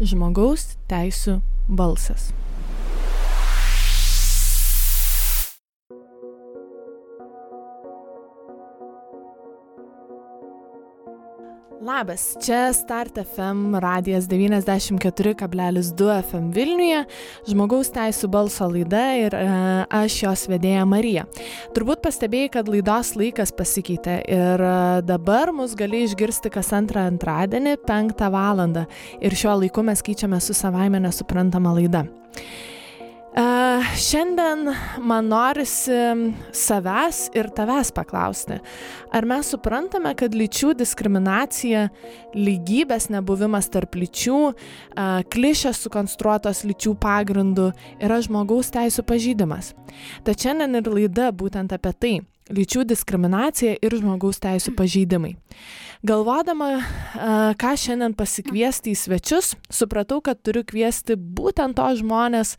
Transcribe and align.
žmogaus 0.00 0.74
teisų 0.88 1.40
balsas. 1.68 2.30
Labas, 12.00 12.36
čia 12.46 12.72
Start 12.72 13.18
FM 13.18 13.74
radijas 13.74 14.24
94,2 14.24 16.22
FM 16.22 16.46
Vilniuje, 16.56 17.02
žmogaus 17.44 17.90
teisų 17.92 18.30
balso 18.32 18.64
laida 18.72 19.02
ir 19.20 19.36
e, 19.36 19.42
aš 19.98 20.16
jos 20.22 20.46
vedėja 20.48 20.86
Marija. 20.88 21.26
Turbūt 21.76 22.00
pastebėjai, 22.06 22.54
kad 22.56 22.72
laidos 22.72 23.12
laikas 23.20 23.52
pasikeitė 23.52 24.16
ir 24.32 24.64
e, 24.64 24.72
dabar 25.04 25.52
mus 25.52 25.76
gali 25.76 26.06
išgirsti 26.06 26.48
kas 26.56 26.72
antrą 26.72 27.04
antradienį, 27.10 27.76
penktą 27.84 28.32
valandą 28.32 28.88
ir 29.20 29.36
šiuo 29.36 29.58
laiku 29.66 29.84
mes 29.84 30.00
keičiame 30.00 30.40
su 30.40 30.56
savaime 30.56 31.04
nesuprantama 31.04 31.76
laida. 31.76 32.06
Uh, 33.30 33.84
šiandien 33.94 34.72
man 35.06 35.28
norisi 35.30 35.94
savęs 36.50 37.28
ir 37.38 37.46
tavęs 37.54 37.92
paklausti, 37.94 38.56
ar 39.14 39.26
mes 39.30 39.52
suprantame, 39.52 40.10
kad 40.18 40.34
lyčių 40.34 40.72
diskriminacija, 40.80 41.84
lygybės 42.34 43.06
nebuvimas 43.14 43.70
tarp 43.70 43.94
lyčių, 44.02 44.40
uh, 44.50 45.22
klišės 45.30 45.84
sukonstruotos 45.86 46.64
lyčių 46.66 46.96
pagrindų 46.98 47.70
yra 48.02 48.18
žmogaus 48.26 48.74
teisų 48.74 49.06
pažydimas. 49.06 49.76
Tad 50.26 50.34
šiandien 50.34 50.82
ir 50.82 50.90
laida 50.90 51.30
būtent 51.30 51.70
apie 51.78 51.94
tai- 51.94 52.14
lyčių 52.58 52.82
diskriminacija 52.82 53.78
ir 53.78 53.90
žmogaus 53.94 54.42
teisų 54.42 54.74
pažydimai. 54.74 55.36
Galvodama, 56.02 56.82
uh, 56.82 57.54
ką 57.54 57.76
šiandien 57.78 58.18
pasikviesti 58.18 58.90
į 58.90 58.98
svečius, 59.06 59.54
supratau, 59.70 60.18
kad 60.20 60.42
turiu 60.42 60.64
kviesti 60.64 61.14
būtent 61.14 61.78
tos 61.78 62.02
žmonės, 62.02 62.56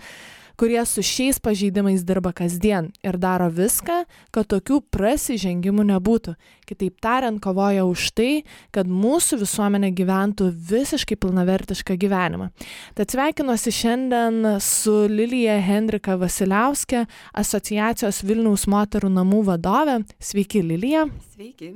kurie 0.61 0.85
su 0.85 1.01
šiais 1.01 1.39
pažeidimais 1.41 2.03
dirba 2.05 2.29
kasdien 2.37 2.91
ir 3.01 3.15
daro 3.17 3.47
viską, 3.49 4.03
kad 4.29 4.45
tokių 4.45 4.75
prasižengimų 4.93 5.87
nebūtų. 5.89 6.35
Kitaip 6.69 6.99
tariant, 7.01 7.39
kovoja 7.41 7.87
už 7.89 8.11
tai, 8.13 8.43
kad 8.69 8.85
mūsų 8.85 9.39
visuomenė 9.41 9.89
gyventų 9.97 10.51
visiškai 10.69 11.15
pilnavertišką 11.17 11.95
gyvenimą. 12.03 12.51
Tad 12.93 13.09
sveikinuosi 13.09 13.73
šiandien 13.73 14.59
su 14.61 14.93
Lilija 15.09 15.55
Hendrika 15.65 16.13
Vasiliauskė, 16.21 17.07
asociacijos 17.41 18.21
Vilniaus 18.21 18.67
moterų 18.69 19.09
namų 19.15 19.39
vadovė. 19.49 20.03
Sveiki, 20.21 20.61
Lilija. 20.61 21.07
Sveiki 21.33 21.71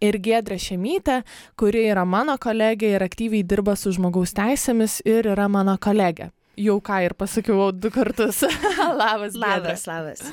ir 0.00 0.16
Gedrė 0.20 0.56
Šemytė, 0.60 1.18
kuri 1.60 1.86
yra 1.90 2.06
mano 2.08 2.38
kolegė 2.40 2.94
ir 2.96 3.04
aktyviai 3.04 3.44
dirba 3.44 3.76
su 3.80 3.92
žmogaus 3.96 4.32
teisėmis 4.36 5.02
ir 5.08 5.28
yra 5.32 5.48
mano 5.52 5.76
kolegė 5.80 6.30
jau 6.56 6.78
ką 6.84 7.00
ir 7.06 7.16
pasakiau 7.18 7.72
du 7.72 7.90
kartus. 7.94 8.44
labas, 9.02 9.36
labas, 9.38 9.86
labas. 9.90 10.24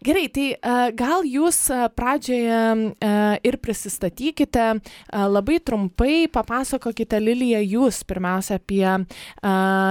Gerai, 0.00 0.30
tai 0.32 0.46
uh, 0.56 0.86
gal 0.96 1.26
jūs 1.28 1.58
uh, 1.74 1.82
pradžioje 1.92 2.60
uh, 2.72 3.34
ir 3.44 3.58
prisistatykite, 3.60 4.68
uh, 4.80 5.26
labai 5.28 5.58
trumpai 5.60 6.24
papasakokite 6.32 7.20
Liliją 7.20 7.60
jūs 7.60 7.98
pirmiausia 8.08 8.56
apie 8.56 8.86
uh, 8.88 9.02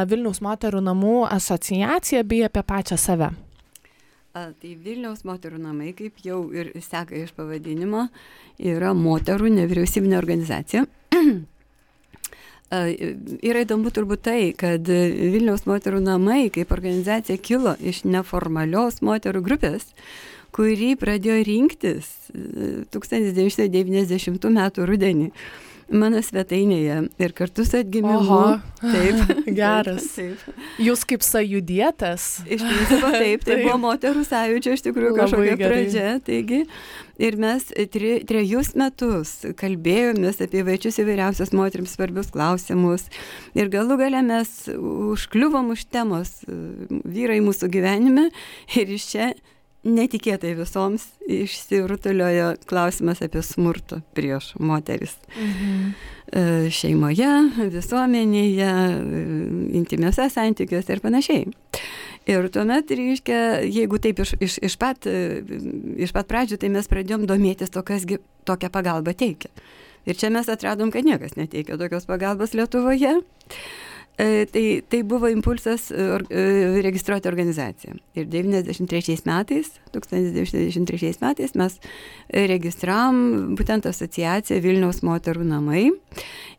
Vilniaus 0.09 0.41
moterų 0.41 0.81
namų 0.87 1.19
asociaciją 1.29 2.23
bei 2.25 2.41
apie 2.47 2.65
pačią 2.65 2.97
save. 2.97 3.29
A, 4.33 4.47
tai 4.57 4.73
Vilniaus 4.81 5.21
moterų 5.29 5.61
namai, 5.61 5.93
kaip 5.93 6.25
jau 6.25 6.41
ir 6.57 6.73
seka 6.81 7.13
iš 7.17 7.29
pavadinimo, 7.37 8.07
yra 8.57 8.95
moterų 8.97 9.53
nevyriausybinė 9.59 10.17
organizacija. 10.17 10.87
Yra 12.69 13.63
įdomu 13.65 13.89
turbūt 13.89 14.21
tai, 14.27 14.41
kad 14.57 14.85
Vilniaus 14.85 15.65
moterų 15.65 16.03
namai 16.05 16.49
kaip 16.53 16.69
organizacija 16.75 17.39
kilo 17.41 17.73
iš 17.81 18.03
neformalios 18.05 19.01
moterų 19.05 19.41
grupės, 19.45 19.87
kuri 20.53 20.93
pradėjo 20.99 21.39
rinktis 21.47 22.11
1990 22.93 24.51
m. 24.53 24.61
rudenį 24.91 25.31
mano 25.91 26.21
svetainėje 26.23 26.97
ir 27.21 27.33
kartu 27.37 27.65
su 27.67 27.79
atgimimu. 27.79 28.19
Oho, 28.19 28.59
taip. 28.81 29.33
Geras. 29.59 30.07
Taip. 30.15 30.61
Jūs 30.81 31.03
kaip 31.09 31.25
sajudėtas. 31.25 32.27
Iš 32.45 32.63
principo 32.65 33.11
taip, 33.13 33.43
tai 33.45 33.53
taip. 33.55 33.65
buvo 33.65 33.77
moterų 33.87 34.23
sąjūdžio 34.27 34.77
iš 34.77 34.85
tikrųjų 34.87 35.13
kažkokia 35.17 35.57
pradžia. 35.59 36.07
Taigi, 36.25 36.61
ir 37.19 37.39
mes 37.41 37.67
tri, 37.93 38.15
trejus 38.29 38.73
metus 38.79 39.35
kalbėjomės 39.59 40.41
apie 40.45 40.63
vaičius 40.67 41.01
įvairiausias 41.03 41.53
moteriams 41.57 41.95
svarbius 41.97 42.31
klausimus. 42.33 43.07
Ir 43.57 43.71
galų 43.73 43.99
gale 44.03 44.23
mes 44.25 44.55
užkliuvom 44.77 45.73
už 45.75 45.87
temos 45.93 46.39
vyrai 46.47 47.39
mūsų 47.45 47.71
gyvenime 47.73 48.29
ir 48.77 48.97
iš 48.97 49.13
čia 49.13 49.31
netikėtai 49.87 50.53
visoms 50.57 51.05
išsirutuliojo 51.29 52.51
klausimas 52.69 53.21
apie 53.23 53.41
smurtą 53.45 54.01
prieš 54.17 54.53
moteris. 54.59 55.15
Mhm. 55.35 55.91
Šeimoje, 56.69 57.29
visuomenėje, 57.73 58.73
intimiuose 59.79 60.27
santykiuose 60.29 60.93
ir 60.93 61.01
panašiai. 61.01 61.47
Ir 62.29 62.45
tuomet, 62.53 62.91
reiškia, 62.93 63.39
jeigu 63.65 63.97
taip 64.03 64.19
iš, 64.21 64.35
iš, 64.37 64.59
iš, 64.67 64.75
pat, 64.77 65.07
iš 65.09 66.13
pat 66.13 66.29
pradžių, 66.29 66.59
tai 66.61 66.69
mes 66.69 66.91
pradėjom 66.91 67.25
domėtis 67.25 67.73
to, 67.73 67.81
kasgi 67.81 68.19
tokią 68.45 68.69
pagalbą 68.69 69.15
teikia. 69.17 69.49
Ir 70.05 70.19
čia 70.19 70.29
mes 70.33 70.47
atradom, 70.51 70.93
kad 70.93 71.07
niekas 71.07 71.33
neteikia 71.39 71.79
tokios 71.79 72.05
pagalbos 72.09 72.53
Lietuvoje. 72.53 73.17
E, 73.17 73.88
tai, 74.51 74.83
tai 74.89 75.03
buvo 75.03 75.29
impulsas 75.31 75.91
e, 75.91 75.95
e, 76.29 76.81
registruoti 76.81 77.27
organizaciją. 77.27 77.93
Ir 78.19 78.25
93 78.27 79.23
metais, 79.25 79.71
1993 79.91 81.21
metais 81.21 81.55
mes 81.55 81.77
registravom 82.27 83.55
būtent 83.55 83.87
asociaciją 83.87 84.59
Vilniaus 84.65 84.99
moterų 85.07 85.47
namai. 85.47 85.85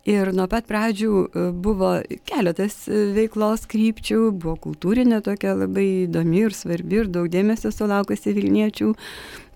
Ir 0.08 0.32
nuo 0.32 0.46
pat 0.48 0.64
pradžių 0.64 1.52
buvo 1.60 1.90
keletas 2.24 2.86
veiklos 2.88 3.66
krypčių, 3.68 4.30
buvo 4.32 4.56
kultūrinė 4.64 5.20
tokia 5.26 5.52
labai 5.58 6.06
įdomi 6.06 6.46
ir 6.46 6.56
svarbi 6.56 7.02
ir 7.02 7.12
daug 7.12 7.28
dėmesio 7.28 7.68
sulaukusi 7.74 8.32
Vilniečių 8.38 8.94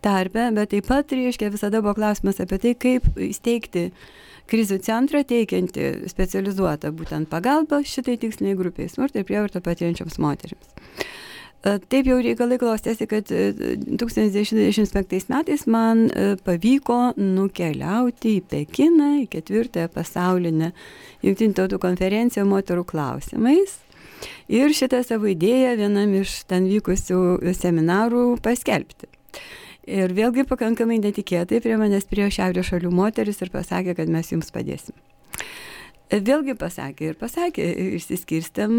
tarpe, 0.04 0.50
bet 0.52 0.74
taip 0.74 0.90
pat, 0.92 1.16
reiškia, 1.16 1.48
visada 1.54 1.80
buvo 1.80 1.96
klausimas 1.96 2.42
apie 2.44 2.60
tai, 2.60 2.74
kaip 2.76 3.08
įsteigti 3.16 3.88
krizių 4.50 4.78
centrą 4.84 5.24
teikianti 5.26 6.08
specializuotą 6.10 6.92
būtent 6.96 7.30
pagalbą 7.32 7.82
šitai 7.88 8.18
tiksliniai 8.20 8.58
grupiai 8.58 8.90
smurtą 8.92 9.22
ir 9.22 9.28
prievartą 9.28 9.62
patiriančioms 9.64 10.20
moteriams. 10.22 10.74
E, 11.64 11.78
taip 11.88 12.08
jau 12.10 12.18
reikalai 12.20 12.58
klostėsi, 12.60 13.06
kad 13.08 13.30
1995 13.30 15.14
e, 15.16 15.20
metais 15.32 15.64
man 15.70 16.04
e, 16.10 16.34
pavyko 16.44 17.14
nukeliauti 17.16 18.36
į 18.38 18.44
Pekiną, 18.50 19.14
į 19.22 19.30
ketvirtąją 19.32 19.88
pasaulinę 19.94 20.74
jungtinių 21.24 21.56
tautų 21.56 21.80
konferenciją 21.80 22.44
moterų 22.50 22.84
klausimais. 22.92 23.78
Ir 24.52 24.76
šitą 24.76 25.00
savo 25.04 25.28
idėją 25.32 25.74
vienam 25.80 26.12
iš 26.20 26.42
ten 26.48 26.68
vykusių 26.68 27.20
seminarų 27.56 28.26
paskelbti. 28.44 29.08
Ir 29.84 30.14
vėlgi 30.16 30.46
pakankamai 30.48 31.00
netikėtai 31.02 31.60
prie 31.64 31.76
manęs 31.80 32.06
prie 32.08 32.30
šiaurės 32.32 32.70
šalių 32.70 32.92
moteris 32.94 33.42
ir 33.44 33.52
pasakė, 33.52 33.96
kad 33.98 34.08
mes 34.12 34.32
jums 34.32 34.48
padėsim. 34.54 34.96
Vėlgi 36.14 36.52
pasakė 36.60 37.06
ir 37.10 37.16
pasakė, 37.18 37.64
išsiskirstėm, 37.98 38.74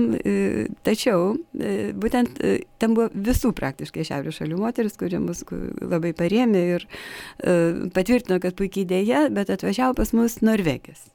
tačiau 0.85 1.33
būtent 1.97 2.37
ten 2.79 2.93
buvo 2.95 3.09
visų 3.11 3.51
praktiškai 3.57 4.05
šiaurės 4.07 4.37
šalių 4.39 4.61
moteris, 4.61 4.95
kurie 4.97 5.19
mus 5.19 5.41
labai 5.81 6.13
parėmė 6.15 6.63
ir 6.77 6.87
patvirtino, 7.97 8.39
kad 8.39 8.55
puikiai 8.55 8.87
dėja, 8.87 9.25
bet 9.35 9.51
atvažiavo 9.51 9.97
pas 9.97 10.13
mus 10.15 10.39
Norvegijas. 10.45 11.09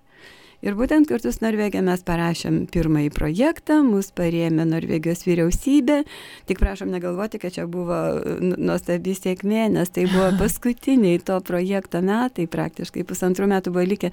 Ir 0.61 0.77
būtent 0.77 1.09
kartu 1.09 1.31
su 1.33 1.41
Norvegija 1.41 1.81
mes 1.85 2.03
parašėm 2.05 2.67
pirmąjį 2.73 3.11
projektą, 3.17 3.79
mus 3.87 4.11
parėmė 4.17 4.67
Norvegijos 4.69 5.25
vyriausybė. 5.25 6.03
Tik 6.51 6.61
prašom 6.61 6.91
negalvoti, 6.93 7.41
kad 7.41 7.55
čia 7.57 7.65
buvo 7.71 7.97
nu, 8.45 8.59
nuostabi 8.59 9.15
sėkmė, 9.17 9.71
nes 9.73 9.93
tai 9.95 10.05
buvo 10.11 10.29
paskutiniai 10.43 11.23
to 11.25 11.39
projekto 11.47 12.05
metai, 12.05 12.45
praktiškai 12.51 13.07
pusantrų 13.09 13.49
metų 13.55 13.73
buvo 13.73 13.87
likę 13.89 14.13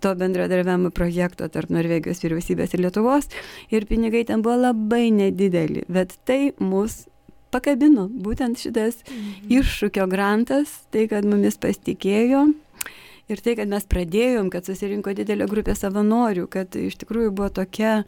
to 0.00 0.14
bendradarbiavimo 0.22 0.94
projekto 0.94 1.50
tarp 1.50 1.74
Norvegijos 1.74 2.22
vyriausybės 2.22 2.76
ir 2.76 2.86
Lietuvos. 2.86 3.26
Ir 3.74 3.90
pinigai 3.90 4.22
ten 4.30 4.46
buvo 4.46 4.60
labai 4.70 5.08
nedideli, 5.10 5.82
bet 5.90 6.14
tai 6.22 6.52
mus 6.62 7.02
pakabino 7.50 8.06
būtent 8.06 8.62
šitas 8.62 9.02
mhm. 9.02 9.50
iššūkio 9.58 10.06
grantas, 10.10 10.84
tai 10.94 11.08
kad 11.10 11.26
mumis 11.26 11.58
pasitikėjo 11.58 12.46
Ir 13.30 13.42
tai, 13.44 13.54
kad 13.58 13.70
mes 13.70 13.86
pradėjom, 13.86 14.50
kad 14.52 14.66
susirinko 14.66 15.14
didelė 15.16 15.46
grupė 15.50 15.76
savanorių, 15.78 16.48
kad 16.50 16.74
iš 16.78 16.98
tikrųjų 17.02 17.32
buvo 17.36 17.50
tokia, 17.60 18.02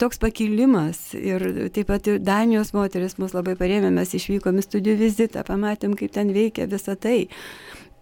toks 0.00 0.20
pakilimas. 0.22 1.12
Ir 1.18 1.70
taip 1.74 1.90
pat 1.92 2.08
ir 2.10 2.20
Danijos 2.24 2.74
moteris 2.76 3.18
mus 3.20 3.36
labai 3.36 3.56
parėmė, 3.60 3.92
mes 3.94 4.16
išvykom 4.16 4.60
į 4.60 4.66
studijų 4.66 5.00
vizitą, 5.04 5.44
pamatėm, 5.46 5.96
kaip 6.00 6.14
ten 6.16 6.32
veikia 6.34 6.68
visa 6.70 6.96
tai. 6.96 7.26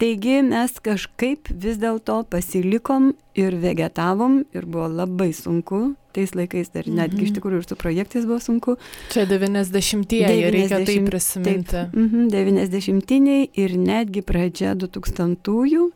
Taigi 0.02 0.40
mes 0.42 0.72
kažkaip 0.82 1.46
vis 1.62 1.76
dėlto 1.78 2.24
pasilikom 2.26 3.12
ir 3.38 3.54
vegetavom 3.62 4.40
ir 4.50 4.64
buvo 4.66 4.88
labai 4.90 5.28
sunku, 5.36 5.92
tais 6.10 6.32
laikais 6.34 6.72
dar 6.74 6.88
mhm. 6.88 6.96
netgi 6.98 7.28
iš 7.28 7.36
tikrųjų 7.36 7.60
ir 7.62 7.68
su 7.68 7.78
projektais 7.78 8.26
buvo 8.26 8.40
sunku. 8.42 8.74
Čia 9.14 9.28
90-ieji, 9.30 10.50
reikia 10.56 10.82
tai 10.82 10.98
prisiminti. 11.06 11.70
Taip, 11.76 11.94
mhm, 11.94 12.26
90-iniai 12.34 13.46
ir 13.62 13.76
netgi 13.78 14.24
pradžia 14.26 14.74
2000-ųjų. 14.82 15.86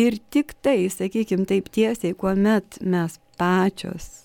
Ir 0.00 0.16
tik 0.32 0.54
tai, 0.64 0.86
sakykime, 0.88 1.44
taip 1.48 1.68
tiesiai, 1.72 2.14
kuomet 2.16 2.78
mes 2.80 3.18
pačios 3.36 4.22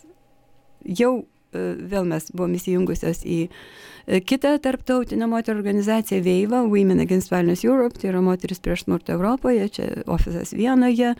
jau 0.87 1.11
e, 1.19 1.65
vėl 1.91 2.07
mes 2.07 2.29
buvom 2.31 2.55
įsijungusios 2.57 3.23
į 3.27 3.39
e, 3.47 4.21
kitą 4.23 4.55
tarptautinę 4.63 5.27
moterų 5.29 5.61
organizaciją 5.61 6.23
Veiva, 6.25 6.63
Women 6.63 7.03
Against 7.03 7.31
Violence 7.33 7.67
Europe, 7.67 7.99
tai 7.99 8.11
yra 8.13 8.23
moteris 8.23 8.63
prieš 8.63 8.85
smurtą 8.85 9.17
Europoje, 9.17 9.67
čia 9.75 9.91
ofisas 10.07 10.55
Vienoje. 10.55 11.15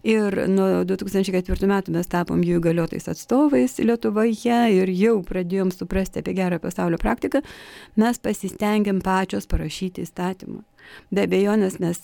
Ir 0.00 0.32
nuo 0.48 0.80
2004 0.88 1.66
metų 1.68 1.92
mes 1.92 2.08
tapom 2.08 2.40
jų 2.40 2.56
įgaliotais 2.62 3.04
atstovais 3.12 3.74
Lietuvoje 3.84 4.60
ir 4.72 4.92
jau 4.96 5.18
pradėjom 5.28 5.74
suprasti 5.74 6.22
apie 6.22 6.32
gerą 6.38 6.56
pasaulio 6.62 6.96
praktiką, 7.02 7.42
mes 8.00 8.22
pasistengėm 8.24 9.02
pačios 9.04 9.44
parašyti 9.50 10.06
įstatymą. 10.06 10.62
Be 11.10 11.24
abejonės 11.26 11.78
mes 11.82 12.02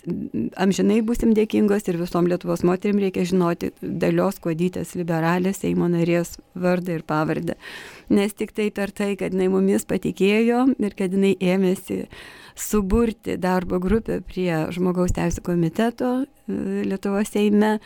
amžinai 0.58 1.00
busim 1.06 1.34
dėkingos 1.36 1.86
ir 1.86 1.98
visom 2.00 2.26
Lietuvos 2.30 2.64
moterim 2.66 2.98
reikia 3.02 3.26
žinoti 3.28 3.70
dalios 3.80 4.40
kodytės 4.42 4.96
liberalės 4.98 5.62
Seimo 5.62 5.88
narės 5.90 6.36
vardą 6.54 6.98
ir 6.98 7.06
pavardę. 7.06 7.54
Nes 8.10 8.34
tik 8.34 8.54
tai 8.56 8.70
per 8.74 8.90
tai, 8.90 9.14
kad 9.18 9.34
jinai 9.34 9.48
mumis 9.52 9.86
patikėjo 9.86 10.64
ir 10.78 10.98
kad 10.98 11.14
jinai 11.14 11.36
ėmėsi 11.38 12.04
suburti 12.56 13.36
darbo 13.38 13.78
grupę 13.82 14.20
prie 14.26 14.66
žmogaus 14.72 15.14
teisų 15.16 15.44
komiteto 15.44 16.12
e, 16.24 16.26
Lietuvos 16.88 17.30
Seime, 17.34 17.76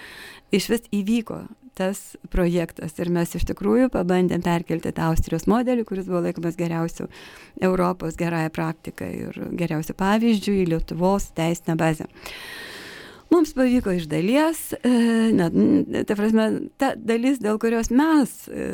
iš 0.54 0.70
vis 0.70 0.86
įvyko 0.94 1.42
tas 1.80 2.00
projektas 2.32 2.98
ir 3.00 3.10
mes 3.12 3.32
iš 3.38 3.46
tikrųjų 3.48 3.88
pabandėm 3.94 4.44
perkelti 4.44 4.92
tą 4.96 5.08
Austrijos 5.10 5.48
modelį, 5.50 5.86
kuris 5.88 6.08
buvo 6.10 6.22
laikomas 6.26 6.58
geriausiu 6.60 7.08
Europos 7.60 8.18
gerąją 8.20 8.52
praktiką 8.54 9.08
ir 9.24 9.40
geriausiu 9.56 9.96
pavyzdžiu 9.96 10.58
į 10.60 10.66
Lietuvos 10.74 11.30
teisinę 11.36 11.78
bazę. 11.80 12.10
Mums 13.30 13.52
pavyko 13.54 13.92
iš 13.94 14.08
dalies, 14.10 14.72
e, 14.82 14.90
net, 15.38 15.54
ta 16.08 16.16
prasme, 16.18 16.46
ta 16.82 16.88
dalis, 16.98 17.38
dėl 17.38 17.60
kurios 17.62 17.92
mes 17.94 18.32
e, 18.50 18.64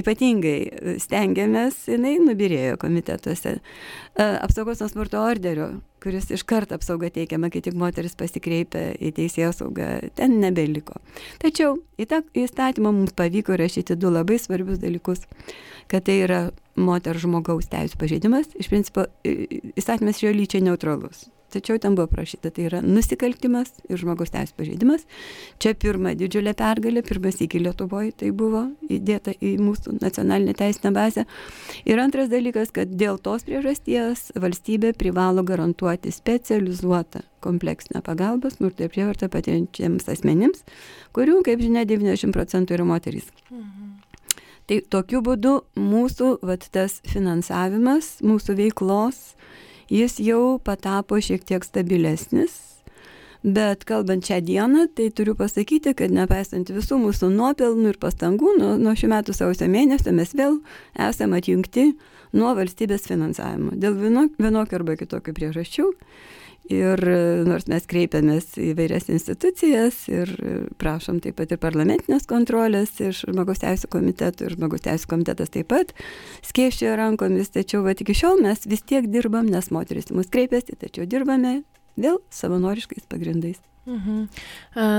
ypatingai 0.00 0.96
stengiamės, 1.02 1.82
jinai 1.92 2.14
nubirėjo 2.24 2.78
komitetuose. 2.80 3.58
E, 3.60 4.28
apsaugos 4.40 4.80
nuo 4.80 4.88
smurto 4.88 5.20
orderio, 5.20 5.68
kuris 6.00 6.30
iš 6.32 6.46
karto 6.48 6.78
apsauga 6.78 7.12
teikiama, 7.12 7.52
kai 7.52 7.60
tik 7.68 7.76
moteris 7.76 8.16
pasikreipia 8.16 8.94
į 8.96 9.12
teisėjos 9.20 9.60
saugą, 9.60 9.92
ten 10.16 10.40
nebeliko. 10.40 10.96
Tačiau 11.44 11.76
į 12.00 12.08
tą 12.08 12.24
įstatymą 12.32 12.96
mums 12.96 13.12
pavyko 13.18 13.60
rašyti 13.60 14.00
du 14.00 14.08
labai 14.14 14.40
svarbius 14.40 14.80
dalykus, 14.80 15.28
kad 15.92 16.08
tai 16.08 16.22
yra 16.24 16.42
moterų 16.80 17.26
žmogaus 17.28 17.68
teisų 17.68 18.00
pažeidimas, 18.00 18.56
iš 18.56 18.72
principo 18.72 19.04
įstatymas 19.26 20.24
yra 20.24 20.32
lyčiai 20.32 20.64
neutralus 20.64 21.26
tačiau 21.56 21.80
ten 21.82 21.96
buvo 21.98 22.10
parašyta, 22.12 22.52
tai 22.54 22.68
yra 22.68 22.82
nusikaltimas 22.84 23.72
ir 23.88 24.00
žmogaus 24.00 24.32
teisų 24.34 24.56
pažeidimas. 24.60 25.06
Čia 25.62 25.74
pirma 25.78 26.14
didžiulė 26.18 26.54
pergalė, 26.58 27.02
pirmas 27.06 27.40
iki 27.44 27.62
Lietuvoje 27.64 28.12
tai 28.22 28.32
buvo 28.36 28.66
įdėta 28.92 29.34
į 29.40 29.56
mūsų 29.64 29.98
nacionalinę 30.00 30.56
teisinę 30.58 30.92
bazę. 30.96 31.26
Ir 31.88 32.02
antras 32.02 32.30
dalykas, 32.32 32.72
kad 32.76 32.92
dėl 32.92 33.20
tos 33.22 33.46
priežasties 33.48 34.30
valstybė 34.36 34.92
privalo 34.98 35.44
garantuoti 35.46 36.12
specializuotą 36.14 37.24
kompleksinę 37.46 38.02
pagalbą 38.02 38.50
smurtą 38.50 38.86
ir 38.86 38.94
prievartą 38.94 39.30
patiriantiems 39.32 40.08
asmenims, 40.10 40.64
kurių, 41.16 41.42
kaip 41.46 41.62
žinia, 41.62 41.86
90 41.88 42.34
procentų 42.34 42.78
yra 42.78 42.88
moterys. 42.88 43.30
Mhm. 43.50 43.94
Tai 44.66 44.80
tokiu 44.90 45.20
būdu 45.22 45.52
mūsų 45.78 46.32
vat, 46.46 46.64
tas 46.74 46.98
finansavimas, 47.06 48.16
mūsų 48.26 48.56
veiklos 48.58 49.35
jis 49.92 50.18
jau 50.22 50.58
patapo 50.62 51.20
šiek 51.20 51.44
tiek 51.46 51.64
stabilesnis. 51.64 52.62
Bet 53.46 53.84
kalbant 53.86 54.26
šią 54.26 54.40
dieną, 54.42 54.88
tai 54.96 55.10
turiu 55.14 55.36
pasakyti, 55.38 55.92
kad 55.94 56.10
nepaisant 56.10 56.70
visų 56.74 56.98
mūsų 56.98 57.28
nuopelnų 57.30 57.92
ir 57.92 57.98
pastangų, 58.02 58.56
nuo, 58.58 58.72
nuo 58.80 58.94
šių 58.98 59.12
metų 59.12 59.36
sausio 59.36 59.68
mėnesio 59.70 60.10
mes 60.16 60.32
vėl 60.34 60.58
esame 60.98 61.38
atjungti 61.38 61.92
nuo 62.34 62.54
valstybės 62.58 63.06
finansavimo. 63.06 63.76
Dėl 63.78 63.94
vienokio 64.40 64.80
arba 64.80 64.96
kitokio 64.98 65.36
priežasčių. 65.36 65.92
Ir 66.72 66.98
nors 67.46 67.68
mes 67.70 67.84
kreipiamės 67.86 68.56
į 68.58 68.72
vairias 68.78 69.06
institucijas 69.12 70.00
ir 70.10 70.32
prašom 70.80 71.20
taip 71.22 71.36
pat 71.38 71.54
ir 71.54 71.60
parlamentinės 71.62 72.26
kontrolės 72.26 72.96
iš 72.98 73.22
žmogaus 73.28 73.62
teisų 73.62 73.90
komiteto 73.92 74.48
ir 74.48 74.56
žmogaus 74.56 74.82
teisų 74.86 75.12
komitetas 75.12 75.54
taip 75.54 75.70
pat 75.70 75.94
skėščioja 76.46 76.96
rankomis, 76.98 77.52
tačiau 77.54 77.84
va, 77.86 77.94
iki 77.94 78.16
šiol 78.16 78.42
mes 78.42 78.66
vis 78.66 78.82
tiek 78.82 79.06
dirbam, 79.12 79.46
nes 79.46 79.70
moteris 79.70 80.10
mus 80.10 80.30
kreipiasi, 80.32 80.74
tačiau 80.80 81.06
dirbame 81.06 81.60
vėl 81.96 82.18
savanoriškais 82.34 83.06
pagrindais. 83.10 83.62
Mhm. 83.86 84.26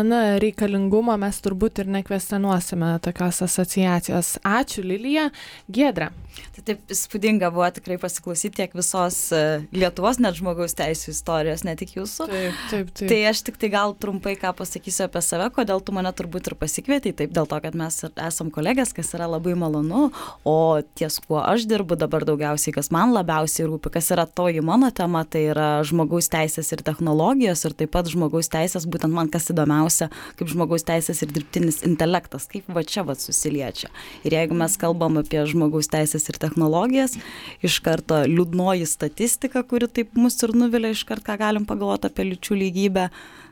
Na, 0.08 0.20
reikalingumą 0.40 1.18
mes 1.20 1.42
turbūt 1.44 1.82
ir 1.84 1.90
nekvestionuosime 1.92 2.94
tokios 3.04 3.42
asociacijos. 3.44 4.38
Ačiū, 4.48 4.86
Lilija. 4.88 5.28
Gedra. 5.68 6.14
Tai 6.56 6.64
taip 6.70 6.94
įspūdinga 6.94 7.50
buvo 7.54 7.68
tikrai 7.74 7.98
pasiklausyti 8.02 8.62
tiek 8.62 8.76
visos 8.78 9.20
e, 9.36 9.42
Lietuvos 9.76 10.20
net 10.24 10.38
žmogaus 10.38 10.76
teisų 10.78 11.14
istorijos, 11.14 11.64
ne 11.68 11.76
tik 11.80 11.96
jūsų. 11.98 12.28
Taip, 12.32 12.62
taip, 12.72 12.92
taip. 12.94 13.12
Tai 13.12 13.20
aš 13.32 13.44
tik 13.48 13.60
tai 13.62 13.72
gal 13.74 13.96
trumpai 13.98 14.36
ką 14.40 14.54
pasakysiu 14.58 15.08
apie 15.08 15.24
save, 15.26 15.50
kodėl 15.56 15.84
tu 15.84 15.96
mane 15.96 16.12
turbūt 16.16 16.52
ir 16.52 16.58
pasikvietei. 16.60 17.16
Taip, 17.18 17.34
dėl 17.36 17.50
to, 17.50 17.60
kad 17.64 17.78
mes 17.78 18.00
esam 18.08 18.52
kolegės, 18.54 18.94
kas 18.96 19.14
yra 19.18 19.30
labai 19.32 19.56
malonu, 19.60 20.10
o 20.48 20.58
ties 20.98 21.20
kuo 21.26 21.42
aš 21.44 21.68
dirbu 21.70 21.98
dabar 22.00 22.28
daugiausiai, 22.28 22.76
kas 22.76 22.92
man 22.94 23.16
labiausiai 23.16 23.68
rūpi, 23.70 23.94
kas 23.98 24.12
yra 24.16 24.28
toji 24.28 24.64
mano 24.66 24.92
tema, 24.96 25.26
tai 25.26 25.48
yra 25.52 25.70
žmogaus 25.88 26.30
teisės 26.34 26.74
ir 26.76 26.86
technologijos 26.86 27.66
ir 27.68 27.78
taip 27.78 27.96
pat 27.96 28.12
žmogaus 28.12 28.52
teisės 28.52 28.68
teisės, 28.68 28.88
būtent 28.90 29.14
man 29.14 29.30
kas 29.32 29.50
įdomiausia, 29.52 30.10
kaip 30.38 30.52
žmogaus 30.52 30.86
teisės 30.88 31.24
ir 31.24 31.32
dirbtinis 31.34 31.82
intelektas, 31.88 32.48
kaip 32.52 32.68
va 32.74 32.84
čia 32.84 33.04
va 33.08 33.16
susiliečia. 33.16 33.90
Ir 34.28 34.36
jeigu 34.38 34.58
mes 34.58 34.78
kalbam 34.78 35.20
apie 35.22 35.44
žmogaus 35.48 35.90
teisės 35.92 36.27
ir 36.32 36.40
technologijas, 36.42 37.18
iš 37.66 37.80
karto 37.86 38.22
liūdnoji 38.28 38.88
statistika, 38.90 39.64
kuri 39.64 39.90
taip 39.90 40.16
mus 40.20 40.40
ir 40.44 40.56
nuvilia, 40.58 40.94
iš 40.94 41.06
karto 41.08 41.28
ką 41.28 41.40
galim 41.42 41.68
pagalvoti 41.68 42.12
apie 42.12 42.30
lyčių 42.32 42.62
lygybę 42.62 43.10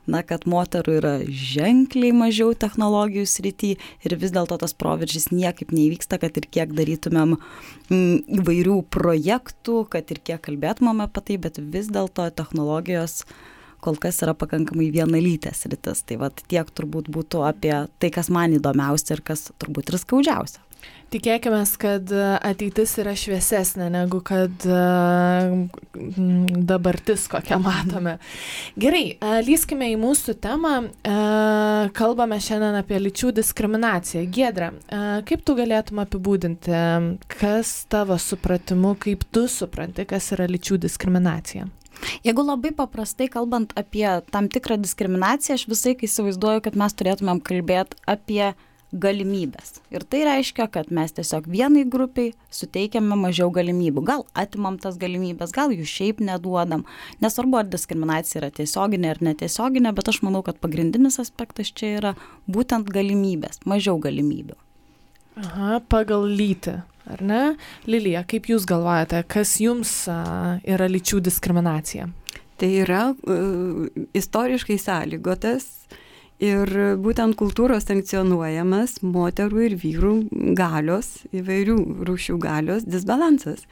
na, 0.10 0.22
kad 0.26 0.46
moterų 0.50 0.98
yra 1.00 1.14
ženkliai 1.26 2.14
mažiau 2.16 2.54
technologijų 2.58 3.26
srity 3.30 3.72
ir 4.06 4.18
vis 4.22 4.34
dėlto 4.36 4.58
tas 4.62 4.76
proveržys 4.78 5.32
niekaip 5.34 5.74
neįvyksta, 5.76 6.20
kad 6.22 6.38
ir 6.38 6.48
kiek 6.52 6.76
darytumėm 6.78 7.36
mm, 7.38 8.40
įvairių 8.42 8.80
projektų, 8.94 9.82
kad 9.92 10.14
ir 10.14 10.22
kiek 10.22 10.44
kalbėtumėm 10.46 11.04
apie 11.06 11.26
tai, 11.30 11.40
bet 11.48 11.60
vis 11.60 11.90
dėlto 11.94 12.30
technologijos 12.38 13.24
kol 13.86 13.98
kas 14.02 14.18
yra 14.26 14.34
pakankamai 14.38 14.88
vienalytės 14.94 15.68
rytis. 15.70 16.02
Tai 16.10 16.18
vad 16.24 16.42
tiek 16.50 16.70
turbūt 16.74 17.12
būtų 17.14 17.44
apie 17.46 17.74
tai, 18.02 18.10
kas 18.14 18.32
man 18.34 18.56
įdomiausia 18.58 19.18
ir 19.18 19.26
kas 19.26 19.52
turbūt 19.62 19.92
ir 19.92 20.02
skaudžiausia. 20.02 20.65
Tikėkime, 21.14 21.62
kad 21.80 22.10
ateitis 22.44 22.96
yra 23.00 23.14
šviesesnė 23.16 23.86
negu 23.94 24.20
kad 24.26 24.66
dabartis, 26.66 27.28
kokią 27.32 27.60
matome. 27.62 28.18
Gerai, 28.76 29.14
lyskime 29.46 29.92
į 29.94 30.00
mūsų 30.02 30.36
temą. 30.44 30.74
Kalbame 31.96 32.42
šiandien 32.42 32.76
apie 32.82 33.00
lyčių 33.00 33.32
diskriminaciją. 33.38 34.26
Gedra, 34.34 34.74
kaip 35.30 35.46
tu 35.46 35.56
galėtum 35.56 36.04
apibūdinti, 36.04 36.84
kas 37.38 37.78
tavo 37.88 38.20
supratimu, 38.20 38.98
kaip 39.00 39.24
tu 39.32 39.48
supranti, 39.48 40.10
kas 40.10 40.34
yra 40.36 40.50
lyčių 40.52 40.82
diskriminacija? 40.90 41.70
Jeigu 42.28 42.44
labai 42.44 42.74
paprastai 42.76 43.30
kalbant 43.32 43.72
apie 43.80 44.10
tam 44.34 44.50
tikrą 44.52 44.82
diskriminaciją, 44.84 45.56
aš 45.56 45.70
visai 45.72 45.96
įsivaizduoju, 45.96 46.66
kad 46.66 46.76
mes 46.76 46.92
turėtumėm 46.98 47.40
kalbėti 47.46 47.96
apie 48.10 48.52
galimybės. 49.02 49.80
Ir 49.94 50.06
tai 50.08 50.24
reiškia, 50.28 50.68
kad 50.72 50.92
mes 50.94 51.14
tiesiog 51.16 51.48
vienai 51.52 51.86
grupiai 51.92 52.34
suteikiame 52.54 53.18
mažiau 53.20 53.52
galimybių. 53.54 54.04
Gal 54.08 54.26
atimam 54.38 54.80
tas 54.82 54.98
galimybės, 55.02 55.54
gal 55.56 55.74
jų 55.76 55.86
šiaip 55.90 56.24
neduodam. 56.24 56.86
Nesvarbu, 57.24 57.62
ar 57.62 57.70
diskriminacija 57.70 58.42
yra 58.42 58.52
tiesioginė 58.56 59.14
ar 59.14 59.24
netiesioginė, 59.30 59.94
bet 59.96 60.12
aš 60.12 60.22
manau, 60.26 60.44
kad 60.46 60.60
pagrindinis 60.64 61.20
aspektas 61.24 61.74
čia 61.76 61.96
yra 62.00 62.16
būtent 62.48 62.92
galimybės, 62.94 63.64
mažiau 63.68 64.00
galimybių. 64.02 64.58
Aha, 65.44 65.82
pagal 65.92 66.30
lytį 66.32 66.80
ar 67.12 67.22
ne? 67.22 67.42
Lilija, 67.90 68.24
kaip 68.28 68.48
Jūs 68.50 68.66
galvojate, 68.70 69.20
kas 69.28 69.58
Jums 69.62 69.92
yra 70.08 70.88
lyčių 70.90 71.20
diskriminacija? 71.26 72.08
Tai 72.56 72.70
yra 72.72 73.10
uh, 73.12 73.88
istoriškai 74.16 74.78
sąlygotas 74.80 75.68
ir 76.44 76.72
būtent 77.02 77.38
kultūros 77.40 77.88
sankcionuojamas 77.88 79.00
moterų 79.06 79.62
ir 79.70 79.78
vyrų 79.82 80.16
galios, 80.58 81.22
įvairių 81.36 81.78
rūšių 82.08 82.38
galios 82.44 82.88
disbalansas. 82.88 83.64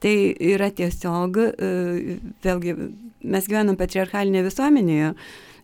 Tai 0.00 0.14
yra 0.32 0.70
tiesiog, 0.72 1.36
uh, 1.36 2.18
vėlgi, 2.44 2.76
mes 3.20 3.48
gyvenam 3.50 3.76
patriarchalinėje 3.76 4.48
visuomenėje, 4.48 5.14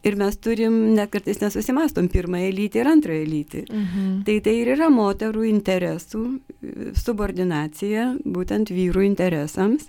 Ir 0.07 0.15
mes 0.15 0.37
turim, 0.39 0.75
net 0.95 1.11
kartais 1.11 1.41
nesusimastom, 1.41 2.07
pirmąją 2.13 2.53
lytį 2.55 2.79
ir 2.79 2.91
antrąją 2.93 3.25
lytį. 3.27 3.63
Mhm. 3.67 4.11
Tai 4.29 4.37
tai 4.45 4.55
ir 4.61 4.71
yra 4.77 4.87
moterų 4.93 5.47
interesų 5.49 6.23
subordinacija, 7.01 8.05
būtent 8.23 8.71
vyrų 8.71 9.03
interesams 9.09 9.89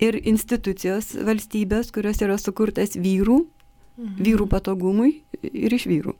ir 0.00 0.16
institucijos 0.22 1.12
valstybės, 1.26 1.92
kurios 1.92 2.22
yra 2.24 2.38
sukurtas 2.40 2.96
vyrų, 2.96 3.42
mhm. 3.98 4.16
vyrų 4.24 4.48
patogumui 4.54 5.12
ir 5.42 5.74
iš 5.74 5.88
vyrų. 5.90 6.16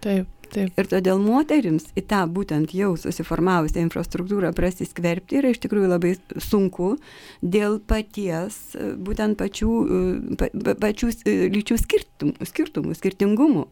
Taip. 0.00 0.28
Taip. 0.50 0.74
Ir 0.74 0.88
todėl 0.90 1.20
moterims 1.22 1.84
į 1.94 2.02
tą 2.10 2.24
būtent 2.34 2.72
jau 2.74 2.96
susiformavusią 2.98 3.84
infrastruktūrą 3.84 4.50
prasiskverbti 4.56 5.38
yra 5.38 5.52
iš 5.52 5.60
tikrųjų 5.62 5.90
labai 5.92 6.16
sunku 6.42 6.96
dėl 7.38 7.78
paties, 7.78 8.56
būtent 8.98 9.38
pačių, 9.38 9.70
pa, 10.40 10.50
pačių 10.82 11.12
lyčių 11.54 11.78
skirtumų, 11.84 12.50
skirtumų 12.50 12.96
skirtingumų. 12.98 13.68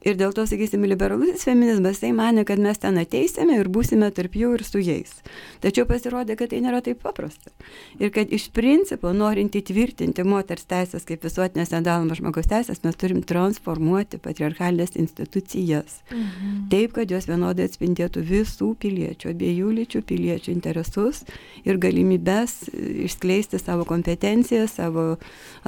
Ir 0.00 0.16
dėl 0.16 0.32
to, 0.32 0.46
sakysim, 0.48 0.86
liberalusis 0.88 1.44
feminizmas, 1.44 1.98
tai 2.00 2.14
mane, 2.16 2.46
kad 2.48 2.60
mes 2.62 2.78
ten 2.80 2.96
ateisime 3.00 3.58
ir 3.60 3.68
būsime 3.68 4.08
tarp 4.16 4.36
jų 4.38 4.54
ir 4.56 4.64
su 4.64 4.80
jais. 4.80 5.12
Tačiau 5.60 5.84
pasirodė, 5.88 6.38
kad 6.40 6.54
tai 6.54 6.62
nėra 6.64 6.80
taip 6.84 7.02
paprasta. 7.04 7.52
Ir 8.00 8.08
kad 8.14 8.32
iš 8.32 8.46
principo, 8.56 9.12
norint 9.12 9.58
įtvirtinti 9.60 10.24
moters 10.24 10.64
teisės 10.70 11.04
kaip 11.08 11.26
visuotinės 11.26 11.74
nedalomas 11.74 12.22
žmogaus 12.22 12.48
teisės, 12.48 12.80
mes 12.86 12.96
turim 12.96 13.20
transformuoti 13.20 14.22
patriarchalinės 14.24 14.96
institucijas. 14.96 16.00
Mhm. 16.08 16.56
Taip, 16.72 16.96
kad 16.96 17.12
jos 17.12 17.28
vienodai 17.28 17.68
atspindėtų 17.68 18.24
visų 18.24 18.72
piliečių, 18.80 19.34
abiejų 19.34 19.74
lyčių 19.82 20.04
piliečių 20.08 20.54
interesus 20.54 21.26
ir 21.68 21.76
galimybės 21.76 22.70
išskleisti 23.04 23.60
savo 23.60 23.84
kompetenciją, 23.84 24.64
savo 24.70 25.06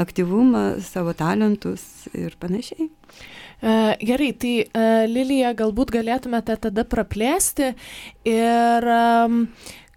aktyvumą, 0.00 0.80
savo 0.80 1.12
talentus 1.12 2.08
ir 2.16 2.32
panašiai. 2.40 2.88
E, 3.62 3.76
gerai, 4.02 4.32
tai 4.34 4.54
e, 4.64 4.88
Lilija, 5.06 5.54
galbūt 5.54 5.94
galėtumėte 5.94 6.58
tada 6.66 6.84
praplėsti 6.88 7.72
ir 8.28 8.90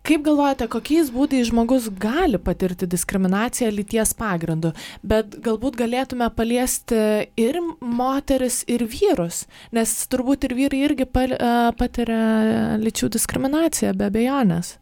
Kaip 0.05 0.22
galvojate, 0.22 0.67
kokiais 0.69 1.07
būdais 1.10 1.48
žmogus 1.50 1.88
gali 1.98 2.38
patirti 2.38 2.86
diskriminaciją 2.86 3.72
lyties 3.74 4.12
pagrindu, 4.13 4.69
bet 5.01 5.39
galbūt 5.41 5.79
galėtume 5.79 6.27
paliesti 6.38 7.00
ir 7.41 7.57
moteris, 7.81 8.60
ir 8.69 8.86
vyrus, 8.86 9.48
nes 9.74 9.95
turbūt 10.12 10.45
ir 10.45 10.53
vyrai 10.60 10.84
irgi 10.91 11.10
e, 11.10 11.51
patiria 11.81 12.77
lyčių 12.77 13.10
diskriminaciją 13.17 13.98
be 13.98 14.12
abejonės. 14.12 14.75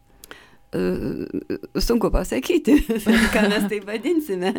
E, 0.74 1.80
sunku 1.80 2.10
pasakyti, 2.10 2.74
ką 3.34 3.42
mes 3.50 3.66
tai 3.70 3.80
vadinsime. 3.86 4.52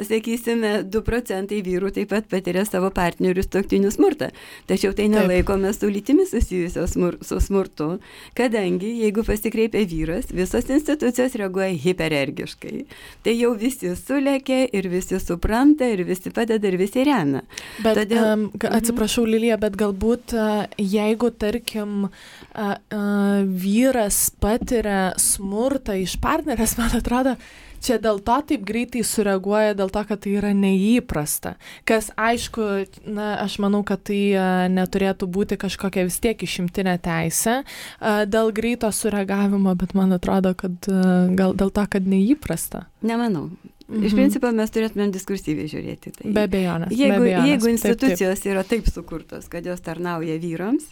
Sakysime, 0.00 0.70
2 0.88 1.02
procentai 1.04 1.60
vyrų 1.64 1.90
taip 1.96 2.10
pat 2.14 2.28
patiria 2.32 2.62
savo 2.64 2.88
partnerių 2.94 3.44
stoktinių 3.44 3.90
smurtą. 3.92 4.30
Tačiau 4.70 4.94
tai 4.96 5.10
nelaikome 5.12 5.72
su 5.76 5.90
lytimis 5.92 6.32
susijusios 6.32 6.94
smur, 6.96 7.18
su 7.24 7.40
smurtu, 7.44 7.90
kadangi 8.38 8.94
jeigu 9.02 9.24
pasikreipia 9.26 9.84
vyras, 9.90 10.30
visos 10.32 10.70
institucijos 10.72 11.36
reaguoja 11.40 11.74
hiperergiškai. 11.84 12.86
Tai 13.26 13.36
jau 13.36 13.52
visi 13.60 13.92
sulėkė 13.98 14.62
ir 14.76 14.88
visi 14.92 15.20
supranta 15.20 15.90
ir 15.92 16.06
visi 16.08 16.32
padeda 16.32 16.72
ir 16.72 16.78
visi 16.80 17.04
remia. 17.04 17.44
Bet, 17.84 18.00
Todėl, 18.00 18.24
um, 18.24 18.48
atsiprašau, 18.80 19.26
Lilija, 19.28 19.60
bet 19.60 19.76
galbūt 19.80 20.36
uh, 20.38 20.64
jeigu, 20.80 21.32
tarkim, 21.36 22.08
uh, 22.08 22.72
uh, 22.72 23.44
vyras 23.44 24.30
patiria 24.40 25.10
smurtą, 25.20 25.49
smurtą 25.50 25.98
iš 25.98 26.14
partnerės, 26.22 26.76
man 26.78 26.92
atrodo, 26.94 27.34
čia 27.82 27.98
dėl 27.98 28.20
to 28.22 28.36
taip 28.46 28.62
greitai 28.66 29.02
sureaguoja, 29.02 29.74
dėl 29.74 29.90
to, 29.90 30.02
kad 30.06 30.20
tai 30.22 30.36
yra 30.38 30.52
neįprasta. 30.54 31.56
Kas 31.88 32.10
aišku, 32.14 32.66
na, 33.10 33.32
aš 33.42 33.58
manau, 33.62 33.82
kad 33.86 34.04
tai 34.06 34.36
neturėtų 34.70 35.26
būti 35.26 35.58
kažkokia 35.60 36.06
vis 36.06 36.20
tiek 36.22 36.38
išimtinė 36.38 36.98
teisė 37.02 37.62
dėl 38.00 38.52
greito 38.54 38.90
sureagavimo, 38.92 39.74
bet 39.74 39.96
man 39.98 40.14
atrodo, 40.14 40.54
kad 40.54 40.86
gal 41.34 41.56
dėl 41.56 41.74
to, 41.74 41.86
kad 41.90 42.06
neįprasta. 42.06 42.86
Nemanau. 43.02 43.48
Mhm. 43.90 44.06
Iš 44.06 44.14
principo 44.14 44.50
mes 44.54 44.70
turėtumėm 44.70 45.10
diskursyviai 45.14 45.66
žiūrėti. 45.70 46.12
Tai 46.14 46.32
be 46.34 46.44
abejonės. 46.46 46.92
Jeigu, 46.94 47.10
be 47.10 47.16
abejonės. 47.18 47.48
jeigu 47.50 47.70
institucijos 47.72 48.38
taip, 48.38 48.44
taip. 48.44 48.52
yra 48.52 48.62
taip 48.70 48.90
sukurtos, 48.90 49.48
kad 49.50 49.66
jos 49.66 49.82
tarnauja 49.82 50.36
vyrams, 50.38 50.86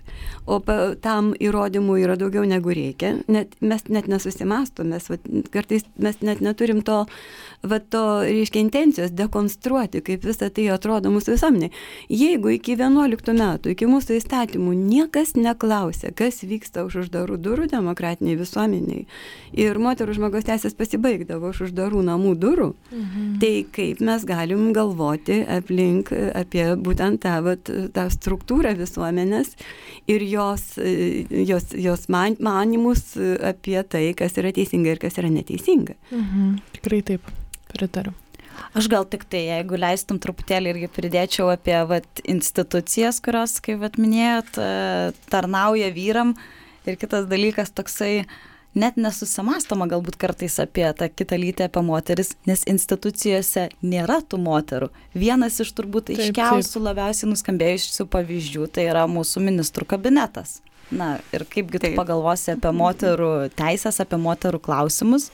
o 0.46 0.58
pa, 0.64 0.78
tam 1.04 1.30
įrodymų 1.38 1.98
yra 2.02 2.16
daugiau 2.18 2.42
negu 2.48 2.74
reikia, 2.74 3.14
net, 3.30 3.54
mes 3.60 3.86
net 3.86 4.10
nesusimastom, 4.10 4.90
mes 4.90 5.06
va, 5.12 5.20
kartais 5.54 5.86
mes 5.96 6.18
net 6.26 6.42
neturim 6.42 6.82
to, 6.82 7.04
va, 7.62 7.78
to 7.80 8.04
reiškia, 8.26 8.62
intencijos 8.62 9.14
dekonstruoti, 9.16 10.02
kaip 10.06 10.26
visą 10.26 10.50
tai 10.54 10.68
atrodo 10.74 11.12
mūsų 11.14 11.36
visuomenė. 11.36 11.70
Jeigu 12.12 12.54
iki 12.56 12.76
11 12.78 13.34
metų, 13.38 13.74
iki 13.74 13.88
mūsų 13.90 14.18
įstatymų 14.18 14.74
niekas 14.78 15.34
neklausė, 15.38 16.12
kas 16.16 16.42
vyksta 16.46 16.86
už 16.88 17.04
uždarų 17.04 17.38
durų 17.42 17.70
demokratiniai 17.72 18.38
visuomeniai 18.38 19.06
ir 19.58 19.78
moterų 19.82 20.18
žmogaus 20.18 20.46
teisės 20.48 20.76
pasibaigdavo 20.78 21.52
už 21.52 21.66
uždarų 21.68 22.04
namų 22.06 22.34
durų, 22.38 22.72
Mhm. 22.92 23.38
Tai 23.40 23.64
kaip 23.72 24.00
mes 24.00 24.24
galim 24.24 24.72
galvoti 24.72 25.38
aplink 25.44 26.12
apie 26.12 26.64
būtent 26.80 27.20
tą, 27.24 27.38
vat, 27.44 27.70
tą 27.94 28.06
struktūrą 28.12 28.74
visuomenės 28.78 29.54
ir 30.10 30.24
jos, 30.24 30.64
jos, 31.30 31.74
jos 31.76 32.08
man, 32.08 32.38
manimus 32.40 33.12
apie 33.18 33.78
tai, 33.84 34.06
kas 34.18 34.38
yra 34.40 34.54
teisinga 34.56 34.94
ir 34.94 35.02
kas 35.02 35.20
yra 35.20 35.30
neteisinga. 35.32 35.98
Mhm. 36.10 36.56
Tikrai 36.78 37.02
taip, 37.12 37.32
pritariu. 37.70 38.14
Aš 38.74 38.88
gal 38.90 39.06
tik 39.08 39.24
tai, 39.30 39.44
jeigu 39.46 39.78
leistum 39.78 40.18
truputėlį 40.22 40.74
irgi 40.74 40.90
pridėčiau 40.90 41.48
apie 41.52 41.76
vat, 41.88 42.22
institucijas, 42.28 43.20
kurios, 43.24 43.58
kaip 43.64 43.80
vat, 43.84 43.98
minėjot, 44.00 44.58
tarnauja 45.32 45.90
vyram. 45.94 46.34
Ir 46.88 46.96
kitas 46.98 47.26
dalykas 47.30 47.70
toksai, 47.76 48.26
net 48.78 48.98
nesusimastoma 49.00 49.88
galbūt 49.90 50.18
kartais 50.20 50.58
apie 50.62 50.86
tą 50.96 51.08
kitą 51.12 51.38
lytį, 51.40 51.66
apie 51.68 51.82
moteris, 51.84 52.32
nes 52.48 52.64
institucijose 52.70 53.68
nėra 53.84 54.20
tų 54.24 54.40
moterų. 54.44 54.90
Vienas 55.16 55.58
iš 55.64 55.74
turbūt 55.76 56.10
taip, 56.10 56.22
aiškiausių, 56.26 56.78
taip. 56.78 56.86
labiausiai 56.86 57.32
nuskambėjusių 57.32 58.08
pavyzdžių 58.14 58.70
tai 58.74 58.88
yra 58.92 59.04
mūsų 59.10 59.44
ministrų 59.50 59.88
kabinetas. 59.94 60.58
Na 60.88 61.18
ir 61.36 61.44
kaipgi 61.44 61.82
tu 61.82 61.90
pagalvosi 61.98 62.54
apie 62.54 62.72
moterų 62.72 63.32
teisės, 63.58 63.98
apie 64.00 64.16
moterų 64.22 64.62
klausimus, 64.64 65.28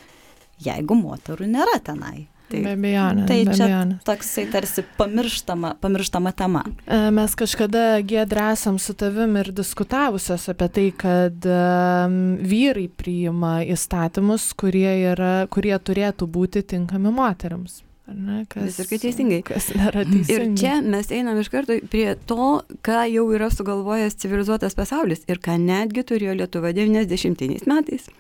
jeigu 0.65 0.97
moterų 0.99 1.51
nėra 1.51 1.81
tenai. 1.85 2.29
Tai, 2.45 2.61
be 2.61 2.75
abejonės. 2.77 3.29
Tai 3.29 3.39
be 3.49 3.55
čia 3.57 3.65
abejonės. 3.65 4.03
toksai 4.05 4.45
tarsi 4.53 4.85
pamirštama, 4.99 5.71
pamirštama 5.81 6.33
tema. 6.37 6.65
E, 6.85 6.99
mes 7.15 7.37
kažkada 7.41 7.85
gėdresam 8.05 8.77
su 8.83 8.95
tavim 9.01 9.39
ir 9.41 9.49
diskutavusios 9.57 10.45
apie 10.53 10.69
tai, 10.77 10.85
kad 11.01 11.49
um, 11.49 12.21
vyrai 12.45 12.87
priima 12.93 13.57
įstatymus, 13.65 14.53
kurie, 14.61 14.91
yra, 15.15 15.33
kurie 15.53 15.75
turėtų 15.81 16.29
būti 16.31 16.65
tinkami 16.75 17.15
moteriams. 17.17 17.81
Ne, 18.05 18.43
kas, 18.53 18.67
Visiškai 18.69 18.99
teisingai. 19.01 19.39
Kas 19.49 19.71
nėra 19.73 20.03
teisinga. 20.05 20.35
Ir 20.35 20.59
čia 20.61 20.75
mes 20.85 21.09
einam 21.17 21.39
iš 21.41 21.49
karto 21.49 21.79
prie 21.89 22.11
to, 22.29 22.59
ką 22.85 22.99
jau 23.09 23.25
yra 23.33 23.49
sugalvojęs 23.49 24.19
civilizuotas 24.21 24.77
pasaulis 24.77 25.25
ir 25.31 25.41
ką 25.41 25.57
netgi 25.63 26.05
turėjo 26.11 26.37
Lietuva 26.43 26.75
90 26.77 27.65
metais. 27.71 28.11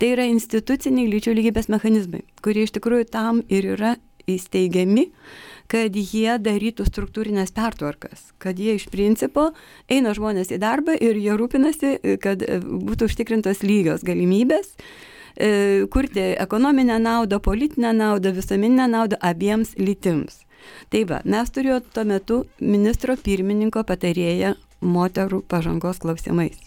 Tai 0.00 0.12
yra 0.14 0.26
instituciniai 0.30 1.10
lyčių 1.10 1.36
lygybės 1.38 1.68
mechanizmai, 1.72 2.24
kurie 2.44 2.66
iš 2.66 2.74
tikrųjų 2.78 3.08
tam 3.12 3.42
ir 3.52 3.72
yra 3.76 3.96
įsteigiami, 4.30 5.08
kad 5.72 5.96
jie 5.98 6.36
darytų 6.38 6.86
struktūrinės 6.86 7.50
pertvarkas, 7.56 8.30
kad 8.42 8.58
jie 8.60 8.76
iš 8.78 8.86
principo 8.92 9.50
eina 9.90 10.12
žmonės 10.14 10.52
į 10.54 10.60
darbą 10.62 10.94
ir 10.94 11.18
jie 11.18 11.34
rūpinasi, 11.38 11.96
kad 12.22 12.44
būtų 12.62 13.10
užtikrintos 13.10 13.64
lygios 13.66 14.06
galimybės 14.06 14.76
E, 15.36 15.86
kurti 15.90 16.20
ekonominę 16.20 16.98
naudą, 16.98 17.40
politinę 17.40 17.92
naudą, 17.92 18.32
visuomeninę 18.32 18.88
naudą 18.88 19.16
abiems 19.20 19.76
lytims. 19.78 20.44
Tai 20.90 21.04
va, 21.08 21.20
mes 21.24 21.50
turėjome 21.50 21.88
tuo 21.94 22.04
metu 22.04 22.36
ministro 22.60 23.16
pirmininko 23.16 23.82
patarėją 23.88 24.52
moterų 24.80 25.42
pažangos 25.48 26.02
klausimais. 26.04 26.60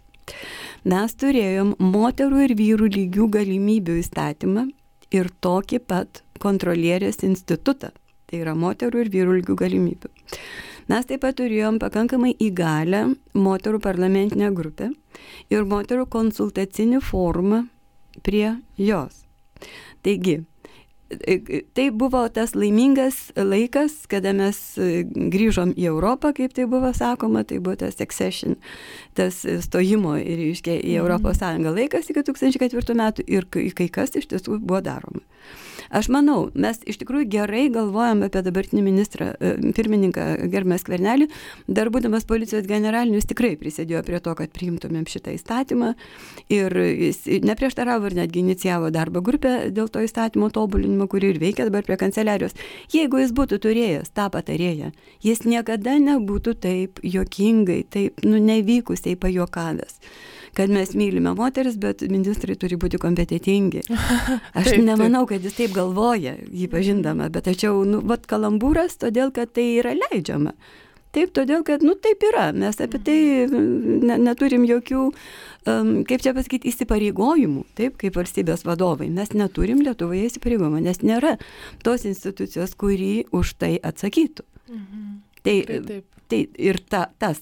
Mes 0.85 1.15
turėjom 1.21 1.75
moterų 1.81 2.45
ir 2.47 2.55
vyrų 2.59 2.89
lygių 2.95 3.27
galimybių 3.37 3.99
įstatymą 4.01 4.67
ir 5.15 5.29
tokį 5.41 5.81
pat 5.87 6.23
kontrolierės 6.41 7.23
institutą. 7.27 7.91
Tai 8.25 8.41
yra 8.41 8.55
moterų 8.57 9.05
ir 9.05 9.11
vyrų 9.13 9.37
lygių 9.39 9.55
galimybių. 9.61 10.09
Mes 10.89 11.07
taip 11.09 11.23
pat 11.25 11.37
turėjom 11.39 11.77
pakankamai 11.81 12.35
įgalę 12.41 13.03
moterų 13.33 13.79
parlamentinę 13.81 14.51
grupę 14.53 14.91
ir 15.53 15.65
moterų 15.69 16.05
konsultacinį 16.13 17.01
forumą 17.05 17.63
prie 18.25 18.55
jos. 18.77 19.23
Taigi, 20.05 20.43
tai 21.73 21.89
buvo 21.93 22.23
tas 22.33 22.55
laimingas 22.57 23.29
laikas, 23.37 24.05
kada 24.09 24.33
mes 24.33 24.57
grįžom 25.33 25.75
į 25.77 25.87
Europą, 25.91 26.33
kaip 26.33 26.55
tai 26.57 26.65
buvo 26.69 26.89
sakoma, 26.97 27.43
tai 27.45 27.59
buvo 27.59 27.77
tas 27.83 28.01
accession, 28.01 28.57
tas 29.17 29.43
stojimo 29.67 30.15
ir 30.17 30.41
iškia 30.49 30.79
į 30.79 30.95
mhm. 30.95 31.03
Europos 31.03 31.41
Sąjungą 31.43 31.75
laikas 31.77 32.09
iki 32.09 32.25
2004 32.25 32.97
metų 32.97 33.27
ir 33.29 33.47
kai 33.51 33.89
kas 33.89 34.17
iš 34.17 34.31
tiesų 34.33 34.59
buvo 34.59 34.81
daroma. 34.85 35.21
Aš 35.89 36.09
manau, 36.13 36.49
mes 36.53 36.79
iš 36.87 36.99
tikrųjų 37.01 37.27
gerai 37.31 37.65
galvojam 37.73 38.23
apie 38.25 38.41
dabartinį 38.45 38.83
ministrą, 38.85 39.31
e, 39.39 39.53
pirmininką 39.75 40.49
Germės 40.53 40.85
Kvernelį. 40.87 41.27
Dar 41.67 41.91
būdamas 41.93 42.25
policijos 42.25 42.67
generaliniu, 42.69 43.19
jis 43.19 43.29
tikrai 43.29 43.53
prisidėjo 43.59 44.03
prie 44.07 44.19
to, 44.19 44.35
kad 44.35 44.53
priimtumėm 44.55 45.05
šitą 45.09 45.35
įstatymą. 45.35 45.93
Ir 46.49 46.75
jis 46.75 47.23
neprieštaravo 47.45 48.09
ir 48.09 48.17
netgi 48.21 48.41
inicijavo 48.43 48.91
darbo 48.93 49.21
grupę 49.21 49.71
dėl 49.71 49.89
to 49.89 50.03
įstatymo 50.05 50.51
tobulinimo, 50.53 51.07
kuri 51.07 51.33
ir 51.33 51.41
veikia 51.41 51.69
dabar 51.69 51.85
prie 51.87 51.97
kanceliarijos. 52.01 52.57
Jeigu 52.93 53.21
jis 53.21 53.33
būtų 53.35 53.61
turėjęs 53.65 54.13
tą 54.15 54.29
patarėją, 54.33 54.91
jis 55.25 55.45
niekada 55.45 55.97
nebūtų 56.01 56.55
taip 56.61 57.03
jokingai, 57.03 57.83
taip, 57.89 58.23
nu, 58.25 58.41
nevykusiai 58.41 59.17
pajokavęs 59.19 59.99
kad 60.55 60.71
mes 60.71 60.93
mylime 60.95 61.35
moteris, 61.35 61.75
bet 61.81 62.01
ministrai 62.09 62.55
turi 62.59 62.77
būti 62.79 62.99
kompetitingi. 63.01 63.83
Aš 64.57 64.71
taip, 64.71 64.81
nemanau, 64.87 65.25
kad 65.29 65.43
jis 65.43 65.57
taip 65.57 65.75
galvoja, 65.75 66.37
jį 66.51 66.69
pažindama, 66.71 67.29
bet 67.33 67.49
tačiau, 67.49 67.83
nu, 67.87 68.01
vat 68.07 68.25
kalambūras, 68.29 68.97
todėl 69.01 69.33
kad 69.35 69.51
tai 69.55 69.67
yra 69.81 69.95
leidžiama. 69.97 70.55
Taip, 71.15 71.31
todėl 71.35 71.63
kad, 71.63 71.83
nu, 71.85 71.93
taip 71.95 72.23
yra. 72.27 72.49
Mes 72.51 72.75
apie 72.83 72.99
tai 72.99 73.19
ne, 73.47 74.17
neturim 74.19 74.65
jokių, 74.67 75.03
um, 75.71 75.91
kaip 76.07 76.23
čia 76.25 76.33
pasakyti, 76.35 76.73
įsipareigojimų, 76.73 77.63
taip, 77.79 77.95
kaip 78.01 78.17
valstybės 78.19 78.65
vadovai. 78.67 79.07
Mes 79.15 79.31
neturim 79.31 79.79
Lietuvoje 79.85 80.27
įsipareigojimų, 80.27 80.83
nes 80.83 80.99
nėra 81.07 81.37
tos 81.87 82.03
institucijos, 82.09 82.75
kuri 82.75 83.29
už 83.31 83.55
tai 83.63 83.77
atsakytų. 83.79 84.43
Mhm. 84.67 85.24
Tai, 85.45 85.55
taip, 85.69 85.87
taip. 85.89 86.11
Tai 86.27 86.39
ir 86.57 86.79
ta, 86.89 87.03
tas, 87.21 87.37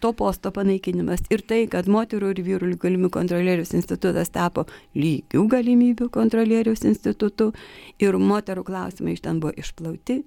to 0.00 0.10
posto 0.12 0.50
panaikinimas 0.52 1.22
ir 1.32 1.40
tai, 1.48 1.62
kad 1.72 1.86
moterų 1.88 2.34
ir 2.34 2.42
vyrų 2.44 2.74
galimybių 2.82 3.08
kontrolierius 3.14 3.72
institutas 3.72 4.28
tapo 4.34 4.66
lygių 4.92 5.46
galimybių 5.48 6.10
kontrolierius 6.12 6.84
institutu 6.84 7.54
ir 7.96 8.18
moterų 8.20 8.66
klausimai 8.68 9.16
iš 9.16 9.24
ten 9.24 9.40
buvo 9.40 9.54
išplauti. 9.56 10.18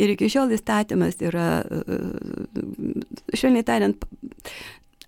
Ir 0.00 0.14
iki 0.14 0.30
šiol 0.32 0.54
įstatymas 0.56 1.20
yra, 1.20 1.50
švelniai 3.36 3.68
tariant, 3.68 4.08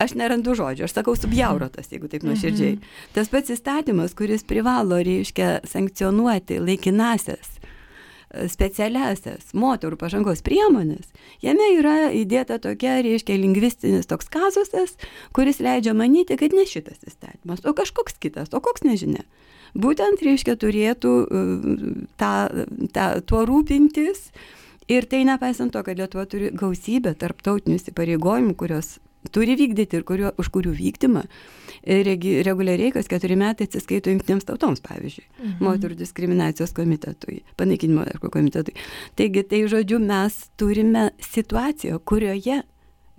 aš 0.04 0.12
nerandu 0.20 0.52
žodžių, 0.58 0.84
aš 0.84 0.98
sakau 0.98 1.16
subjaurotas, 1.16 1.88
jeigu 1.96 2.12
taip 2.12 2.28
nuoširdžiai. 2.28 2.76
Mhm. 2.76 2.94
Tas 3.16 3.32
pats 3.32 3.56
įstatymas, 3.56 4.12
kuris 4.12 4.44
privalo, 4.44 5.00
reiškia, 5.00 5.62
sankcionuoti 5.72 6.60
laikinasias 6.60 7.54
specialiasias 8.50 9.52
moterų 9.56 9.98
pažangos 10.00 10.42
priemonės, 10.46 11.06
jame 11.44 11.70
yra 11.78 12.10
įdėta 12.14 12.58
tokia, 12.62 12.98
reiškia, 13.04 13.36
lingvistinis 13.40 14.08
toks 14.10 14.30
kazusas, 14.32 14.96
kuris 15.36 15.60
leidžia 15.64 15.94
manyti, 15.96 16.38
kad 16.40 16.56
ne 16.56 16.66
šitas 16.68 17.02
įstatymas, 17.06 17.64
o 17.64 17.74
kažkoks 17.76 18.18
kitas, 18.22 18.52
o 18.54 18.62
koks 18.64 18.86
nežinia. 18.86 19.24
Būtent, 19.74 20.22
reiškia, 20.22 20.54
turėtų 20.60 21.14
ta, 22.20 22.32
ta, 22.94 23.06
tuo 23.26 23.42
rūpintis 23.48 24.28
ir 24.86 25.08
tai 25.10 25.24
nepaisant 25.26 25.74
to, 25.74 25.82
kad 25.82 25.98
Lietuva 25.98 26.28
turi 26.30 26.52
gausybę 26.54 27.16
tarptautinių 27.18 27.80
įsipareigojimų, 27.80 28.54
kurios 28.60 28.98
turi 29.32 29.56
vykdyti 29.58 30.00
ir 30.00 30.04
kurio, 30.08 30.32
už 30.40 30.50
kurių 30.54 30.74
vykdymą 30.76 31.24
e, 31.24 32.00
regi, 32.06 32.36
reguliariai 32.46 32.92
kas 32.94 33.08
keturi 33.10 33.38
metai 33.40 33.68
atsiskaito 33.68 34.12
jungtinėms 34.12 34.48
tautoms, 34.48 34.82
pavyzdžiui, 34.84 35.24
mhm. 35.30 35.56
moterų 35.64 35.98
diskriminacijos 36.00 36.74
komitetui, 36.76 37.42
panaikinimo 37.60 38.06
komitetui. 38.28 38.76
Taigi, 39.18 39.46
tai 39.48 39.64
žodžiu, 39.70 40.00
mes 40.02 40.38
turime 40.60 41.08
situaciją, 41.32 42.00
kurioje, 42.04 42.62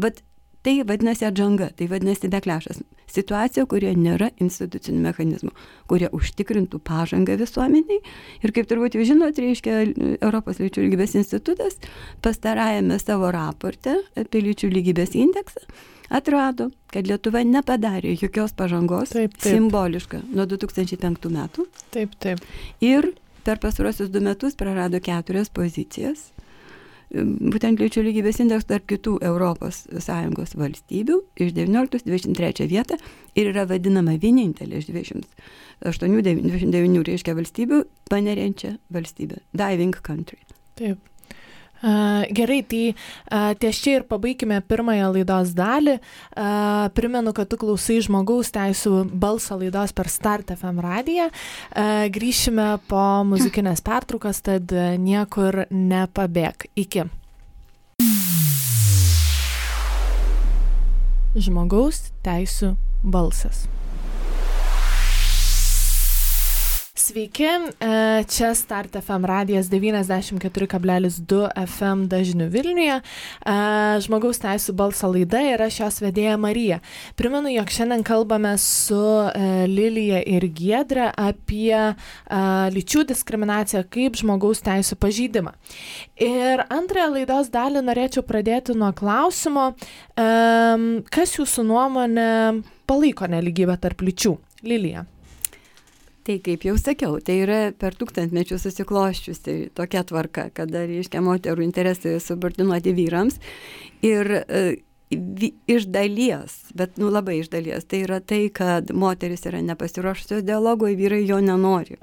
bet 0.01 0.23
tai 0.65 0.79
vadinasi 0.87 1.27
atžanga, 1.29 1.69
tai 1.77 1.87
vadinasi 1.91 2.29
deklešas. 2.33 2.81
Situacija, 3.15 3.67
kurioje 3.69 3.95
nėra 4.01 4.31
institucinių 4.41 5.03
mechanizmų, 5.05 5.51
kurie 5.87 6.09
užtikrintų 6.15 6.81
pažangą 6.83 7.37
visuomeniai. 7.39 8.01
Ir 8.41 8.53
kaip 8.55 8.67
turbūt 8.71 8.97
jūs 8.97 9.11
žinot, 9.13 9.39
reiškia 9.39 9.81
Europos 10.17 10.59
lyčių 10.59 10.87
lygybės 10.87 11.15
institutas 11.21 11.77
pastarajame 12.25 12.97
savo 12.99 13.29
raporte 13.35 13.99
apie 14.19 14.41
lyčių 14.49 14.73
lygybės 14.73 15.13
indeksą 15.15 15.63
atrado, 16.09 16.69
kad 16.93 17.07
Lietuva 17.07 17.43
nepadarė 17.45 18.15
jokios 18.19 18.53
pažangos, 18.57 19.13
taip, 19.15 19.35
taip. 19.37 19.51
simboliška, 19.55 20.21
nuo 20.33 20.45
2005 20.49 21.31
metų. 21.33 21.67
Taip, 21.93 22.15
taip. 22.21 22.43
Ir 22.83 23.11
per 23.45 23.61
pastarosius 23.61 24.11
du 24.13 24.21
metus 24.25 24.57
prarado 24.57 25.01
keturias 25.03 25.51
pozicijas. 25.53 26.31
Būtent 27.13 27.79
lyčių 27.79 28.01
lygybės 28.07 28.41
indeksas 28.41 28.69
tarp 28.69 28.87
kitų 28.89 29.19
ES 29.21 30.55
valstybių 30.57 31.17
iš 31.45 31.53
19-23 31.55 32.67
vietą 32.71 32.97
ir 33.37 33.51
yra 33.53 33.65
vadinama 33.69 34.17
vienintelė 34.21 34.81
iš 34.81 34.89
28-29 35.85 37.03
reiškia 37.11 37.37
valstybių 37.37 37.83
paneriančia 38.11 38.77
valstybė. 38.89 39.43
Diving 39.53 39.95
country. 40.01 40.41
Taip. 40.75 40.99
Gerai, 41.81 42.61
tai 42.65 42.95
ties 43.59 43.81
čia 43.83 43.99
ir 43.99 44.05
pabaigime 44.09 44.61
pirmąją 44.65 45.11
laidos 45.13 45.51
dalį. 45.57 45.97
Primenu, 46.97 47.33
kad 47.35 47.51
tu 47.51 47.59
klausai 47.61 47.99
žmogaus 48.05 48.49
teisų 48.55 49.03
balso 49.11 49.59
laidos 49.59 49.93
per 49.93 50.09
Start 50.09 50.55
FM 50.55 50.81
radiją. 50.85 51.29
Grįšime 52.15 52.69
po 52.89 53.03
muzikinės 53.27 53.83
pertraukos, 53.85 54.41
tad 54.45 54.71
niekur 55.03 55.65
nepabėg. 55.69 56.69
Iki. 56.79 57.07
Žmogaus 61.35 62.05
teisų 62.23 62.77
balsas. 63.03 63.67
Sveiki, 67.05 67.45
e, 67.45 68.23
čia 68.23 68.55
Start 68.55 68.95
FM 68.97 69.25
radijas 69.29 69.67
94,2 69.69 71.49
FM 71.67 72.07
dažnių 72.09 72.47
Vilniuje. 72.49 72.95
E, 72.97 73.57
žmogaus 74.01 74.41
teisų 74.41 74.73
balso 74.73 75.11
laida 75.13 75.43
ir 75.45 75.61
aš 75.61 75.77
jos 75.83 76.01
vedėja 76.01 76.39
Marija. 76.41 76.79
Primenu, 77.13 77.53
jog 77.53 77.69
šiandien 77.69 78.01
kalbame 78.01 78.55
su 78.57 78.97
e, 78.97 79.67
Lilija 79.69 80.23
ir 80.25 80.49
Giedra 80.49 81.11
apie 81.13 81.93
lyčių 82.73 83.05
diskriminaciją 83.13 83.85
kaip 83.85 84.17
žmogaus 84.17 84.65
teisų 84.65 84.97
pažydimą. 84.97 85.53
Ir 86.17 86.65
antrąją 86.73 87.19
laidos 87.19 87.53
dalį 87.53 87.85
norėčiau 87.85 88.25
pradėti 88.25 88.73
nuo 88.73 88.89
klausimo, 88.97 89.75
kas 90.15 91.37
jūsų 91.37 91.69
nuomonė 91.69 92.31
palaiko 92.89 93.29
neligybę 93.29 93.77
tarp 93.77 94.01
lyčių. 94.09 94.39
Lilija. 94.65 95.05
Tai 96.25 96.39
kaip 96.41 96.63
jau 96.65 96.73
sakiau, 96.81 97.19
tai 97.21 97.35
yra 97.43 97.57
per 97.77 97.93
tūkstantmečius 97.99 98.63
susikloščiusi 98.65 99.53
tokia 99.77 100.01
tvarka, 100.09 100.47
kada, 100.57 100.81
reiškia, 100.89 101.21
moterų 101.21 101.61
interesai 101.61 102.15
subordinuoti 102.23 102.95
vyrams. 102.97 103.37
Ir 104.01 104.31
e, 104.41 104.63
iš 105.69 105.85
dalies, 105.93 106.57
bet 106.73 106.97
nu 106.97 107.11
labai 107.13 107.43
iš 107.43 107.51
dalies, 107.53 107.85
tai 107.85 108.01
yra 108.07 108.17
tai, 108.25 108.47
kad 108.49 108.89
moteris 108.89 109.45
yra 109.45 109.61
nepasiruošusios 109.67 110.41
dialogo, 110.47 110.89
vyrai 110.89 111.21
jo 111.27 111.37
nenori. 111.45 111.99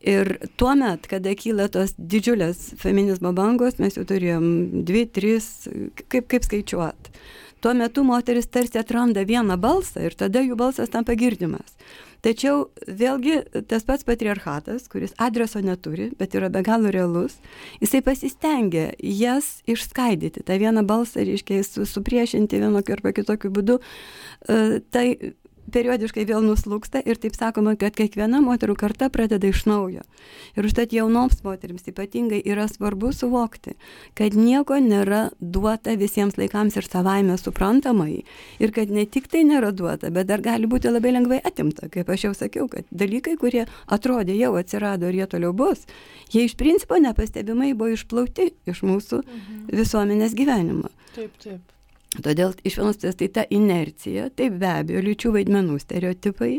Ir 0.00 0.38
tuo 0.56 0.72
met, 0.80 1.04
kada 1.04 1.36
kyla 1.36 1.68
tos 1.68 1.92
didžiulės 2.00 2.70
feminizmo 2.80 3.34
bangos, 3.36 3.76
mes 3.84 4.00
jau 4.00 4.06
turėjom 4.08 4.46
dvi, 4.88 5.04
tris, 5.12 5.68
kaip, 6.08 6.24
kaip 6.24 6.48
skaičiuot. 6.48 7.12
Tuo 7.60 7.74
metu 7.76 8.00
moteris 8.08 8.48
tarsi 8.48 8.80
atranda 8.80 9.26
vieną 9.28 9.60
balsą 9.60 10.06
ir 10.08 10.16
tada 10.16 10.40
jų 10.40 10.56
balsas 10.56 10.88
tampa 10.88 11.12
girdimas. 11.20 11.76
Tačiau 12.24 12.66
vėlgi 12.84 13.38
tas 13.70 13.86
pats 13.88 14.04
patriarchatas, 14.04 14.88
kuris 14.92 15.14
adreso 15.20 15.62
neturi, 15.64 16.10
bet 16.20 16.36
yra 16.36 16.50
be 16.52 16.62
galo 16.66 16.92
realus, 16.92 17.38
jisai 17.80 18.02
pasistengia 18.04 18.90
jas 19.00 19.60
išskaidyti, 19.70 20.44
tą 20.44 20.58
vieną 20.60 20.84
balsą, 20.88 21.24
reiškia, 21.24 21.62
supriešinti 21.88 22.60
vienokiu 22.60 22.98
arba 22.98 23.14
kitokiu 23.16 23.52
būdu. 23.56 23.78
E, 23.80 24.80
tai 24.92 25.06
periodiškai 25.72 26.26
vėl 26.28 26.44
nuslūksta 26.44 27.02
ir 27.06 27.18
taip 27.20 27.36
sakoma, 27.38 27.76
kad 27.80 27.94
kiekviena 27.96 28.42
moterų 28.44 28.76
karta 28.78 29.08
pradeda 29.12 29.48
iš 29.50 29.64
naujo. 29.70 30.04
Ir 30.58 30.66
užtat 30.68 30.94
jaunoms 30.94 31.40
moteriams 31.46 31.88
ypatingai 31.90 32.40
yra 32.44 32.66
svarbu 32.70 33.12
suvokti, 33.16 33.76
kad 34.18 34.36
nieko 34.36 34.78
nėra 34.82 35.22
duota 35.40 35.96
visiems 36.00 36.38
laikams 36.40 36.78
ir 36.78 36.88
savaime 36.88 37.38
suprantamai. 37.40 38.22
Ir 38.62 38.74
kad 38.76 38.92
ne 38.92 39.06
tik 39.06 39.30
tai 39.32 39.44
nėra 39.48 39.72
duota, 39.76 40.12
bet 40.14 40.30
dar 40.30 40.44
gali 40.44 40.70
būti 40.70 40.92
labai 40.92 41.14
lengvai 41.16 41.40
atimta. 41.40 41.88
Kaip 41.92 42.10
aš 42.10 42.28
jau 42.28 42.34
sakiau, 42.36 42.68
kad 42.70 42.86
dalykai, 42.90 43.38
kurie 43.40 43.66
atrodė 43.86 44.36
jau 44.38 44.54
atsirado 44.60 45.10
ir 45.10 45.22
jie 45.22 45.30
toliau 45.30 45.56
bus, 45.56 45.86
jie 46.34 46.46
iš 46.46 46.56
principo 46.60 47.00
nepastebimai 47.00 47.72
buvo 47.74 47.94
išplauti 47.96 48.52
iš 48.70 48.84
mūsų 48.86 49.24
mhm. 49.24 49.66
visuomenės 49.80 50.38
gyvenimo. 50.38 50.90
Taip, 51.16 51.34
taip. 51.42 51.79
Todėl 52.18 52.56
iš 52.66 52.80
vienos 52.80 52.98
pusės 52.98 53.18
tai 53.20 53.28
ta 53.30 53.44
inercija, 53.54 54.30
taip 54.34 54.56
be 54.58 54.66
abejo, 54.66 55.02
lyčių 55.06 55.30
vaidmenų 55.36 55.76
stereotipai, 55.78 56.56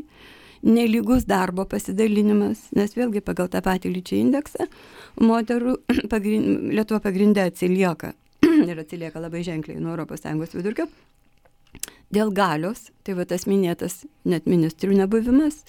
nelygus 0.64 1.26
darbo 1.28 1.66
pasidalinimas, 1.68 2.70
nes 2.78 2.94
vėlgi 2.96 3.24
pagal 3.26 3.50
tą 3.52 3.60
patį 3.66 3.92
lyčių 3.98 4.20
indeksą 4.22 4.68
moterų 5.20 5.76
pagrind, 6.14 6.70
Lietuva 6.72 7.02
pagrindė 7.04 7.50
atsilieka 7.50 8.14
ir 8.70 8.80
atsilieka 8.80 9.20
labai 9.20 9.44
ženkliai 9.44 9.82
nuo 9.82 9.98
ES 10.00 10.56
vidurkio. 10.56 10.88
Dėl 12.12 12.32
galios, 12.36 12.90
tai 13.04 13.16
va 13.16 13.26
tas 13.28 13.46
minėtas 13.48 14.06
net 14.28 14.48
ministrių 14.48 14.98
nebuvimas 15.00 15.62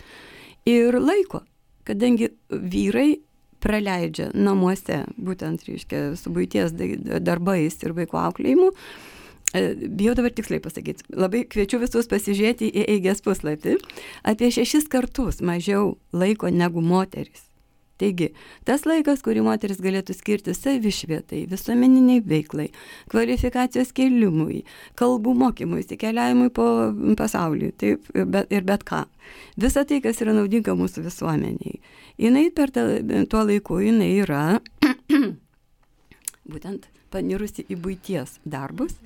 ir 0.67 0.99
laiko, 0.99 1.43
kadangi 1.87 2.33
vyrai 2.51 3.21
praleidžia 3.63 4.33
namuose, 4.35 5.05
būtent, 5.15 5.63
reiškia, 5.69 6.17
su 6.19 6.33
būties 6.35 6.75
darbais 7.23 7.79
ir 7.83 7.95
vaiko 7.95 8.19
auklėjimu, 8.19 8.73
bijau 9.53 10.17
dabar 10.17 10.33
tiksliai 10.33 10.63
pasakyti, 10.65 11.07
labai 11.13 11.45
kviečiu 11.51 11.81
visus 11.83 12.09
pasižiūrėti 12.11 12.71
į 12.73 12.87
eigės 12.97 13.23
puslapį, 13.25 13.79
apie 14.25 14.53
šešis 14.55 14.89
kartus 14.93 15.43
mažiau 15.45 15.97
laiko 16.17 16.51
negu 16.53 16.85
moteris. 16.85 17.49
Taigi, 18.03 18.33
tas 18.67 18.83
laikas, 18.89 19.21
kurį 19.23 19.45
moteris 19.47 19.79
galėtų 19.83 20.17
skirti 20.17 20.55
savišvietai, 20.57 21.45
visuomeniniai 21.51 22.23
veiklai, 22.27 22.71
kvalifikacijos 23.13 23.93
kelimui, 23.95 24.65
kalbų 24.99 25.37
mokymui, 25.39 25.85
keliavimui 26.01 26.51
po 26.57 26.67
pasaulį 27.21 27.71
taip, 27.79 28.09
bet, 28.17 28.51
ir 28.51 28.67
bet 28.67 28.83
ką. 28.89 29.05
Visa 29.61 29.85
tai, 29.87 30.01
kas 30.03 30.19
yra 30.25 30.35
naudinga 30.35 30.75
mūsų 30.79 31.07
visuomeniai. 31.07 31.79
Jinai 32.19 32.49
per 32.57 32.75
ta, 32.75 32.89
tuo 33.31 33.45
laiku 33.47 33.79
jinai 33.85 34.11
yra 34.25 34.43
būtent 36.51 36.89
panirusi 37.13 37.69
į 37.71 37.79
būties 37.87 38.41
darbus 38.43 38.97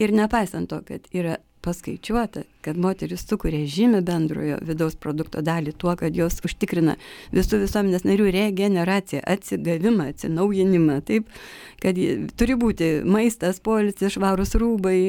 ir 0.00 0.14
nepaisant 0.16 0.70
to, 0.70 0.80
kad 0.86 1.06
yra 1.12 1.38
paskaičiuota, 1.60 2.42
kad 2.64 2.76
moteris 2.80 3.26
sukuria 3.28 3.66
žymiai 3.68 4.04
bendrojo 4.04 4.58
vidaus 4.64 4.96
produkto 4.96 5.42
dalį 5.44 5.74
tuo, 5.76 5.92
kad 6.00 6.16
jos 6.16 6.40
užtikrina 6.46 6.96
visų 7.36 7.60
visuomenės 7.64 8.06
narių 8.08 8.30
regeneraciją, 8.36 9.20
atsigavimą, 9.28 10.10
atsinaujinimą, 10.14 11.00
taip, 11.08 11.28
kad 11.82 12.00
turi 12.40 12.56
būti 12.60 12.92
maistas, 13.04 13.60
policis, 13.60 14.16
švarus 14.16 14.56
rūbai, 14.60 15.00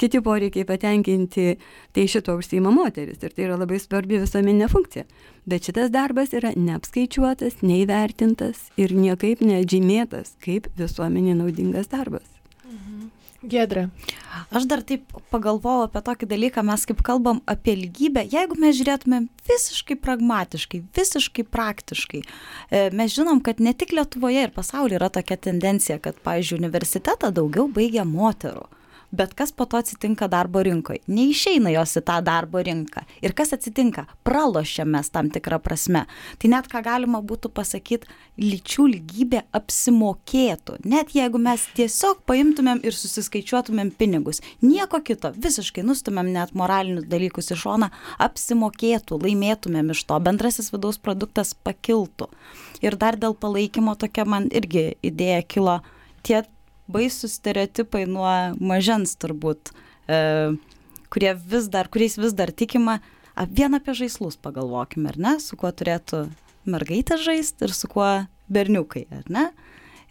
kiti 0.00 0.20
poreikiai 0.24 0.68
patenkinti, 0.68 1.54
tai 1.96 2.06
šito 2.08 2.36
užsima 2.40 2.72
moteris 2.72 3.20
ir 3.24 3.32
tai 3.36 3.46
yra 3.48 3.58
labai 3.60 3.80
svarbi 3.80 4.20
visuomeninė 4.20 4.68
funkcija. 4.72 5.06
Bet 5.48 5.68
šitas 5.68 5.92
darbas 5.92 6.34
yra 6.36 6.52
neapskaičiuotas, 6.56 7.60
neįvertintas 7.64 8.68
ir 8.80 8.96
niekaip 8.96 9.44
nežymėtas 9.44 10.36
kaip 10.44 10.68
visuomeniai 10.80 11.40
naudingas 11.40 11.88
darbas. 11.92 12.39
Gedrė. 13.40 13.86
Aš 14.52 14.66
dar 14.68 14.82
taip 14.84 15.14
pagalvojau 15.32 15.86
apie 15.86 16.02
tokį 16.04 16.26
dalyką, 16.28 16.64
mes 16.66 16.82
kaip 16.84 16.98
kalbam 17.06 17.38
apie 17.48 17.72
lygybę, 17.78 18.26
jeigu 18.28 18.58
mes 18.60 18.76
žiūrėtumėm 18.76 19.30
visiškai 19.48 19.96
pragmatiškai, 19.96 20.82
visiškai 20.96 21.46
praktiškai, 21.48 22.20
e, 22.20 22.82
mes 22.92 23.14
žinom, 23.16 23.40
kad 23.40 23.62
ne 23.64 23.72
tik 23.72 23.94
Lietuvoje 23.96 24.44
ir 24.44 24.52
pasaulyje 24.52 25.00
yra 25.00 25.08
tokia 25.08 25.38
tendencija, 25.40 25.96
kad, 26.04 26.20
pavyzdžiui, 26.20 26.60
universitetą 26.60 27.32
daugiau 27.32 27.64
baigia 27.72 28.04
moterų 28.04 28.68
bet 29.12 29.34
kas 29.34 29.52
po 29.52 29.66
to 29.66 29.80
atsitinka 29.80 30.28
darbo 30.30 30.62
rinkoje? 30.64 31.02
Neišeina 31.10 31.72
jos 31.74 31.96
į 31.98 32.02
tą 32.06 32.18
darbo 32.24 32.62
rinką. 32.64 33.02
Ir 33.24 33.34
kas 33.36 33.54
atsitinka? 33.56 34.06
Pralošiamės 34.26 35.10
tam 35.14 35.30
tikrą 35.32 35.60
prasme. 35.62 36.04
Tai 36.38 36.50
net 36.52 36.68
ką 36.70 36.82
galima 36.86 37.22
būtų 37.24 37.50
pasakyti, 37.54 38.08
lyčių 38.40 38.86
lygybė 38.94 39.42
apsimokėtų. 39.56 40.78
Net 40.88 41.14
jeigu 41.16 41.40
mes 41.42 41.66
tiesiog 41.76 42.22
paimtumėm 42.28 42.82
ir 42.86 42.96
susiskaičiuotumėm 42.96 43.92
pinigus. 43.98 44.40
Nieko 44.64 45.02
kito, 45.04 45.32
visiškai 45.36 45.84
nustumėm 45.86 46.32
net 46.34 46.54
moralinius 46.56 47.08
dalykus 47.10 47.52
į 47.52 47.58
šoną, 47.64 47.90
apsimokėtų, 48.22 49.20
laimėtumėm 49.24 49.92
iš 49.94 50.04
to, 50.08 50.20
bendrasis 50.24 50.72
vidaus 50.74 51.00
produktas 51.02 51.52
pakiltų. 51.54 52.30
Ir 52.80 52.96
dar 52.96 53.18
dėl 53.20 53.36
palaikymo 53.36 53.96
tokia 54.00 54.24
man 54.24 54.48
irgi 54.48 54.94
idėja 55.04 55.42
kilo. 55.44 55.80
Tie 56.24 56.42
baisūs 56.92 57.38
stereotipai 57.38 58.04
nuo 58.10 58.30
mažens 58.60 59.16
turbūt, 59.20 59.72
e, 60.10 60.20
kurie 61.12 61.32
vis 61.34 61.68
dar, 61.72 61.90
kuriais 61.92 62.18
vis 62.20 62.36
dar 62.36 62.52
tikima. 62.52 63.00
Vien 63.48 63.74
apie 63.76 63.94
žaislus 63.96 64.36
pagalvokime, 64.42 65.12
ar 65.12 65.18
ne, 65.18 65.34
su 65.40 65.56
kuo 65.56 65.70
turėtų 65.72 66.26
mergaitė 66.68 67.16
žaisti 67.20 67.64
ir 67.66 67.72
su 67.72 67.88
kuo 67.88 68.08
berniukai, 68.52 69.06
ar 69.14 69.30
ne? 69.32 69.46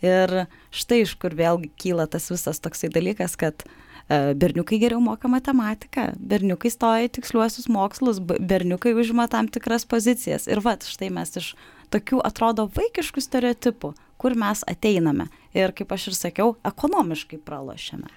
Ir 0.02 0.48
štai 0.72 1.04
iš 1.04 1.14
kur 1.20 1.36
vėlgi 1.36 1.70
kyla 1.78 2.08
tas 2.10 2.30
visas 2.32 2.62
toksai 2.64 2.90
dalykas, 2.96 3.36
kad 3.38 3.66
e, 4.08 4.34
berniukai 4.40 4.80
geriau 4.82 5.04
moka 5.04 5.30
matematiką, 5.30 6.14
berniukai 6.18 6.72
stoja 6.74 7.06
į 7.06 7.12
tiksliuosius 7.20 7.68
mokslus, 7.70 8.24
berniukai 8.24 8.96
užima 8.96 9.28
tam 9.30 9.52
tikras 9.52 9.86
pozicijas. 9.86 10.48
Ir 10.48 10.64
va, 10.64 10.80
štai 10.80 11.12
mes 11.14 11.36
iš 11.44 11.52
tokių 11.94 12.24
atrodo 12.26 12.70
vaikiškų 12.72 13.28
stereotipų 13.28 13.94
kur 14.20 14.36
mes 14.36 14.64
ateiname. 14.68 15.30
Ir 15.58 15.74
kaip 15.74 15.92
aš 15.96 16.12
ir 16.12 16.18
sakiau, 16.18 16.56
ekonomiškai 16.68 17.42
pralošiame. 17.46 18.12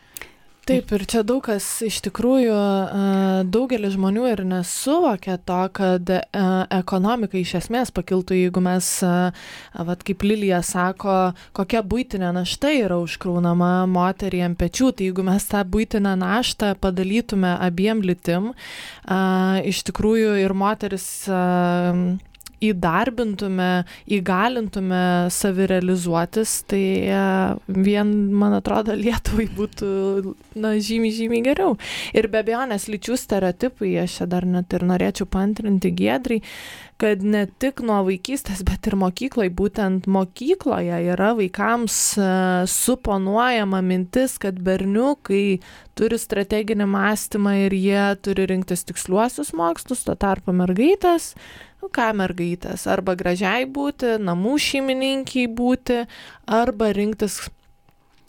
Taip, 0.63 0.93
ir 0.95 1.03
čia 1.11 1.25
daug 1.27 1.41
kas 1.43 1.65
iš 1.83 1.97
tikrųjų, 2.05 2.55
daugelis 3.51 3.97
žmonių 3.97 4.29
ir 4.31 4.43
nesuvokia 4.47 5.35
to, 5.43 5.59
kad 5.75 6.13
ekonomika 6.79 7.35
iš 7.41 7.57
esmės 7.59 7.91
pakiltų, 7.91 8.37
jeigu 8.45 8.63
mes, 8.63 8.93
vat, 9.03 10.07
kaip 10.07 10.23
Lilija 10.23 10.61
sako, 10.63 11.35
kokia 11.59 11.83
būtinė 11.83 12.31
našta 12.39 12.71
yra 12.79 13.01
užkraunama 13.03 13.89
moteriai 13.91 14.47
ant 14.53 14.61
pečių, 14.63 14.93
tai 14.95 15.11
jeigu 15.11 15.27
mes 15.27 15.51
tą 15.51 15.67
būtinę 15.67 16.15
naštą 16.23 16.77
padalytume 16.79 17.57
abiem 17.59 18.07
lytim, 18.07 18.53
iš 19.67 19.83
tikrųjų 19.91 20.45
ir 20.45 20.55
moteris 20.55 21.09
įdarbintume, 22.63 23.71
įgalintume 24.19 25.03
savirealizuotis, 25.33 26.55
tai 26.71 26.83
e, 27.07 27.25
vien, 27.67 28.13
man 28.39 28.57
atrodo, 28.59 28.97
Lietuvai 28.99 29.49
būtų, 29.57 29.91
na, 30.63 30.77
žymiai, 30.83 31.15
žymiai 31.17 31.45
geriau. 31.51 31.77
Ir 32.17 32.31
be 32.33 32.43
abejonės 32.43 32.89
lyčių 32.93 33.19
stereotipai, 33.21 33.97
aš 34.05 34.21
čia 34.21 34.31
dar 34.31 34.47
net 34.49 34.73
ir 34.77 34.87
norėčiau 34.89 35.29
pantrinti 35.31 35.93
Gedrai, 35.97 36.43
kad 37.03 37.25
ne 37.27 37.43
tik 37.59 37.81
nuo 37.83 37.99
vaikystės, 38.07 38.61
bet 38.67 38.87
ir 38.87 38.95
mokykloje, 39.01 39.51
būtent 39.59 40.07
mokykloje 40.07 41.01
yra 41.11 41.33
vaikams 41.35 41.97
e, 42.15 42.27
suponuojama 42.71 43.81
mintis, 43.83 44.37
kad 44.43 44.61
berniukai 44.63 45.59
turi 45.99 46.21
strateginį 46.23 46.87
mąstymą 46.93 47.57
ir 47.65 47.75
jie 47.75 48.05
turi 48.23 48.47
rinktis 48.53 48.87
tiksliuosius 48.87 49.51
mokslus, 49.59 50.07
tuo 50.07 50.15
tarpu 50.15 50.55
mergaitės 50.55 51.33
nu 51.83 51.91
ką 51.91 52.13
mergaitės, 52.15 52.87
arba 52.87 53.17
gražiai 53.19 53.67
būti, 53.67 54.15
namų 54.23 54.55
šeimininkiai 54.63 55.49
būti, 55.51 56.05
arba 56.47 56.93
rinktis 56.95 57.41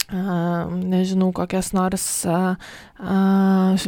a, 0.08 0.64
nežinau, 0.70 1.30
kokias 1.36 1.72
nors. 1.76 2.06
A, 2.28 2.54
a, 2.98 3.18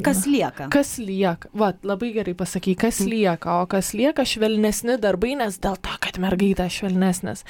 kas 0.05 0.25
lieka? 0.29 0.69
Kas 0.73 0.97
lieka? 1.03 1.51
Va, 1.57 1.73
labai 1.87 2.13
gerai 2.17 2.37
pasakai, 2.39 2.77
kas 2.79 3.01
mm. 3.05 3.11
lieka, 3.13 3.59
o 3.63 3.71
kas 3.71 3.93
lieka 3.97 4.27
švelnesni 4.27 4.99
darbai, 5.03 5.35
nes 5.41 5.59
dėl 5.63 5.81
to, 5.81 5.97
kad 6.03 6.21
mergaitė 6.23 6.69
švelnesnės. 6.73 7.45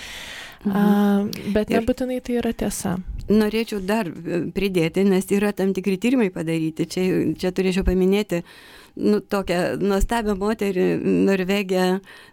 Mhm. 0.67 0.73
A, 0.73 1.53
bet 1.55 1.71
nebūtinai 1.71 2.23
tai 2.25 2.41
yra 2.41 2.55
tiesa. 2.57 2.97
Norėčiau 3.27 3.81
dar 3.83 4.09
pridėti, 4.55 5.03
nes 5.07 5.27
yra 5.35 5.51
tam 5.55 5.73
tikri 5.75 5.99
tyrimai 5.99 6.31
padaryti. 6.35 6.87
Čia, 6.91 7.07
čia 7.39 7.51
turėčiau 7.55 7.83
paminėti 7.87 8.43
uh, 8.43 8.51
nu, 8.97 9.21
tokią 9.21 9.77
nuostabią 9.81 10.37
moterį, 10.41 10.87
Norvegę 11.27 11.87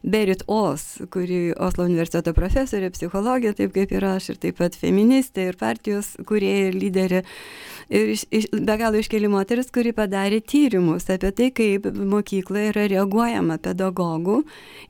Berit 0.04 0.44
Os, 0.48 0.86
kuri 1.12 1.54
Oslo 1.56 1.86
universiteto 1.88 2.34
profesorė, 2.36 2.90
psichologė, 2.96 3.54
taip 3.58 3.74
kaip 3.76 3.92
ir 3.96 4.08
aš, 4.08 4.32
ir 4.34 4.42
taip 4.46 4.60
pat 4.62 4.78
feministė, 4.80 5.50
ir 5.52 5.60
partijos 5.60 6.14
kurieja 6.30 6.70
ir 6.72 6.80
lyderė. 6.80 7.24
Ir 7.94 8.14
iš, 8.16 8.26
iš, 8.32 8.50
be 8.54 8.78
galo 8.80 9.02
iškeli 9.02 9.30
moteris, 9.32 9.72
kuri 9.74 9.92
padarė 9.96 10.40
tyrimus 10.40 11.10
apie 11.12 11.34
tai, 11.36 11.50
kaip 11.56 11.90
mokykloje 11.94 12.72
yra 12.72 12.88
reaguojama 12.92 13.60
pedagogų 13.64 14.42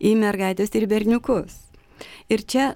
į 0.03 0.13
mergaitės 0.21 0.73
ir 0.77 0.87
berniukus. 0.91 1.57
Ir 2.31 2.43
čia 2.49 2.73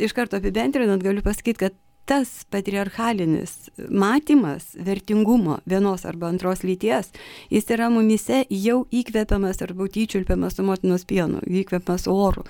iš 0.00 0.14
karto 0.16 0.38
apibendrinant 0.40 1.02
galiu 1.04 1.22
pasakyti, 1.24 1.66
kad 1.66 1.78
tas 2.08 2.44
patriarchalinis 2.50 3.70
matymas 3.90 4.74
vertingumo 4.74 5.58
vienos 5.66 6.04
arba 6.04 6.28
antros 6.28 6.64
lyties, 6.64 7.12
jis 7.50 7.68
yra 7.70 7.90
mumise 7.90 8.44
jau 8.50 8.84
įkvepiamas 8.90 9.62
arba 9.62 9.88
tyčiulpiamas 9.88 10.58
su 10.58 10.66
motinos 10.66 11.06
pienu, 11.06 11.42
įkvepiamas 11.46 12.08
oru. 12.10 12.46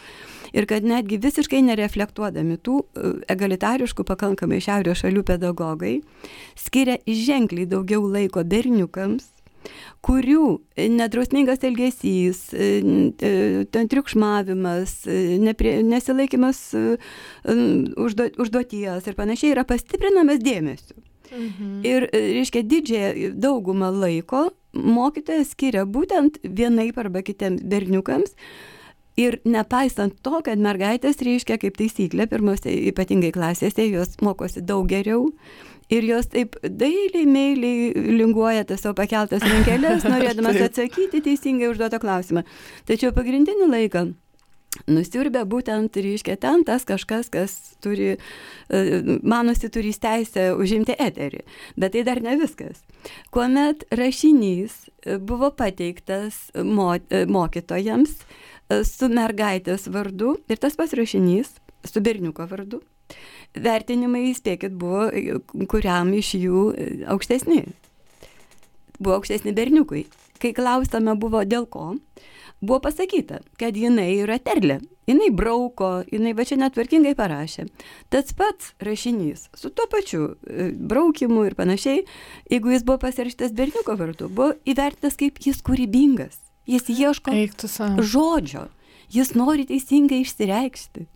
Ir 0.56 0.66
kad 0.66 0.82
netgi 0.82 1.20
visiškai 1.22 1.60
nereflektuodami 1.62 2.56
tų 2.58 2.80
e, 2.82 3.10
egalitariškų 3.30 4.06
pakankamai 4.08 4.58
šiaurės 4.64 5.04
šalių 5.04 5.22
pedagogai 5.28 5.92
skiria 6.58 6.98
ženkliai 7.06 7.68
daugiau 7.70 8.02
laiko 8.10 8.42
berniukams 8.42 9.28
kurių 10.04 10.44
nedrausmingas 10.96 11.64
elgesys, 11.66 12.42
e, 12.54 12.70
e, 13.20 13.32
ten 13.72 13.90
triukšmavimas, 13.92 14.94
e, 15.06 15.38
neprie, 15.42 15.80
nesilaikimas 15.86 16.62
užduoties 17.44 19.06
ir 19.06 19.18
panašiai 19.18 19.54
yra 19.54 19.66
pastiprinamas 19.68 20.42
dėmesiu. 20.44 20.96
Mhm. 21.30 21.74
Ir, 21.86 22.08
reiškia, 22.10 22.64
didžiąją 22.66 23.34
daugumą 23.38 23.92
laiko 23.94 24.48
mokytojas 24.74 25.52
skiria 25.54 25.84
būtent 25.86 26.40
vienaip 26.42 26.98
arba 26.98 27.22
kitiems 27.22 27.62
berniukams. 27.62 28.34
Ir 29.20 29.40
nepaisant 29.44 30.14
to, 30.24 30.38
kad 30.46 30.60
mergaitės, 30.62 31.20
reiškia, 31.26 31.58
kaip 31.60 31.76
taisyklė, 31.76 32.28
pirmose 32.30 32.72
ypatingai 32.92 33.32
klasėse, 33.34 33.84
jos 33.90 34.16
mokosi 34.24 34.62
daug 34.64 34.88
geriau, 34.88 35.26
ir 35.90 36.06
jos 36.06 36.30
taip 36.32 36.56
dailiai, 36.62 37.26
meiliai 37.26 37.92
linguoja 38.20 38.64
tas 38.68 38.84
savo 38.84 38.96
pakeltas 39.02 39.44
rankelės, 39.44 40.06
norėdamas 40.12 40.60
atsakyti 40.70 41.22
teisingai 41.26 41.70
užduotą 41.72 42.00
klausimą. 42.02 42.46
Tačiau 42.88 43.14
pagrindinį 43.16 43.70
laiką 43.74 44.08
nusiurbia 44.90 45.42
būtent, 45.50 45.96
reiškia, 45.98 46.36
ten 46.40 46.62
tas 46.66 46.86
kažkas, 46.88 47.28
kas 47.32 47.56
turi, 47.82 48.12
e, 48.14 49.00
manosi, 49.26 49.70
turi 49.72 49.90
teisę 49.92 50.50
užimti 50.54 50.94
eterį. 50.94 51.42
Bet 51.80 51.96
tai 51.96 52.04
dar 52.06 52.22
ne 52.22 52.36
viskas. 52.40 52.84
Kuomet 53.34 53.84
rašinys 53.90 54.86
e, 54.86 55.18
buvo 55.18 55.50
pateiktas 55.50 56.48
e, 56.54 56.64
mokytojams 57.26 58.14
su 58.86 59.10
mergaitės 59.10 59.88
vardu 59.90 60.36
ir 60.50 60.60
tas 60.62 60.76
pats 60.78 60.94
rašinys 60.96 61.52
su 61.86 62.02
berniuko 62.04 62.46
vardu, 62.50 62.80
vertinimai, 63.56 64.30
spėkit, 64.36 64.74
buvo 64.78 65.08
kuriam 65.70 66.12
iš 66.14 66.34
jų 66.38 66.64
aukštesni. 67.10 67.64
Buvo 69.00 69.16
aukštesni 69.18 69.54
berniukui. 69.56 70.04
Kai 70.40 70.52
klausama 70.56 71.16
buvo 71.20 71.42
dėl 71.44 71.66
ko, 71.68 71.94
buvo 72.60 72.80
pasakyta, 72.84 73.40
kad 73.60 73.76
jinai 73.76 74.22
yra 74.22 74.38
terlė. 74.40 74.80
Jinai 75.08 75.30
brauko, 75.34 76.04
jinai 76.06 76.36
va 76.38 76.44
čia 76.46 76.60
netvarkingai 76.60 77.16
parašė. 77.18 77.64
Tas 78.12 78.30
pats 78.36 78.74
rašinys 78.84 79.48
su 79.58 79.72
tuo 79.74 79.88
pačiu 79.90 80.36
e, 80.46 80.68
braukimu 80.70 81.48
ir 81.48 81.56
panašiai, 81.58 82.04
jeigu 82.52 82.76
jis 82.76 82.86
buvo 82.86 83.00
pasirašytas 83.02 83.56
berniuko 83.56 83.96
vardu, 83.98 84.30
buvo 84.30 84.52
įvertintas 84.68 85.18
kaip 85.18 85.42
jis 85.42 85.64
kūrybingas. 85.66 86.38
Jis 86.70 86.86
ieško 86.94 87.34
žodžio, 88.12 88.68
jis 89.10 89.34
nori 89.34 89.66
teisingai 89.66 90.22
išsireikšti. 90.24 91.06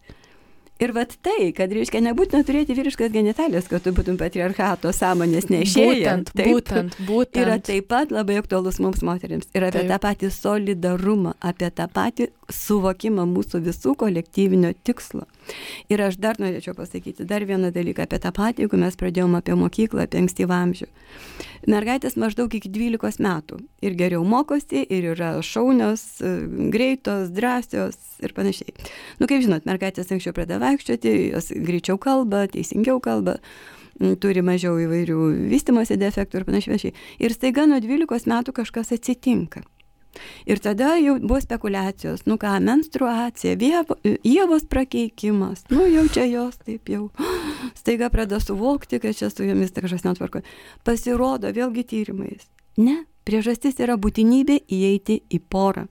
Ir 0.83 0.91
vat 0.91 1.13
tai, 1.23 1.53
kad, 1.55 1.71
reiškia, 1.71 2.01
nebūtina 2.03 2.43
turėti 2.43 2.75
vyriškas 2.75 3.13
genitalės, 3.15 3.69
kad 3.71 3.85
tu 3.85 3.93
būtum 3.95 4.17
patriarchato 4.19 4.91
sąmonės 4.91 5.47
nešėjas. 5.47 6.01
Būtent, 6.01 6.33
taip, 6.35 6.49
būtent, 6.51 6.97
būtent. 7.07 7.39
Yra 7.45 7.61
taip 7.63 7.87
pat 7.93 8.11
labai 8.11 8.41
aktualus 8.41 8.81
mums 8.83 9.05
moteriams. 9.07 9.47
Ir 9.55 9.69
apie 9.69 9.85
taip. 9.85 9.93
tą 9.93 10.01
patį 10.03 10.33
solidarumą, 10.35 11.37
apie 11.39 11.71
tą 11.71 11.87
patį 11.95 12.27
suvokimą 12.51 13.29
mūsų 13.31 13.63
visų 13.69 13.95
kolektyvinio 14.03 14.75
tikslo. 14.83 15.29
Ir 15.93 16.03
aš 16.07 16.19
dar 16.23 16.39
norėčiau 16.41 16.75
pasakyti 16.79 17.27
dar 17.29 17.45
vieną 17.47 17.71
dalyką 17.75 18.07
apie 18.07 18.21
tą 18.23 18.33
patį, 18.35 18.65
jeigu 18.65 18.81
mes 18.81 18.97
pradėjome 19.01 19.41
apie 19.41 19.57
mokyklą, 19.59 20.07
apie 20.07 20.23
ankstyvą 20.23 20.61
amžių. 20.67 20.89
Mergaitės 21.71 22.19
maždaug 22.21 22.53
iki 22.55 22.71
12 22.73 23.23
metų 23.25 23.61
ir 23.85 23.97
geriau 23.99 24.25
mokosi, 24.29 24.85
ir 24.85 25.11
yra 25.15 25.35
šaunios, 25.45 26.05
greitos, 26.75 27.31
drąsios 27.35 27.97
ir 28.25 28.35
panašiai. 28.37 28.75
Nu, 29.21 29.29
kaip 29.31 29.45
žinot, 29.45 29.69
mergaitės 29.69 30.13
anksčiau 30.15 30.37
pradeda 30.37 30.61
vaikščioti, 30.65 31.15
jos 31.35 31.53
greičiau 31.55 32.01
kalba, 32.01 32.47
teisingiau 32.53 33.01
kalba 33.05 33.39
turi 34.21 34.43
mažiau 34.43 34.79
įvairių 34.83 35.19
vystimosi 35.53 35.99
defektų 36.01 36.41
ir 36.41 36.49
panašiai. 36.49 36.95
Ir 37.23 37.35
staiga 37.35 37.69
nuo 37.71 37.79
12 37.83 38.31
metų 38.31 38.57
kažkas 38.57 38.93
atsitinka. 38.97 39.63
Ir 40.47 40.61
tada 40.63 40.95
jau 41.01 41.17
buvo 41.21 41.41
spekulacijos, 41.41 42.25
nu 42.27 42.37
ką, 42.41 42.57
menstruacija, 42.65 43.57
vievo, 43.61 43.97
jėvos 44.05 44.67
prakeikimas, 44.71 45.65
nu 45.73 45.87
jau 45.91 46.05
čia 46.15 46.27
jos 46.29 46.59
taip 46.63 46.91
jau 46.93 47.09
staiga 47.81 48.11
pradeda 48.13 48.41
suvokti, 48.43 49.01
kad 49.03 49.17
čia 49.17 49.31
su 49.31 49.47
jomis 49.47 49.75
kažkas 49.75 50.07
netvarko. 50.07 50.45
Pasirodo 50.85 51.51
vėlgi 51.55 51.87
tyrimais. 51.91 52.47
Ne, 52.77 53.05
priežastis 53.27 53.79
yra 53.83 53.99
būtinybė 54.01 54.61
įeiti 54.69 55.23
į 55.31 55.43
porą. 55.51 55.89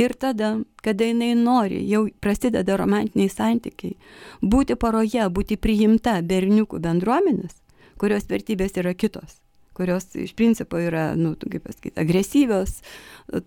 Ir 0.00 0.16
tada, 0.18 0.56
kada 0.82 1.06
jinai 1.06 1.36
nori, 1.38 1.84
jau 1.86 2.08
prasideda 2.20 2.76
romantiniai 2.80 3.30
santykiai, 3.30 3.94
būti 4.42 4.74
poroje, 4.74 5.28
būti 5.30 5.56
priimta 5.56 6.16
berniukų 6.26 6.82
bendruomenės, 6.82 7.60
kurios 8.00 8.26
vertybės 8.26 8.74
yra 8.82 8.96
kitos 8.98 9.41
kurios 9.76 10.06
iš 10.18 10.34
principo 10.38 10.80
yra, 10.80 11.12
nu, 11.18 11.34
kaip 11.40 11.64
pasakyti, 11.66 11.94
agresyvios, 12.00 12.78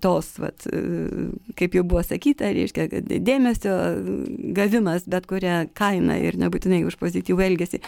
tos, 0.02 0.32
vat, 0.42 0.68
kaip 1.60 1.78
jau 1.78 1.84
buvo 1.88 2.04
sakyta, 2.06 2.52
reiškia, 2.56 2.88
dėmesio 3.26 3.76
gavimas 4.58 5.08
bet 5.10 5.28
kurią 5.30 5.66
kainą 5.78 6.18
ir 6.24 6.40
nebūtinai 6.42 6.84
už 6.88 6.98
pozityvų 7.02 7.46
elgesį, 7.50 7.82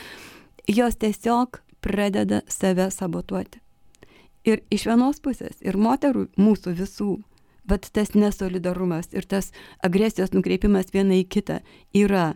jos 0.70 1.00
tiesiog 1.02 1.62
pradeda 1.82 2.44
save 2.52 2.90
sabotuoti. 2.94 3.62
Ir 4.48 4.62
iš 4.72 4.86
vienos 4.88 5.20
pusės, 5.24 5.58
ir 5.60 5.76
moterų 5.76 6.30
mūsų 6.40 6.74
visų, 6.78 7.14
bet 7.68 7.90
tas 7.92 8.14
nesolidarumas 8.16 9.12
ir 9.12 9.28
tas 9.28 9.52
agresijos 9.84 10.32
nukreipimas 10.32 10.94
viena 10.94 11.18
į 11.20 11.26
kitą 11.28 11.60
yra 11.96 12.30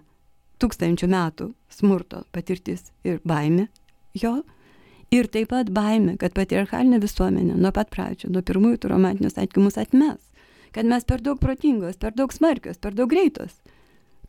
tūkstančių 0.60 1.08
metų 1.12 1.52
smurto 1.72 2.26
patirtis 2.36 2.90
ir 3.08 3.22
baimė 3.24 3.70
jo 4.18 4.42
Ir 5.12 5.28
taip 5.28 5.50
pat 5.52 5.68
baime, 5.76 6.14
kad 6.16 6.32
patriarchalinė 6.32 7.02
visuomenė 7.04 7.58
nuo 7.60 7.74
pat 7.76 7.90
pradžių, 7.92 8.30
nuo 8.32 8.42
pirmųjų 8.48 8.78
tų 8.80 8.92
romantinių 8.94 9.32
santykių 9.34 9.66
mus 9.66 9.76
atmes. 9.82 10.22
Kad 10.72 10.88
mes 10.88 11.04
per 11.04 11.20
daug 11.20 11.42
protingos, 11.42 11.98
per 12.00 12.16
daug 12.16 12.32
smarkios, 12.32 12.80
per 12.80 12.96
daug 12.96 13.12
greitos, 13.12 13.58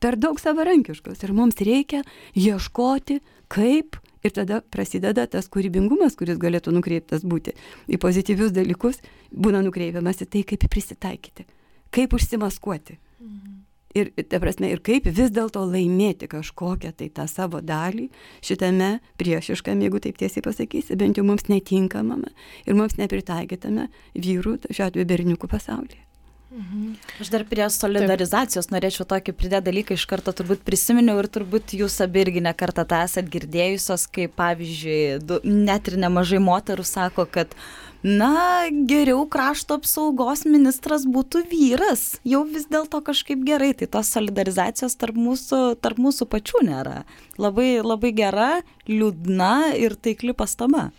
per 0.03 0.19
daug 0.19 0.43
savarankiškos. 0.43 1.23
Ir 1.23 1.35
mums 1.39 1.63
reikia 1.63 2.03
ieškoti, 2.35 3.21
kaip 3.47 4.01
ir 4.27 4.35
tada 4.35 4.59
prasideda 4.75 5.29
tas 5.31 5.47
kūrybingumas, 5.55 6.19
kuris 6.19 6.43
galėtų 6.43 6.75
nukreiptas 6.75 7.23
būti 7.23 7.55
į 7.87 8.03
pozityvius 8.03 8.51
dalykus, 8.59 8.99
būna 9.31 9.63
nukreipiamas 9.63 10.27
į 10.27 10.33
tai, 10.35 10.47
kaip 10.51 10.67
prisitaikyti, 10.67 11.47
kaip 11.95 12.19
užsimaskuoti. 12.19 12.99
Mhm 13.23 13.52
ir, 13.95 14.13
ta 14.29 14.41
prasme, 14.43 14.71
ir 14.73 14.83
kaip 14.85 15.09
vis 15.09 15.33
dėlto 15.35 15.65
laimėti 15.69 16.29
kažkokią 16.33 16.93
tai 16.99 17.09
tą 17.15 17.27
savo 17.31 17.63
dalį 17.65 18.09
šitame 18.45 18.95
priešiškame, 19.21 19.87
jeigu 19.87 20.03
taip 20.03 20.21
tiesiai 20.21 20.45
pasakysi, 20.45 20.99
bent 21.01 21.21
jau 21.21 21.27
mums 21.27 21.49
netinkamame 21.53 22.33
ir 22.67 22.79
mums 22.79 22.99
nepritaikytame 23.01 23.89
vyrų, 24.15 24.59
šiuo 24.71 24.89
atveju 24.89 25.13
berniukų 25.15 25.51
pasaulyje. 25.53 26.12
Mhm. 26.53 26.97
Aš 27.21 27.31
dar 27.33 27.45
prie 27.49 27.65
solidarizacijos 27.73 28.67
Taip. 28.69 28.75
norėčiau 28.75 29.07
tokį 29.09 29.33
pridėti 29.33 29.67
dalyką, 29.71 29.97
iš 29.97 30.05
karto 30.11 30.35
turbūt 30.37 30.61
prisiminiau 30.67 31.17
ir 31.23 31.29
turbūt 31.33 31.73
jūs 31.79 31.97
abi 32.05 32.27
irgi 32.27 32.43
nekartą 32.45 32.85
tą 32.89 32.99
esat 33.07 33.31
girdėjusios, 33.33 34.05
kai 34.13 34.27
pavyzdžiui, 34.29 35.23
du, 35.25 35.41
net 35.49 35.89
ir 35.89 35.97
nemažai 36.03 36.43
moterų 36.45 36.85
sako, 36.85 37.25
kad 37.25 37.57
na, 38.05 38.69
geriau 38.91 39.25
krašto 39.33 39.79
apsaugos 39.81 40.45
ministras 40.45 41.09
būtų 41.09 41.47
vyras, 41.49 42.19
jau 42.29 42.43
vis 42.45 42.69
dėlto 42.69 43.01
kažkaip 43.07 43.47
gerai, 43.49 43.73
tai 43.73 43.89
tos 43.89 44.13
solidarizacijos 44.13 44.99
tarp 45.01 45.17
mūsų, 45.17 45.63
tarp 45.81 46.05
mūsų 46.05 46.29
pačių 46.37 46.67
nėra. 46.69 47.03
Labai, 47.41 47.79
labai 47.81 48.13
gera, 48.13 48.53
liūdna 48.91 49.73
ir 49.81 49.97
taikli 49.97 50.37
pastaba. 50.37 50.91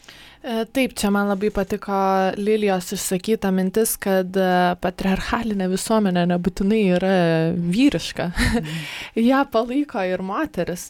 E, 0.44 0.66
taip, 0.76 0.92
čia 1.00 1.08
man 1.08 1.30
labai 1.32 1.54
patiko 1.56 1.96
Lilijos 2.36 2.90
išsakyta 2.98 3.48
mintis, 3.56 3.94
kad 3.96 4.36
e, 4.36 4.48
patriarchalinė 4.84 5.70
visuomenė 5.72 6.26
nebūtinai 6.34 6.82
yra 6.98 7.16
vyriška. 7.56 8.28
Mm. 8.36 8.76
Ja 9.30 9.46
palaiko 9.48 10.04
ir 10.04 10.20
moteris. 10.26 10.90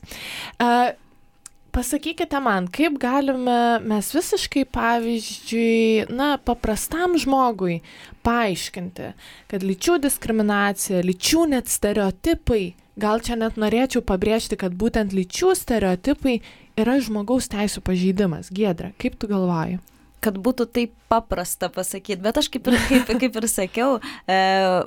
E, 0.58 0.70
pasakykite 1.74 2.42
man, 2.42 2.66
kaip 2.74 2.98
galime 3.02 3.60
mes 3.86 4.10
visiškai, 4.16 4.66
pavyzdžiui, 4.74 6.10
na, 6.10 6.34
paprastam 6.42 7.14
žmogui 7.22 7.84
paaiškinti, 8.26 9.12
kad 9.54 9.66
lyčių 9.70 10.00
diskriminacija, 10.08 11.06
lyčių 11.06 11.46
net 11.54 11.70
stereotipai, 11.70 12.64
gal 12.98 13.22
čia 13.26 13.38
net 13.38 13.62
norėčiau 13.62 14.02
pabrėžti, 14.06 14.58
kad 14.66 14.74
būtent 14.78 15.14
lyčių 15.14 15.54
stereotipai 15.62 16.40
yra 16.80 17.00
žmogaus 17.04 17.50
teisų 17.52 17.84
pažeidimas. 17.86 18.52
Giedra, 18.54 18.94
kaip 19.02 19.18
tu 19.20 19.30
galvoji? 19.32 19.80
kad 20.24 20.38
būtų 20.40 20.68
taip 20.72 20.94
paprasta 21.12 21.68
pasakyti, 21.74 22.22
bet 22.24 22.38
aš 22.40 22.48
kaip 22.54 22.70
ir, 22.72 22.78
kaip, 22.88 23.10
kaip 23.22 23.38
ir 23.42 23.48
sakiau, 23.52 23.98
e, 24.30 24.38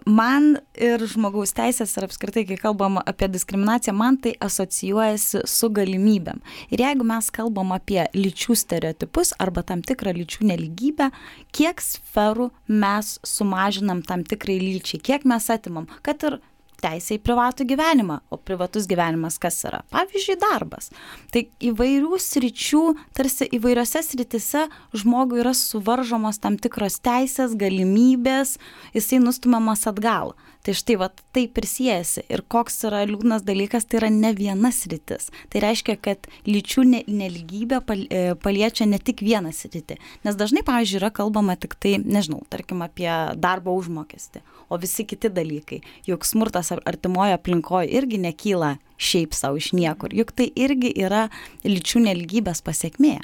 man 0.09 0.57
ir 0.73 1.03
žmogaus 1.13 1.53
teisės 1.57 1.93
ir 1.99 2.07
apskritai, 2.09 2.47
kai 2.49 2.59
kalbam 2.61 2.97
apie 3.03 3.29
diskriminaciją, 3.33 3.95
man 3.97 4.19
tai 4.23 4.33
asocijuojasi 4.47 5.45
su 5.51 5.71
galimybėm. 5.77 6.41
Ir 6.73 6.85
jeigu 6.87 7.07
mes 7.07 7.31
kalbam 7.35 7.75
apie 7.77 8.01
lyčių 8.17 8.57
stereotipus 8.57 9.35
arba 9.43 9.65
tam 9.67 9.85
tikrą 9.87 10.17
lyčių 10.17 10.49
neligybę, 10.55 11.11
kiek 11.57 11.85
sferų 11.85 12.51
mes 12.73 13.17
sumažinam 13.27 14.03
tam 14.07 14.25
tikrai 14.27 14.59
lyčiai, 14.63 15.03
kiek 15.05 15.29
mes 15.29 15.53
atimam, 15.53 15.91
kad 16.07 16.25
ir 16.25 16.41
teisė 16.83 17.17
į 17.17 17.23
privatų 17.27 17.67
gyvenimą, 17.71 18.21
o 18.31 18.39
privatus 18.41 18.89
gyvenimas 18.91 19.39
kas 19.43 19.59
yra? 19.69 19.83
Pavyzdžiui, 19.95 20.39
darbas. 20.43 20.91
Tai 21.35 21.47
įvairių 21.71 22.21
sričių, 22.23 22.83
tarsi 23.17 23.49
įvairiose 23.57 24.03
sritise 24.07 24.67
žmogui 24.97 25.43
yra 25.45 25.55
suvaržomos 25.57 26.41
tam 26.43 26.59
tikros 26.61 27.01
teisės, 27.05 27.57
galimybės, 27.59 28.57
jisai 28.97 29.23
nustumiamas 29.25 29.87
atgal. 29.91 30.35
Tai 30.67 30.75
štai, 30.75 30.97
va, 30.99 31.07
tai 31.31 31.45
prisijęsi. 31.47 32.25
Ir 32.27 32.41
koks 32.51 32.81
yra 32.89 33.05
liūdnas 33.07 33.45
dalykas, 33.47 33.85
tai 33.87 34.01
yra 34.01 34.09
ne 34.11 34.33
vienas 34.35 34.81
rytis. 34.91 35.29
Tai 35.53 35.61
reiškia, 35.63 35.95
kad 36.03 36.27
lyčių 36.49 36.83
neligybė 37.07 37.79
e, 37.79 38.23
paliečia 38.43 38.89
ne 38.91 38.99
tik 38.99 39.23
vieną 39.23 39.53
sritį. 39.55 39.95
Nes 40.27 40.39
dažnai, 40.41 40.65
pavyzdžiui, 40.67 40.99
yra 40.99 41.13
kalbama 41.15 41.55
tik 41.55 41.79
tai, 41.79 41.95
nežinau, 42.03 42.41
tarkim, 42.51 42.83
apie 42.83 43.07
darbo 43.39 43.77
užmokestį, 43.79 44.43
o 44.67 44.81
visi 44.83 45.07
kiti 45.07 45.31
dalykai. 45.31 45.85
Juk 46.11 46.27
smurtas 46.27 46.73
artimoje 46.75 47.39
aplinkoje 47.39 47.95
irgi 47.95 48.19
nekyla 48.27 48.75
šiaip 48.99 49.39
savo 49.39 49.63
iš 49.63 49.71
niekur. 49.77 50.19
Juk 50.19 50.35
tai 50.35 50.51
irgi 50.51 50.91
yra 50.99 51.29
lyčių 51.63 52.09
neligybės 52.09 52.67
pasiekmė. 52.67 53.21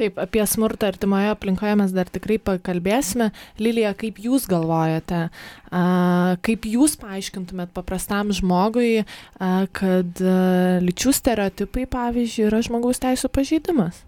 Taip, 0.00 0.16
apie 0.16 0.40
smurtą 0.48 0.88
artimoje 0.88 1.28
aplinkoje 1.34 1.74
mes 1.76 1.90
dar 1.92 2.08
tikrai 2.08 2.38
pakalbėsime. 2.40 3.28
Lilija, 3.60 3.90
kaip 3.98 4.22
jūs 4.24 4.46
galvojate, 4.48 5.26
kaip 6.48 6.68
jūs 6.68 6.96
paaiškintumėt 7.02 7.74
paprastam 7.76 8.32
žmogui, 8.32 9.04
kad 9.76 10.24
lyčių 10.86 11.12
stereotipai, 11.18 11.84
pavyzdžiui, 11.92 12.48
yra 12.48 12.62
žmogaus 12.64 13.02
teisų 13.04 13.28
pažeidimas? 13.36 14.00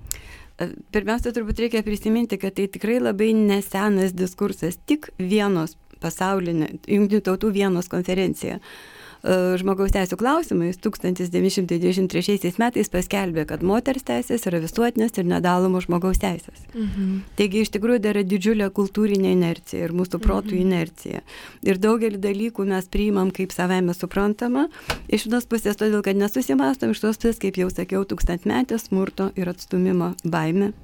Pirmiausia, 0.94 1.34
turbūt 1.34 1.60
reikia 1.66 1.84
prisiminti, 1.84 2.40
kad 2.40 2.56
tai 2.56 2.68
tikrai 2.72 2.96
labai 3.02 3.34
nesenas 3.36 4.16
diskursas, 4.16 4.78
tik 4.88 5.10
vienos 5.18 5.76
pasaulinė, 6.00 6.78
jungtinių 6.88 7.24
tautų 7.28 7.52
vienos 7.52 7.92
konferencija 7.92 8.60
E, 8.60 8.93
žmogaus 9.24 9.94
teisų 9.94 10.18
klausimais 10.20 10.76
1923 10.84 12.50
metais 12.60 12.90
paskelbė, 12.92 13.46
kad 13.48 13.62
moters 13.64 14.04
teisės 14.04 14.44
yra 14.50 14.60
visuotinės 14.60 15.16
ir 15.16 15.28
nedalomos 15.30 15.86
žmogaus 15.86 16.20
teisės. 16.20 16.66
Mhm. 16.74 17.22
Taigi 17.38 17.62
iš 17.64 17.72
tikrųjų 17.72 18.02
dar 18.04 18.18
yra 18.18 18.24
didžiulė 18.28 18.68
kultūrinė 18.76 19.32
inercija 19.32 19.88
ir 19.88 19.94
mūsų 19.96 20.20
protų 20.20 20.58
mhm. 20.58 20.64
inercija. 20.66 21.22
Ir 21.64 21.80
daugelį 21.80 22.20
dalykų 22.20 22.68
mes 22.68 22.88
priimam 22.92 23.32
kaip 23.34 23.54
savame 23.56 23.96
suprantama, 23.96 24.66
iš 25.08 25.28
vienos 25.28 25.48
pusės 25.48 25.80
todėl, 25.80 26.02
kad 26.04 26.20
nesusimastom, 26.20 26.92
iš 26.92 27.04
tos 27.06 27.20
pusės, 27.20 27.40
kaip 27.40 27.60
jau 27.60 27.70
sakiau, 27.72 28.04
tūkstantmetės 28.04 28.90
smurto 28.90 29.30
ir 29.40 29.48
atstumimo 29.48 30.12
baime 30.24 30.74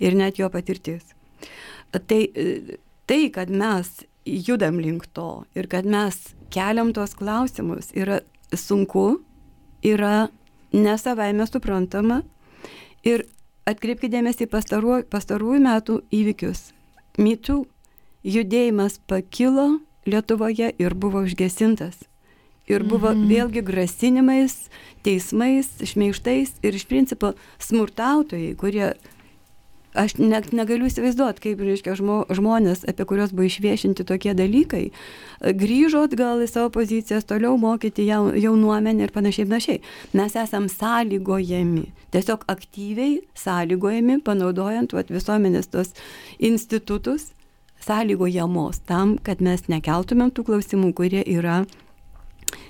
ir 0.00 0.16
net 0.18 0.36
jo 0.40 0.50
patirtis. 0.52 1.14
Tai, 1.96 2.20
tai 3.08 3.20
kad 3.32 3.48
mes 3.48 3.88
judam 4.26 4.80
link 4.82 5.06
to 5.16 5.46
ir 5.56 5.68
kad 5.70 5.86
mes 5.88 6.18
keliam 6.52 6.92
tuos 6.96 7.14
klausimus 7.18 7.92
yra 7.94 8.20
sunku, 8.54 9.20
yra 9.84 10.28
nesavaime 10.72 11.46
suprantama 11.46 12.22
ir 13.06 13.26
atkreipkite 13.66 14.14
dėmesį 14.16 14.46
į 14.46 14.50
pastaruo, 14.52 15.00
pastarųjų 15.10 15.62
metų 15.66 16.00
įvykius. 16.14 16.70
Mitų 17.18 17.64
judėjimas 18.26 19.00
pakilo 19.08 19.80
Lietuvoje 20.06 20.70
ir 20.78 20.94
buvo 20.94 21.24
užgesintas. 21.26 22.04
Ir 22.70 22.84
buvo 22.86 23.10
mhm. 23.10 23.26
vėlgi 23.30 23.62
grasinimais, 23.66 24.54
teismais, 25.06 25.68
šmeištais 25.86 26.56
ir 26.66 26.78
iš 26.78 26.86
principo 26.90 27.32
smurtautojai, 27.62 28.54
kurie 28.58 28.92
aš 29.98 30.16
net 30.20 30.50
negaliu 30.56 30.88
įsivaizduoti, 30.90 31.42
kaip, 31.44 31.62
reiškia, 31.64 31.96
žmo, 31.98 32.18
žmonės, 32.32 32.84
apie 32.88 33.06
kuriuos 33.08 33.32
buvo 33.36 33.46
išviešinti 33.48 34.06
tokie 34.08 34.34
dalykai, 34.36 34.90
grįžo 35.40 36.04
atgal 36.06 36.42
į 36.44 36.48
savo 36.50 36.72
pozicijas, 36.76 37.26
toliau 37.28 37.56
mokyti 37.60 38.06
jaunuomenę 38.06 39.06
ir 39.06 39.14
panašiai, 39.14 39.48
panašiai. 39.48 39.80
Mes 40.16 40.36
esam 40.38 40.68
sąlygojami, 40.72 41.86
tiesiog 42.14 42.44
aktyviai 42.52 43.20
sąlygojami, 43.38 44.20
panaudojant 44.26 44.94
vat, 44.96 45.10
visuomenės 45.12 45.72
tos 45.72 45.94
institutus, 46.38 47.32
sąlygojamos 47.86 48.84
tam, 48.88 49.16
kad 49.22 49.42
mes 49.44 49.66
nekeltumėm 49.72 50.32
tų 50.34 50.46
klausimų, 50.50 50.92
kurie 50.96 51.24
yra 51.24 51.64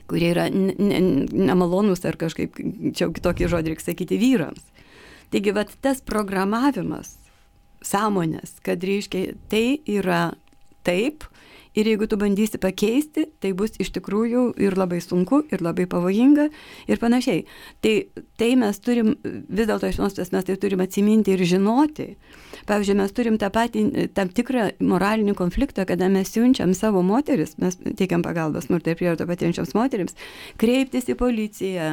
kurie 0.07 0.31
yra 0.31 0.47
nemalonus 0.51 2.05
ar 2.07 2.17
kažkaip, 2.19 2.59
čia 2.97 3.11
kitokį 3.13 3.51
žodį 3.51 3.73
reikia 3.73 3.89
sakyti, 3.91 4.19
vyrams. 4.21 4.63
Taigi, 5.35 5.55
vat 5.57 5.73
tas 5.83 6.03
programavimas 6.07 7.17
sąmonės, 7.87 8.59
kad 8.67 8.85
reiškia, 8.85 9.37
tai 9.51 9.81
yra 9.87 10.31
taip 10.87 11.27
ir 11.77 11.91
jeigu 11.91 12.07
tu 12.09 12.17
bandysi 12.17 12.59
pakeisti, 12.61 13.27
tai 13.43 13.53
bus 13.57 13.77
iš 13.83 13.91
tikrųjų 13.99 14.47
ir 14.65 14.77
labai 14.79 15.03
sunku, 15.05 15.43
ir 15.53 15.63
labai 15.65 15.85
pavojinga 15.91 16.49
ir 16.89 17.01
panašiai. 17.03 17.45
Tai, 17.85 17.95
tai 18.41 18.51
mes 18.59 18.81
turim, 18.81 19.13
vis 19.23 19.69
dėlto 19.69 19.91
iš 19.91 20.01
nuostas 20.01 20.33
mes 20.33 20.47
tai 20.49 20.57
turim 20.61 20.81
atsiminti 20.85 21.35
ir 21.37 21.45
žinoti. 21.45 22.15
Pavyzdžiui, 22.67 22.97
mes 23.03 23.13
turim 23.15 23.37
tą 23.39 23.51
patį, 23.53 23.85
tam 24.17 24.33
tikrą 24.33 24.71
moralinį 24.81 25.37
konfliktą, 25.39 25.85
kada 25.89 26.09
mes 26.13 26.33
siunčiam 26.33 26.73
savo 26.75 27.05
moteris, 27.07 27.55
mes 27.63 27.77
teikiam 27.99 28.25
pagalbą 28.25 28.65
smurtai 28.65 28.95
ir 28.95 29.03
prievartą 29.03 29.29
patiriančiams 29.29 29.77
moteriams, 29.77 30.17
kreiptis 30.59 31.13
į 31.13 31.19
policiją, 31.21 31.93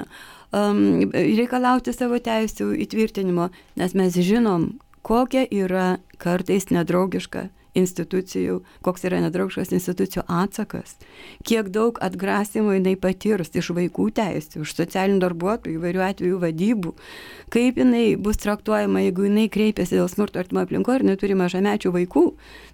um, 0.53 1.09
reikalauti 1.13 1.93
savo 1.93 2.19
teisų 2.21 2.73
įtvirtinimo, 2.85 3.49
nes 3.79 3.97
mes 3.97 4.15
žinom, 4.15 4.69
kokia 5.03 5.45
yra 5.49 5.97
kartais 6.21 6.69
nedraugiška 6.71 7.49
institucijų, 7.77 8.59
koks 8.85 9.05
yra 9.09 9.19
nedraugiškas 9.23 9.73
institucijų 9.73 10.23
atsakas, 10.29 10.95
kiek 11.47 11.69
daug 11.73 11.97
atgrasimo 12.05 12.75
jinai 12.75 12.95
patirs 12.99 13.53
iš 13.57 13.71
vaikų 13.77 14.09
teisų, 14.19 14.63
iš 14.63 14.75
socialinių 14.77 15.21
darbuotojų, 15.23 15.77
įvairių 15.79 16.03
atvejų 16.07 16.41
vadybų, 16.43 16.95
kaip 17.53 17.79
jinai 17.81 18.05
bus 18.21 18.41
traktuojama, 18.43 19.05
jeigu 19.07 19.27
jinai 19.29 19.47
kreipiasi 19.53 19.97
dėl 19.99 20.09
smurto 20.11 20.41
artimo 20.41 20.63
aplinko 20.63 20.97
ir 20.97 21.07
neturi 21.07 21.37
mažamečių 21.37 21.93
vaikų. 21.97 22.27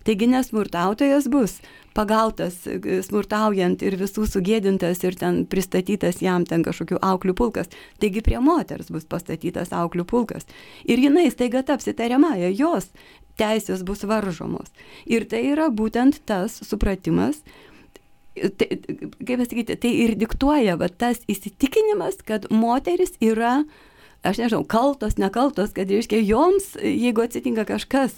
Taigi 0.07 0.29
nesmurtautojas 0.31 1.27
bus 1.31 1.59
pagautas 1.97 2.61
smurtaujant 3.07 3.81
ir 3.83 3.97
visų 3.99 4.25
sugėdintas 4.29 5.01
ir 5.03 5.17
ten 5.19 5.41
pristatytas 5.49 6.21
jam 6.23 6.45
ten 6.47 6.63
kažkokių 6.65 7.01
auklių 7.03 7.35
pulkas. 7.35 7.71
Taigi 7.99 8.23
prie 8.25 8.39
moters 8.43 8.91
bus 8.93 9.07
pastatytas 9.09 9.73
auklių 9.75 10.05
pulkas. 10.07 10.47
Ir 10.87 11.01
jinai 11.03 11.27
staiga 11.33 11.63
taps 11.65 11.89
įtariamąją, 11.91 12.53
jos 12.55 12.91
teisės 13.39 13.85
bus 13.87 14.05
varžomos. 14.07 14.69
Ir 15.07 15.25
tai 15.29 15.45
yra 15.53 15.69
būtent 15.71 16.21
tas 16.29 16.59
supratimas, 16.67 17.41
tai, 18.35 18.67
kaip 19.25 19.35
pasakyti, 19.41 19.77
tai 19.81 19.93
ir 20.05 20.15
diktuoja 20.19 20.77
va, 20.79 20.89
tas 20.89 21.21
įsitikinimas, 21.31 22.21
kad 22.27 22.47
moteris 22.53 23.15
yra, 23.23 23.63
aš 24.23 24.41
nežinau, 24.43 24.63
kaltos, 24.67 25.17
nekaltos, 25.21 25.73
kad 25.75 25.91
reiškia 25.91 26.21
joms, 26.23 26.73
jeigu 26.83 27.25
atsitinka 27.25 27.67
kažkas, 27.69 28.15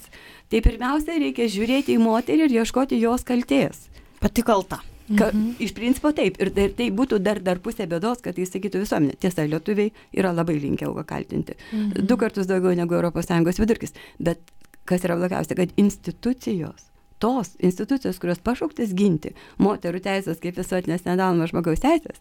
tai 0.52 0.62
pirmiausia 0.64 1.18
reikia 1.22 1.50
žiūrėti 1.50 1.96
į 1.96 2.02
moterį 2.02 2.48
ir 2.48 2.56
ieškoti 2.62 3.00
jos 3.02 3.26
kalties. 3.26 3.86
Pati 4.22 4.44
kalta. 4.46 4.82
Ka, 5.18 5.28
mhm. 5.32 5.56
Iš 5.60 5.74
principo 5.74 6.12
taip. 6.14 6.38
Ir, 6.40 6.52
ir 6.56 6.74
tai 6.78 6.88
būtų 6.94 7.18
dar, 7.20 7.40
dar 7.42 7.58
pusė 7.62 7.88
bėdos, 7.90 8.22
kad 8.24 8.36
tai 8.38 8.46
sakytų 8.48 8.84
visuomenė. 8.84 9.16
Tiesa, 9.20 9.44
lietuviai 9.50 9.90
yra 10.14 10.30
labai 10.32 10.56
linkę 10.62 10.86
auką 10.88 11.04
kaltinti. 11.08 11.56
Mhm. 11.72 12.06
Du 12.06 12.16
kartus 12.20 12.48
daugiau 12.48 12.76
negu 12.78 12.96
ES 12.96 13.60
vidurkis. 13.60 13.96
Bet 14.18 14.40
kas 14.88 15.06
yra 15.06 15.18
blogiausia, 15.18 15.56
kad 15.58 15.72
institucijos, 15.80 16.88
tos 17.22 17.54
institucijos, 17.62 18.18
kurios 18.18 18.42
pašauktas 18.42 18.94
ginti 18.98 19.34
moterų 19.62 20.02
teisės 20.02 20.42
kaip 20.42 20.58
visuotinės 20.58 21.06
nedalomas 21.06 21.52
žmogaus 21.52 21.84
teisės, 21.84 22.18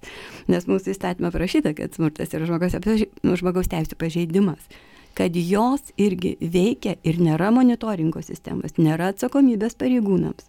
nes 0.52 0.70
mūsų 0.70 0.94
įstatymą 0.94 1.34
parašyta, 1.34 1.74
kad 1.78 1.98
smurtas 1.98 2.36
yra 2.38 2.46
žmogaus, 2.50 2.78
nu, 3.26 3.38
žmogaus 3.40 3.72
teisų 3.72 3.98
pažeidimas 4.02 4.70
kad 5.14 5.36
jos 5.36 5.92
irgi 6.00 6.38
veikia 6.40 6.96
ir 7.04 7.20
nėra 7.20 7.50
monitoringo 7.52 8.22
sistemos, 8.24 8.78
nėra 8.80 9.12
atsakomybės 9.12 9.76
pareigūnams 9.80 10.48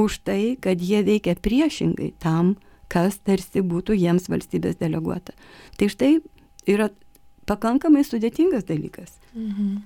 už 0.00 0.18
tai, 0.26 0.56
kad 0.60 0.82
jie 0.82 1.00
veikia 1.06 1.36
priešingai 1.40 2.12
tam, 2.22 2.54
kas 2.92 3.16
tarsi 3.24 3.62
būtų 3.64 3.96
jiems 3.96 4.28
valstybės 4.30 4.76
deleguota. 4.80 5.34
Tai 5.78 5.88
štai 5.90 6.12
yra 6.70 6.90
pakankamai 7.48 8.04
sudėtingas 8.06 8.66
dalykas. 8.68 9.16
Mhm. 9.32 9.84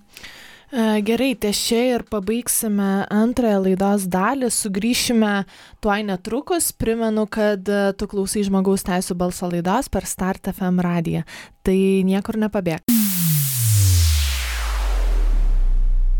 E, 0.68 1.00
gerai, 1.00 1.32
ties 1.32 1.56
čia 1.64 1.80
ir 1.94 2.02
pabaigsime 2.12 3.06
antrąją 3.08 3.62
laidos 3.64 4.04
dalį, 4.12 4.50
sugrįšime 4.52 5.32
tuoj 5.80 6.04
netrukus. 6.10 6.68
Primenu, 6.76 7.24
kad 7.24 7.64
e, 7.72 7.80
tu 7.96 8.08
klausai 8.10 8.44
žmogaus 8.44 8.84
teisų 8.84 9.16
balso 9.16 9.48
laidos 9.48 9.88
per 9.88 10.04
Start 10.04 10.52
FM 10.52 10.84
radiją. 10.84 11.24
Tai 11.64 11.78
niekur 12.04 12.36
nepabėg. 12.44 12.84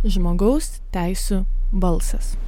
Žmogaus 0.09 0.79
teisų 0.97 1.45
balsas. 1.69 2.39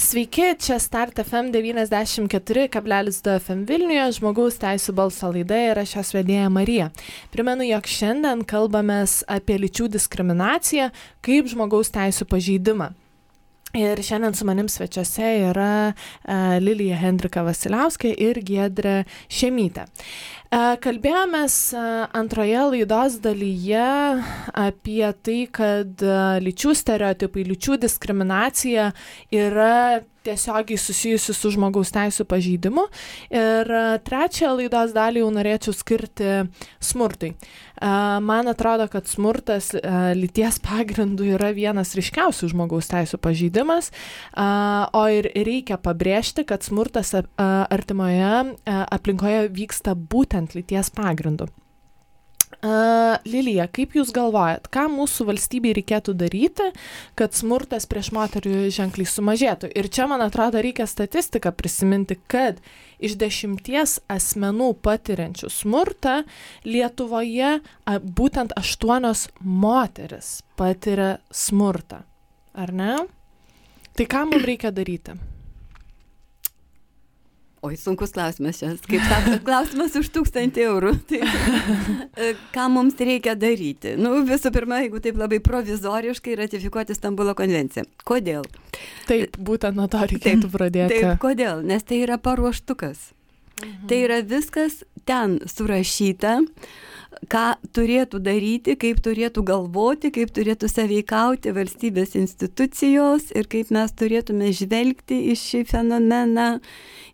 Sveiki, 0.00 0.54
čia 0.58 0.78
Start 0.78 1.18
FM 1.18 1.52
94,2 1.52 3.34
FM 3.36 3.66
Vilniuje, 3.68 4.06
žmogaus 4.16 4.56
teisų 4.56 4.94
balso 4.96 5.28
laida 5.28 5.58
ir 5.60 5.80
aš 5.82 5.92
jos 5.98 6.12
vedėja 6.16 6.46
Marija. 6.48 6.86
Primenu, 7.34 7.66
jog 7.68 7.84
šiandien 7.84 8.46
kalbamės 8.48 9.18
apie 9.28 9.58
lyčių 9.60 9.90
diskriminaciją 9.92 10.88
kaip 11.20 11.52
žmogaus 11.52 11.92
teisų 11.92 12.24
pažeidimą. 12.32 12.88
Ir 13.76 14.00
šiandien 14.00 14.32
su 14.34 14.48
manim 14.48 14.72
svečiuose 14.72 15.34
yra 15.50 15.92
uh, 15.92 16.56
Lilija 16.64 16.96
Hendrika 17.04 17.44
Vasiliauskė 17.44 18.16
ir 18.16 18.40
Giedrė 18.40 19.02
Šemytė. 19.28 19.84
Uh, 19.84 20.39
kalbėjomės 20.82 21.56
uh, 21.78 22.08
antroje 22.10 22.58
laidos 22.72 23.20
dalyje 23.22 23.84
apie 24.50 25.06
tai, 25.22 25.44
kad 25.46 26.02
uh, 26.02 26.40
lyčių 26.42 26.74
stereotipai, 26.74 27.44
lyčių 27.52 27.78
diskriminacija 27.84 28.88
yra 29.30 30.02
tiesiogiai 30.24 30.78
susijusi 30.78 31.34
su 31.34 31.52
žmogaus 31.54 31.92
teisų 31.94 32.26
pažeidimu. 32.28 32.86
Ir 33.32 33.70
e, 33.70 33.82
trečią 34.06 34.52
laidos 34.56 34.94
dalį 34.96 35.24
jau 35.24 35.30
norėčiau 35.34 35.74
skirti 35.76 36.30
smurtui. 36.82 37.32
E, 37.34 37.92
man 38.24 38.50
atrodo, 38.52 38.88
kad 38.92 39.08
smurtas 39.10 39.72
e, 39.76 39.82
lyties 40.18 40.60
pagrindų 40.64 41.32
yra 41.36 41.52
vienas 41.56 41.94
ryškiausių 41.98 42.52
žmogaus 42.54 42.90
teisų 42.90 43.20
pažeidimas, 43.22 43.90
o 44.36 45.02
ir 45.12 45.28
reikia 45.34 45.78
pabrėžti, 45.80 46.44
kad 46.48 46.64
smurtas 46.66 47.12
artimoje 47.16 48.56
aplinkoje 48.66 49.48
vyksta 49.54 49.94
būtent 49.94 50.56
lyties 50.56 50.92
pagrindu. 50.94 51.48
Uh, 52.60 53.16
Lilija, 53.24 53.64
kaip 53.72 53.94
Jūs 53.96 54.10
galvojat, 54.12 54.66
ką 54.68 54.82
mūsų 54.92 55.24
valstybei 55.30 55.70
reikėtų 55.78 56.12
daryti, 56.20 56.66
kad 57.16 57.32
smurtas 57.32 57.86
prieš 57.88 58.10
moterį 58.12 58.68
ženkliai 58.76 59.08
sumažėtų? 59.08 59.70
Ir 59.72 59.88
čia, 59.88 60.04
man 60.10 60.20
atrodo, 60.20 60.60
reikia 60.60 60.84
statistiką 60.84 61.54
prisiminti, 61.56 62.18
kad 62.28 62.60
iš 63.00 63.16
dešimties 63.16 63.96
asmenų 64.12 64.74
patiriančių 64.84 65.48
smurtą 65.48 66.18
Lietuvoje 66.68 67.56
a, 67.56 67.96
būtent 67.96 68.52
aštuonios 68.60 69.30
moteris 69.40 70.42
patiria 70.60 71.14
smurtą. 71.32 72.04
Ar 72.52 72.76
ne? 72.76 72.94
Tai 73.96 74.04
ką 74.04 74.26
mums 74.34 74.44
reikia 74.44 74.68
daryti? 74.68 75.16
Oi, 77.60 77.74
sunkus 77.76 78.14
klausimas 78.16 78.56
čia. 78.56 78.70
Kaip 78.88 79.02
sako, 79.04 79.34
klausimas 79.44 79.96
už 80.00 80.08
tūkstantį 80.14 80.62
eurų. 80.64 80.94
Tai, 81.10 81.18
e, 82.16 82.30
ką 82.54 82.68
mums 82.72 82.96
reikia 82.96 83.34
daryti? 83.36 83.92
Nu, 84.00 84.14
visų 84.24 84.48
pirma, 84.54 84.78
jeigu 84.80 85.02
taip 85.04 85.20
labai 85.20 85.42
provizoriškai 85.44 86.38
ratifikuoti 86.40 86.96
Stambulo 86.96 87.34
konvenciją. 87.36 87.84
Kodėl? 88.08 88.48
Taip, 89.10 89.36
būtent 89.36 89.76
nuo 89.76 89.90
to 89.92 90.00
reikėtų 90.06 90.46
taip, 90.46 90.54
pradėti. 90.56 91.02
Taip, 91.02 91.20
kodėl? 91.20 91.60
Nes 91.68 91.84
tai 91.84 92.00
yra 92.06 92.16
paruoštukas. 92.16 93.10
Mhm. 93.60 93.84
Tai 93.92 94.00
yra 94.06 94.22
viskas 94.24 94.80
ten 95.04 95.36
surašyta 95.44 96.38
ką 97.30 97.46
turėtų 97.74 98.20
daryti, 98.22 98.76
kaip 98.80 99.00
turėtų 99.04 99.42
galvoti, 99.46 100.10
kaip 100.14 100.30
turėtų 100.34 100.70
saveikauti 100.70 101.52
valstybės 101.54 102.14
institucijos 102.18 103.30
ir 103.36 103.48
kaip 103.50 103.72
mes 103.74 103.92
turėtume 103.92 104.52
žvelgti 104.56 105.18
į 105.32 105.36
šį 105.38 105.64
fenomeną 105.70 106.48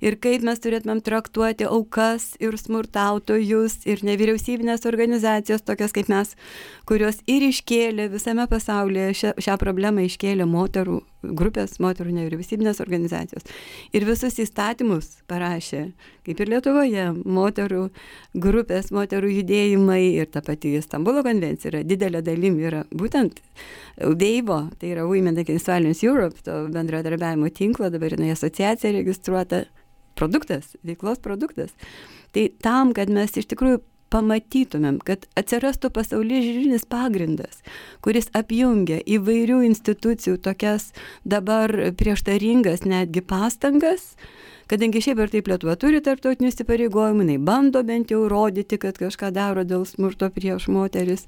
ir 0.05 0.19
kaip 0.23 0.45
mes 0.47 0.61
turėtumėm 0.63 1.03
traktuoti 1.07 1.69
aukas 1.69 2.33
ir 2.43 2.57
smurtautojus 2.61 3.83
ir 3.89 4.05
nevyriausybinės 4.07 4.87
organizacijas, 4.89 5.65
tokias 5.67 5.95
kaip 5.97 6.11
mes, 6.13 6.35
kurios 6.89 7.23
ir 7.31 7.47
iškėlė 7.51 8.11
visame 8.13 8.47
pasaulyje 8.51 9.13
šią, 9.21 9.37
šią 9.43 9.59
problemą 9.63 10.07
iškėlė 10.07 10.49
moterų 10.49 11.03
grupės, 11.35 11.79
moterų 11.83 12.13
nevyriausybinės 12.17 12.81
organizacijos. 12.85 13.47
Ir 13.97 14.07
visus 14.07 14.37
įstatymus 14.43 15.09
parašė, 15.31 15.83
kaip 16.27 16.43
ir 16.43 16.53
Lietuvoje, 16.53 17.07
moterų 17.25 17.89
grupės, 18.35 18.93
moterų 18.95 19.33
judėjimai 19.41 20.03
ir 20.21 20.31
ta 20.31 20.43
pati 20.47 20.77
Stambulo 20.85 21.25
konvencija 21.27 21.73
yra 21.73 21.83
didelė 21.87 22.23
dalim 22.27 22.61
yra 22.63 22.85
būtent 22.95 23.41
Veivo, 23.97 24.61
tai 24.79 24.93
yra 24.93 25.07
Women 25.09 25.41
Against 25.41 25.71
Violence 25.71 26.05
Europe, 26.07 26.43
to 26.45 26.67
bendradarbiavimo 26.73 27.51
tinklo, 27.55 27.91
dabar 27.91 28.15
jinai 28.15 28.35
asociacija 28.35 28.93
registruota, 28.93 29.65
produktas, 30.19 30.75
veiklos 30.87 31.21
produktas. 31.23 31.75
Tai 32.35 32.49
tam, 32.65 32.93
kad 32.97 33.13
mes 33.13 33.37
iš 33.37 33.49
tikrųjų 33.53 33.83
pamatytumėm, 34.13 35.01
kad 35.03 35.27
atsirastų 35.39 35.91
pasaulyje 35.95 36.45
žiūrinis 36.45 36.87
pagrindas, 36.91 37.63
kuris 38.05 38.31
apjungia 38.39 39.01
įvairių 39.03 39.63
institucijų 39.71 40.39
tokias 40.45 40.93
dabar 41.27 41.73
prieštaringas 41.99 42.87
netgi 42.87 43.25
pastangas, 43.27 44.15
kadangi 44.71 45.03
šiaip 45.05 45.23
ir 45.23 45.33
taip 45.33 45.51
Lietuva 45.51 45.77
turi 45.81 46.03
tarptautinių 46.05 46.51
įsipareigojimų, 46.53 47.27
jinai 47.27 47.39
bando 47.43 47.83
bent 47.87 48.11
jau 48.11 48.25
rodyti, 48.31 48.79
kad 48.83 48.99
kažką 48.99 49.31
daro 49.35 49.65
dėl 49.67 49.87
smurto 49.89 50.31
prieš 50.35 50.69
moteris. 50.73 51.27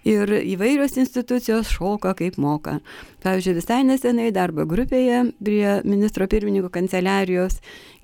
Ir 0.00 0.30
įvairios 0.32 0.94
institucijos 0.96 1.68
šoka 1.74 2.14
kaip 2.16 2.38
moka. 2.40 2.78
Pavyzdžiui, 3.20 3.56
visai 3.58 3.82
nesenai 3.84 4.30
darbo 4.32 4.64
grupėje 4.64 5.26
prie 5.44 5.74
ministro 5.84 6.24
pirmininko 6.24 6.70
kanceliarijos 6.72 7.58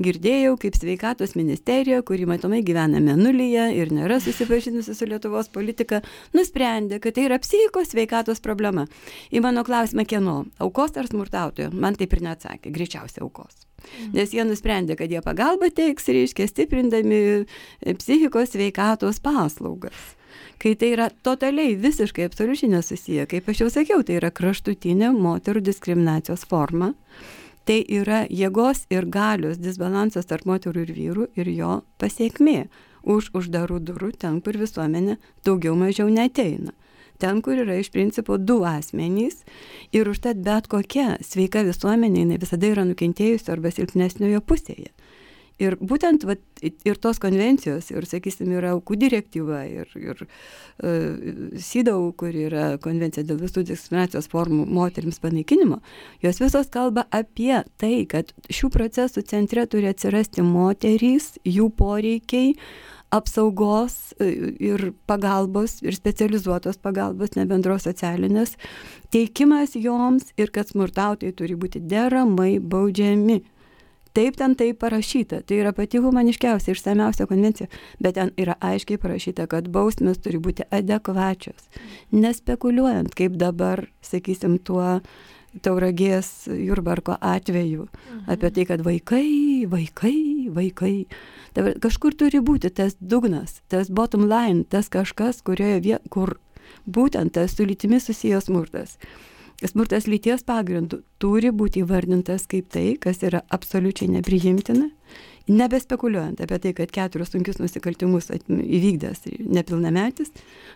girdėjau, 0.04 0.58
kaip 0.60 0.76
sveikatos 0.76 1.32
ministerija, 1.40 2.02
kuri 2.04 2.26
matomai 2.28 2.60
gyvena 2.66 3.00
menulyje 3.00 3.70
ir 3.78 3.94
nėra 3.96 4.20
susipažinusi 4.20 4.92
su 4.92 5.08
Lietuvos 5.08 5.48
politika, 5.52 6.02
nusprendė, 6.36 7.00
kad 7.00 7.16
tai 7.16 7.30
yra 7.30 7.40
psichikos 7.40 7.94
sveikatos 7.94 8.44
problema. 8.44 8.84
Į 9.32 9.40
mano 9.46 9.64
klausimą, 9.64 10.04
kieno? 10.04 10.42
Aukos 10.60 11.00
ar 11.00 11.08
smurtautojo? 11.08 11.72
Man 11.72 11.96
taip 11.96 12.12
ir 12.12 12.26
neatsakė, 12.28 12.74
greičiausiai 12.76 13.24
aukos. 13.24 13.65
Nes 14.14 14.34
jie 14.34 14.44
nusprendė, 14.46 14.96
kad 14.98 15.12
jie 15.12 15.22
pagalbą 15.24 15.70
teiks, 15.74 16.08
reiškia, 16.12 16.48
stiprindami 16.50 17.20
psichikos 18.00 18.54
sveikatos 18.54 19.20
paslaugas. 19.24 20.14
Kai 20.60 20.72
tai 20.80 20.92
yra 20.94 21.10
totaliai, 21.24 21.76
visiškai, 21.80 22.26
absoliučiai 22.28 22.72
nesusiję, 22.72 23.26
kaip 23.28 23.48
aš 23.52 23.60
jau 23.64 23.68
sakiau, 23.72 24.04
tai 24.06 24.16
yra 24.20 24.30
kraštutinė 24.32 25.12
moterų 25.16 25.62
diskriminacijos 25.68 26.46
forma. 26.48 26.94
Tai 27.66 27.80
yra 27.92 28.22
jėgos 28.30 28.84
ir 28.94 29.08
galios 29.10 29.58
disbalansas 29.58 30.28
tarp 30.30 30.46
moterų 30.46 30.86
ir 30.86 30.92
vyrų 30.96 31.28
ir 31.36 31.50
jo 31.50 31.72
pasiekmė 32.00 32.68
už 33.06 33.32
uždarų 33.38 33.80
durų 33.86 34.12
ten, 34.22 34.40
kur 34.40 34.58
visuomenė 34.58 35.18
daugiau 35.46 35.74
mažiau 35.78 36.08
neteina 36.10 36.72
ten, 37.20 37.42
kur 37.44 37.58
yra 37.64 37.78
iš 37.80 37.90
principo 37.94 38.38
du 38.38 38.60
asmenys 38.68 39.42
ir 39.96 40.08
užtat 40.10 40.40
bet 40.46 40.70
kokia 40.72 41.16
sveika 41.24 41.64
visuomenė, 41.66 42.24
jinai 42.24 42.40
visada 42.42 42.70
yra 42.70 42.86
nukentėjusi 42.88 43.52
arba 43.52 43.72
silpnesniojo 43.74 44.42
pusėje. 44.46 44.92
Ir 45.56 45.78
būtent 45.80 46.26
vat, 46.28 46.40
ir 46.60 46.98
tos 47.00 47.16
konvencijos, 47.20 47.88
ir, 47.88 48.04
sakysim, 48.04 48.50
yra 48.58 48.74
aukų 48.74 48.98
direktyva, 49.00 49.62
ir, 49.64 49.88
ir 49.96 50.18
uh, 50.20 51.54
SIDAU, 51.56 52.10
kur 52.20 52.36
yra 52.36 52.66
konvencija 52.82 53.24
dėl 53.24 53.40
visų 53.40 53.64
diskriminacijos 53.70 54.28
formų 54.32 54.66
moteriams 54.76 55.20
panaikinimo, 55.22 55.80
jos 56.24 56.42
visos 56.44 56.68
kalba 56.72 57.06
apie 57.08 57.54
tai, 57.80 57.94
kad 58.10 58.34
šių 58.52 58.68
procesų 58.74 59.24
centre 59.30 59.64
turi 59.72 59.88
atsirasti 59.88 60.44
moterys, 60.44 61.32
jų 61.48 61.70
poreikiai, 61.80 62.52
apsaugos 63.14 64.14
e, 64.20 64.30
ir 64.60 64.92
pagalbos, 65.06 65.78
ir 65.82 65.94
specializuotos 65.96 66.78
pagalbos, 66.82 67.34
ne 67.36 67.46
bendros 67.48 67.86
socialinės, 67.86 68.56
teikimas 69.14 69.76
joms 69.78 70.32
ir 70.40 70.52
kad 70.54 70.70
smurtautojai 70.72 71.34
turi 71.36 71.58
būti 71.58 71.82
deramai 71.82 72.56
baudžiami. 72.60 73.42
Taip 74.16 74.38
ten 74.40 74.54
tai 74.56 74.70
parašyta, 74.72 75.42
tai 75.44 75.58
yra 75.60 75.74
pati 75.76 76.00
humaniškiausia, 76.00 76.72
išsamiausia 76.72 77.26
konvencija, 77.28 77.68
bet 78.00 78.16
ten 78.16 78.30
yra 78.40 78.54
aiškiai 78.64 78.96
parašyta, 79.02 79.44
kad 79.52 79.68
bausmės 79.68 80.22
turi 80.24 80.40
būti 80.40 80.64
adekvačios, 80.72 81.68
nespekuliuojant, 82.16 83.12
kaip 83.18 83.36
dabar, 83.36 83.84
sakysim, 84.00 84.56
tuo 84.56 84.96
Tauragės 85.64 86.48
Jurbarko 86.48 87.16
atveju, 87.20 87.86
mhm. 87.88 88.24
apie 88.32 88.50
tai, 88.56 88.64
kad 88.68 88.82
vaikai, 88.84 89.28
vaikai, 89.68 90.16
vaikai. 90.56 91.06
Dabar 91.56 91.76
kažkur 91.82 92.16
turi 92.18 92.40
būti 92.44 92.72
tas 92.74 92.96
dugnas, 93.00 93.60
tas 93.72 93.90
bottom 93.92 94.26
line, 94.30 94.64
tas 94.64 94.90
kažkas, 94.92 95.42
kurioje 95.46 95.80
viet, 95.84 96.10
kur 96.10 96.36
būtent 96.86 97.36
tas 97.36 97.56
su 97.56 97.66
lytimi 97.68 98.00
susijęs 98.02 98.50
smurtas. 98.50 98.98
Smurtas 99.64 100.04
lyties 100.04 100.44
pagrindų 100.44 101.00
turi 101.22 101.48
būti 101.48 101.80
įvardintas 101.80 102.44
kaip 102.50 102.68
tai, 102.74 102.90
kas 103.00 103.22
yra 103.24 103.40
absoliučiai 103.48 104.10
nepriimtina 104.18 104.90
nebespekuliuojant 105.50 106.40
apie 106.42 106.58
tai, 106.62 106.72
kad 106.76 106.92
keturis 106.94 107.30
sunkius 107.32 107.60
nusikaltimus 107.60 108.30
įvykdęs 108.32 109.26
nepilnametis 109.56 110.32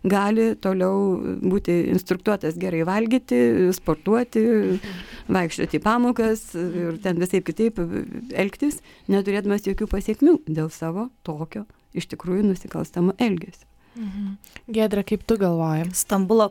gali 0.07 0.53
toliau 0.63 1.39
būti 1.43 1.77
instruktuotas 1.95 2.59
gerai 2.61 2.85
valgyti, 2.89 3.41
sportuoti, 3.77 4.45
vaikščioti 5.31 5.81
į 5.81 5.85
pamokas 5.85 6.47
ir 6.59 7.01
ten 7.03 7.21
visai 7.23 7.43
kitaip 7.47 7.81
elgtis, 8.31 8.81
neturėdamas 9.11 9.67
jokių 9.69 9.91
pasiekmių 9.91 10.39
dėl 10.49 10.71
savo 10.75 11.11
tokio 11.27 11.67
iš 11.97 12.07
tikrųjų 12.13 12.53
nusikalstamo 12.53 13.19
elgesio. 13.19 13.70
Mhm. 13.97 14.37
Gedra, 14.71 15.03
kaip 15.03 15.25
tu 15.27 15.35
galvoji? 15.39 15.89
Stambulo 15.99 16.47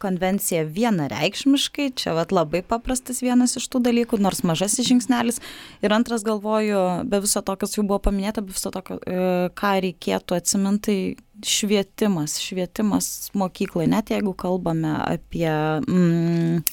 konvencija 0.00 0.62
vienareikšmiškai, 0.64 1.90
čia 2.00 2.14
vat, 2.16 2.32
labai 2.32 2.62
paprastas 2.64 3.20
vienas 3.22 3.58
iš 3.60 3.68
tų 3.68 3.82
dalykų, 3.84 4.20
nors 4.24 4.40
mažasis 4.46 4.88
žingsnelis. 4.88 5.42
Ir 5.84 5.92
antras 5.92 6.24
galvoju, 6.26 7.04
be 7.08 7.20
viso 7.24 7.44
to, 7.44 7.56
kas 7.60 7.76
jau 7.76 7.84
buvo 7.84 8.00
paminėta, 8.08 8.42
be 8.44 8.56
viso 8.56 8.72
to, 8.72 8.82
e, 9.04 9.48
ką 9.52 9.74
reikėtų 9.84 10.38
atsiminti, 10.40 10.98
švietimas, 11.44 12.40
švietimas 12.42 13.30
mokyklai, 13.36 13.86
net 13.90 14.14
jeigu 14.14 14.34
kalbame 14.34 14.96
apie... 15.04 15.52
Mm, 15.84 16.64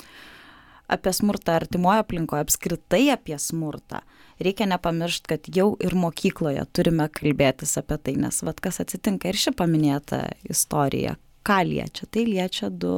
apie 0.85 1.13
smurtą 1.17 1.55
artimoje 1.57 2.03
aplinkoje, 2.03 2.45
apskritai 2.45 3.07
apie 3.09 3.37
smurtą, 3.41 4.03
reikia 4.39 4.67
nepamiršti, 4.69 5.29
kad 5.31 5.49
jau 5.55 5.73
ir 5.83 5.95
mokykloje 5.97 6.65
turime 6.75 7.07
kalbėtis 7.11 7.77
apie 7.81 7.97
tai, 8.01 8.15
nes 8.19 8.41
vad 8.45 8.61
kas 8.63 8.81
atsitinka 8.83 9.31
ir 9.31 9.39
ši 9.39 9.55
paminėta 9.57 10.25
istorija, 10.49 11.15
ką 11.45 11.61
liečia, 11.67 12.09
tai 12.11 12.25
liečia 12.27 12.71
du 12.71 12.95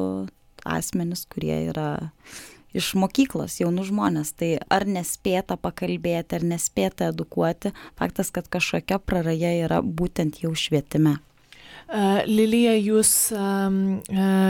asmenis, 0.68 1.26
kurie 1.30 1.68
yra 1.70 1.90
iš 2.78 2.94
mokyklos 3.00 3.60
jaunų 3.62 3.88
žmonės. 3.90 4.34
Tai 4.38 4.52
ar 4.74 4.88
nespėta 4.90 5.58
pakalbėti, 5.60 6.38
ar 6.38 6.46
nespėta 6.46 7.12
edukuoti, 7.14 7.74
faktas, 8.00 8.32
kad 8.36 8.50
kažkokia 8.52 9.00
praraja 9.00 9.54
yra 9.66 9.82
būtent 9.82 10.44
jau 10.44 10.54
švietime. 10.58 11.18
Lilija, 11.88 12.74
jūs 12.76 13.10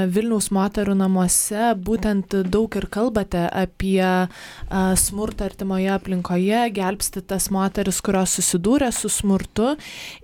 Vilniaus 0.10 0.48
moterų 0.50 0.96
namuose 0.98 1.76
būtent 1.78 2.34
daug 2.50 2.74
ir 2.80 2.88
kalbate 2.90 3.44
apie 3.54 4.02
smurtą 4.98 5.46
artimoje 5.46 5.92
aplinkoje, 5.94 6.64
gelbsti 6.74 7.22
tas 7.30 7.52
moteris, 7.54 8.02
kurios 8.02 8.34
susidūrė 8.40 8.90
su 8.90 9.12
smurtu 9.14 9.76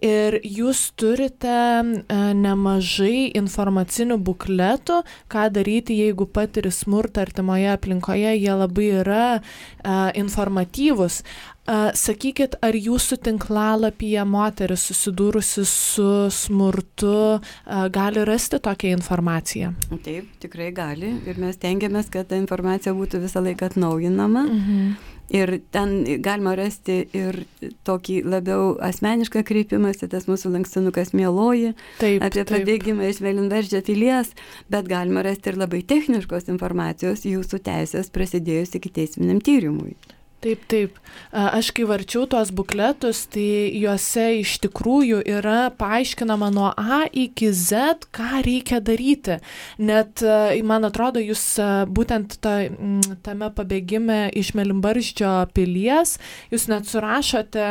ir 0.02 0.40
jūs 0.42 0.88
turite 0.98 1.86
nemažai 2.10 3.30
informacinių 3.38 4.18
bukletų, 4.18 5.04
ką 5.30 5.46
daryti, 5.54 6.00
jeigu 6.02 6.26
patiri 6.26 6.74
smurtą 6.74 7.28
artimoje 7.28 7.70
aplinkoje, 7.76 8.34
jie 8.42 8.58
labai 8.58 8.90
yra 9.04 9.28
informatyvus. 10.18 11.22
Sakykit, 11.64 12.58
ar 12.60 12.76
jūsų 12.76 13.18
tinklalapyje 13.24 14.26
moteris 14.28 14.84
susidūrusi 14.90 15.64
su 15.68 16.08
smurtu 16.36 17.40
gali 17.96 18.26
rasti 18.28 18.60
tokią 18.60 18.92
informaciją? 18.98 19.72
Taip, 20.04 20.28
tikrai 20.44 20.74
gali 20.76 21.14
ir 21.24 21.40
mes 21.40 21.56
tengiamės, 21.62 22.10
kad 22.12 22.28
ta 22.28 22.36
informacija 22.36 22.92
būtų 22.98 23.24
visą 23.24 23.44
laiką 23.46 23.72
atnaujinama. 23.72 24.44
Mhm. 24.50 24.94
Ir 25.34 25.50
ten 25.72 25.94
galima 26.22 26.52
rasti 26.60 26.98
ir 27.16 27.46
tokį 27.88 28.18
labiau 28.28 28.74
asmenišką 28.84 29.42
kreipimąsi, 29.48 30.10
tas 30.12 30.28
mūsų 30.28 30.52
lankstinukas 30.58 31.14
mėloji, 31.16 31.72
taip, 32.02 32.26
apie 32.28 32.44
pabėgimą 32.50 33.08
iš 33.08 33.22
Velinveržio 33.24 33.80
pilies, 33.88 34.34
bet 34.70 34.92
galima 34.92 35.24
rasti 35.24 35.54
ir 35.54 35.62
labai 35.64 35.80
techniškos 35.90 36.52
informacijos 36.52 37.24
jūsų 37.24 37.62
teisės 37.66 38.12
prasidėjus 38.14 38.76
iki 38.78 38.92
teisminiam 39.00 39.40
tyrimui. 39.42 39.96
Taip, 40.44 40.64
taip. 40.68 40.98
Aš 41.32 41.70
kai 41.72 41.86
varčiau 41.88 42.26
tuos 42.28 42.50
bukletus, 42.52 43.22
tai 43.32 43.72
juose 43.80 44.26
iš 44.42 44.58
tikrųjų 44.66 45.22
yra 45.32 45.70
paaiškinama 45.80 46.50
nuo 46.52 46.72
A 46.76 47.06
iki 47.08 47.48
Z, 47.56 48.04
ką 48.12 48.42
reikia 48.44 48.82
daryti. 48.84 49.38
Net, 49.80 50.20
man 50.68 50.84
atrodo, 50.84 51.22
jūs 51.24 51.46
būtent 51.96 52.36
ta, 52.44 52.58
tame 53.24 53.50
pabėgime 53.56 54.34
iš 54.36 54.52
Melimbarždžio 54.58 55.32
pilies, 55.56 56.18
jūs 56.52 56.68
net 56.68 56.92
surašote 56.92 57.70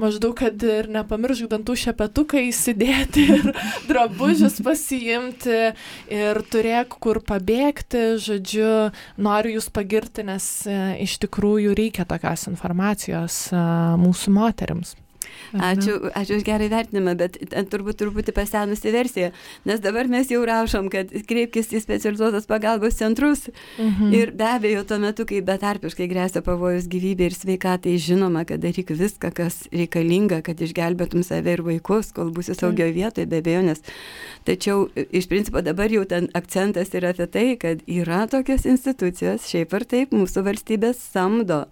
maždaug, 0.00 0.32
kad 0.40 0.64
ir 0.64 0.88
nepamiršk 0.96 1.52
dantų 1.52 1.76
šepetuką 1.84 2.40
įsidėti 2.48 3.26
ir 3.36 3.52
drabužius 3.90 4.62
pasiimti 4.64 5.60
ir 6.08 6.42
turėk 6.48 6.96
kur 7.04 7.20
pabėgti. 7.20 8.16
Žodžiu, 8.24 8.72
noriu 9.20 9.58
jūs 9.58 9.68
pagirti, 9.74 10.24
nes 10.24 10.50
iš 11.04 11.20
tikrųjų 11.26 11.76
reikia 11.76 12.08
to 12.08 12.13
tokios 12.14 12.46
informacijos 12.50 13.40
mūsų 14.00 14.38
moteriams. 14.38 14.94
Ačiū, 15.54 15.98
ačiū 16.14 16.38
už 16.40 16.44
gerą 16.46 16.68
įvertinimą, 16.68 17.14
bet 17.18 17.38
turbūt 17.70 18.00
truputį 18.00 18.34
pasenusi 18.34 18.92
versija, 18.94 19.30
nes 19.68 19.82
dabar 19.82 20.08
mes 20.10 20.30
jau 20.32 20.42
rašom, 20.46 20.88
kad 20.92 21.12
kreipkis 21.28 21.70
į 21.74 21.82
specializuotos 21.84 22.48
pagalbos 22.50 22.98
centrus 22.98 23.46
mhm. 23.78 24.12
ir 24.14 24.32
be 24.36 24.48
abejo 24.48 24.84
tuo 24.88 24.98
metu, 25.02 25.26
kai 25.28 25.40
betarpiškai 25.46 26.08
grėsia 26.10 26.42
pavojus 26.44 26.88
gyvybė 26.90 27.30
ir 27.30 27.38
sveikatai, 27.38 27.96
žinoma, 28.02 28.44
kad 28.48 28.62
daryk 28.64 28.92
viską, 28.94 29.32
kas 29.36 29.62
reikalinga, 29.74 30.42
kad 30.46 30.60
išgelbėtum 30.64 31.24
save 31.26 31.58
ir 31.58 31.64
vaikus, 31.66 32.12
kol 32.16 32.32
būsi 32.34 32.56
saugio 32.58 32.88
vietoje, 32.94 33.28
be 33.30 33.42
abejo, 33.42 33.64
nes. 33.70 33.82
Tačiau 34.44 34.88
iš 34.94 35.28
principo 35.30 35.62
dabar 35.64 35.92
jau 35.92 36.04
ten 36.08 36.28
akcentas 36.36 36.92
yra 36.96 37.14
apie 37.14 37.28
tai, 37.30 37.46
kad 37.60 37.84
yra 37.90 38.24
tokios 38.30 38.66
institucijos, 38.68 39.48
šiaip 39.50 39.74
ar 39.76 39.86
taip, 39.88 40.14
mūsų 40.16 40.44
valstybės 40.48 41.00
samdo 41.12 41.64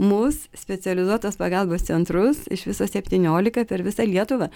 mus 0.00 0.46
specializuotos 0.56 1.36
pagalbos 1.36 1.84
centrus 1.86 2.46
iš 2.50 2.64
viso 2.70 2.86
17 3.10 3.66
per 3.68 3.82
visą 3.86 4.06
Lietuvą, 4.08 4.48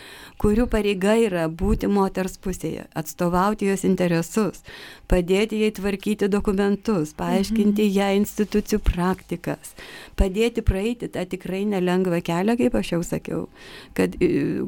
kurių 0.43 0.67
pareiga 0.71 1.17
yra 1.21 1.47
būti 1.49 1.91
moters 1.91 2.37
pusėje, 2.43 2.87
atstovauti 2.97 3.71
jos 3.71 3.85
interesus, 3.89 4.63
padėti 5.11 5.61
jai 5.63 5.73
tvarkyti 5.75 6.29
dokumentus, 6.31 7.15
paaiškinti 7.19 7.87
mhm. 7.87 7.97
ją 7.97 8.09
institucijų 8.21 8.81
praktikas, 8.87 9.75
padėti 10.19 10.65
praeiti 10.67 11.11
tą 11.13 11.25
tikrai 11.29 11.65
nelengvą 11.69 12.21
kelią, 12.27 12.57
kaip 12.61 12.79
aš 12.81 12.93
jau 12.97 13.03
sakiau, 13.07 13.43
kad, 13.97 14.17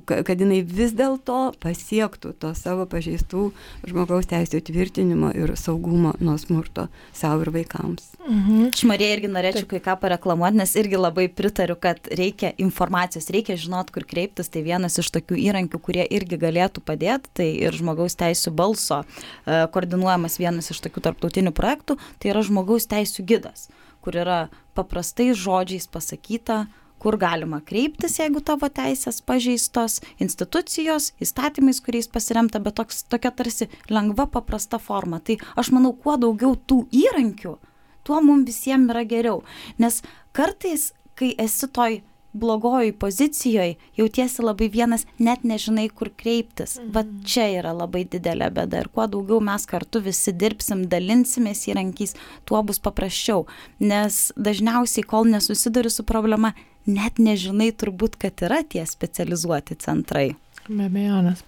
kad 0.07 0.45
jinai 0.45 0.61
vis 0.63 0.95
dėlto 0.99 1.41
pasiektų 1.63 2.35
to 2.43 2.53
savo 2.59 2.87
pažeistų 2.91 3.49
žmogaus 3.89 4.29
teisų 4.31 4.63
tvirtinimo 4.69 5.33
ir 5.37 5.55
saugumo 5.59 6.15
nuo 6.21 6.37
smurto 6.41 6.89
savo 7.17 7.47
ir 7.47 7.53
vaikams. 7.55 8.15
Mhm. 8.29 8.69
Aš 8.73 8.85
Marija 8.89 9.17
irgi 9.17 9.31
norėčiau 9.33 9.69
kai 9.71 9.81
ką 9.85 9.97
pareklamuoti, 10.03 10.59
nes 10.61 10.75
irgi 10.79 11.01
labai 11.01 11.29
pritariu, 11.33 11.77
kad 11.81 12.11
reikia 12.13 12.53
informacijos, 12.61 13.31
reikia 13.35 13.57
žinot, 13.69 13.93
kur 13.93 14.07
kreiptis. 14.09 14.49
Tai 14.49 14.65
vienas 14.67 14.99
iš 14.99 15.13
tokių 15.15 15.39
įrankių, 15.45 15.81
kurie 15.85 16.07
irgi 16.09 16.41
galėtų 16.41 16.83
padėti, 16.89 17.31
tai 17.37 17.49
ir 17.69 17.77
žmogaus 17.77 18.17
teisų 18.19 18.55
balso 18.57 19.05
e, 19.05 19.67
koordinuojamas 19.75 20.41
vienas 20.41 20.73
iš 20.73 20.81
tokių 20.89 21.05
tarptautinių 21.11 21.53
projektų, 21.53 21.99
tai 22.19 22.33
yra 22.33 22.43
žmogaus 22.47 22.89
teisų 22.89 23.29
gidas, 23.29 23.69
kur 24.01 24.17
yra 24.17 24.47
paprastais 24.79 25.37
žodžiais 25.39 25.89
pasakyta, 25.93 26.65
kur 26.99 27.15
galima 27.19 27.61
kreiptis, 27.63 28.17
jeigu 28.19 28.41
tavo 28.43 28.67
teisės 28.75 29.21
pažeistos, 29.23 30.01
institucijos, 30.19 31.13
įstatymais, 31.23 31.79
kuriais 31.85 32.11
pasiremta, 32.11 32.59
bet 32.63 32.75
toks, 32.81 33.05
tokia 33.07 33.31
tarsi 33.31 33.69
lengva, 33.91 34.27
paprasta 34.27 34.81
forma. 34.83 35.21
Tai 35.23 35.39
aš 35.59 35.71
manau, 35.77 35.95
kuo 35.95 36.17
daugiau 36.19 36.57
tų 36.59 36.85
įrankių, 37.05 37.55
tuo 38.03 38.21
mums 38.25 38.49
visiems 38.51 38.91
yra 38.91 39.05
geriau. 39.07 39.45
Nes 39.79 40.03
kartais, 40.35 40.91
kai 41.19 41.35
esi 41.39 41.71
toj 41.71 42.01
blogojoj 42.39 42.93
pozicijoj, 43.03 43.75
jautiesi 43.99 44.45
labai 44.45 44.69
vienas, 44.73 45.05
net 45.19 45.45
nežinai, 45.47 45.89
kur 45.91 46.11
kreiptis. 46.15 46.79
Mhm. 46.79 46.91
Va 46.95 47.05
čia 47.27 47.49
yra 47.59 47.75
labai 47.77 48.05
didelė 48.09 48.51
bėda. 48.55 48.83
Ir 48.85 48.91
kuo 48.95 49.07
daugiau 49.11 49.41
mes 49.45 49.67
kartu 49.69 50.03
visi 50.05 50.33
dirbsim, 50.33 50.87
dalinsimės 50.91 51.67
įrankiais, 51.71 52.17
tuo 52.49 52.63
bus 52.63 52.81
paprasčiau. 52.83 53.47
Nes 53.81 54.29
dažniausiai, 54.37 55.07
kol 55.07 55.29
nesusiduri 55.29 55.91
su 55.93 56.07
problema, 56.09 56.55
net 56.87 57.19
nežinai 57.19 57.73
turbūt, 57.77 58.17
kad 58.21 58.45
yra 58.47 58.63
tie 58.65 58.85
specializuoti 58.89 59.79
centrai. 59.83 60.29
Be 60.69 60.85
abejonės. 60.85 61.41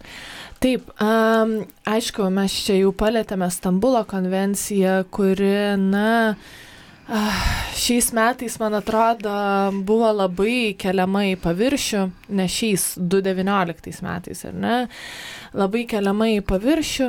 Taip, 0.65 0.87
um, 0.97 1.59
aišku, 1.89 2.25
mes 2.33 2.55
čia 2.65 2.79
jau 2.79 2.93
palėtėme 2.97 3.51
Stambulo 3.53 4.01
konvenciją, 4.09 5.03
kuri, 5.13 5.77
na, 5.77 6.09
uh, 6.33 6.70
šiais 7.11 8.13
metais, 8.15 8.57
man 8.63 8.77
atrodo, 8.79 9.33
buvo 9.87 10.11
labai 10.15 10.75
keliama 10.79 11.25
į 11.33 11.37
paviršių, 11.43 12.03
ne 12.39 12.47
šiais 12.47 12.93
2019 13.01 14.05
metais, 14.07 14.45
ar 14.47 14.55
ne, 14.55 14.77
labai 15.57 15.87
keliama 15.91 16.31
į 16.37 16.43
paviršių. 16.47 17.09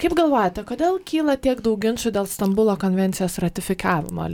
Kaip 0.00 0.14
galvojate, 0.18 0.64
kodėl 0.66 0.96
kyla 1.06 1.36
tiek 1.38 1.60
daug 1.62 1.78
ginčių 1.80 2.10
dėl 2.16 2.26
Stambulo 2.26 2.74
konvencijos 2.80 3.36
ratifikavimo, 3.44 4.26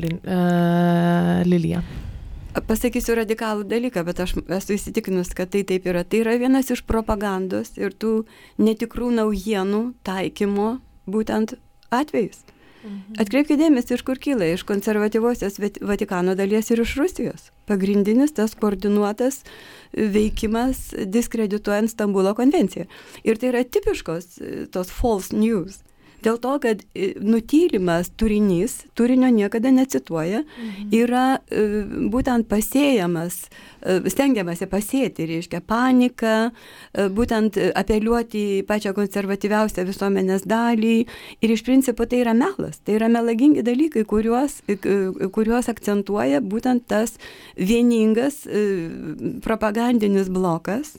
Lilija? 1.50 1.82
Pasakysiu 2.66 3.14
radikalų 3.18 3.66
dalyką, 3.70 4.02
bet 4.06 4.22
aš 4.24 4.32
esu 4.40 4.74
įsitikinus, 4.74 5.34
kad 5.36 5.52
tai 5.52 5.62
taip 5.68 5.84
yra. 5.86 6.02
Tai 6.02 6.24
yra 6.24 6.38
vienas 6.40 6.72
iš 6.74 6.82
propagandos 6.88 7.76
ir 7.78 7.92
tų 7.94 8.24
netikrų 8.58 9.12
naujienų 9.20 9.82
taikymo 10.06 10.72
būtent 11.10 11.54
atvejus. 11.94 12.40
Mhm. 12.80 13.18
Atkreipkite 13.20 13.58
dėmesį, 13.60 13.98
iš 13.98 14.04
kur 14.06 14.20
kyla, 14.22 14.48
iš 14.54 14.64
konservatyvosios 14.68 15.58
Vatikano 15.84 16.34
dalies 16.38 16.70
ir 16.72 16.80
iš 16.80 16.96
Rusijos. 16.96 17.50
Pagrindinis 17.68 18.32
tas 18.32 18.56
koordinuotas 18.56 19.42
veikimas 19.92 20.88
diskredituojant 21.04 21.92
Stambulo 21.92 22.32
konvenciją. 22.34 22.86
Ir 23.24 23.36
tai 23.36 23.52
yra 23.52 23.64
tipiškos 23.64 24.40
tos 24.72 24.90
false 24.94 25.36
news. 25.36 25.82
Dėl 26.24 26.36
to, 26.42 26.54
kad 26.60 26.82
e, 26.92 27.12
nutylimas 27.24 28.10
turinys, 28.20 28.80
turinio 28.98 29.30
niekada 29.32 29.72
necituoja, 29.72 30.42
mhm. 30.44 30.90
yra 30.96 31.24
e, 31.38 31.64
būtent 32.12 32.48
pasėjamas, 32.50 33.38
e, 33.80 33.96
stengiamasi 34.12 34.68
pasėti, 34.70 35.28
reiškia 35.30 35.62
paniką, 35.64 36.34
būtent 37.16 37.56
apeliuoti 37.78 38.42
į 38.58 38.66
pačią 38.68 38.92
konservatyviausią 38.96 39.86
visuomenės 39.88 40.44
dalį. 40.48 40.96
Ir 41.40 41.54
iš 41.54 41.64
principo 41.64 42.04
tai 42.08 42.22
yra 42.24 42.34
melas, 42.36 42.80
tai 42.84 42.98
yra 42.98 43.08
melagingi 43.12 43.64
dalykai, 43.64 44.04
kuriuos, 44.08 44.60
kuriuos 45.32 45.70
akcentuoja 45.72 46.42
būtent 46.44 46.86
tas 46.90 47.16
vieningas 47.56 48.42
propagandinis 49.44 50.28
blokas 50.32 50.96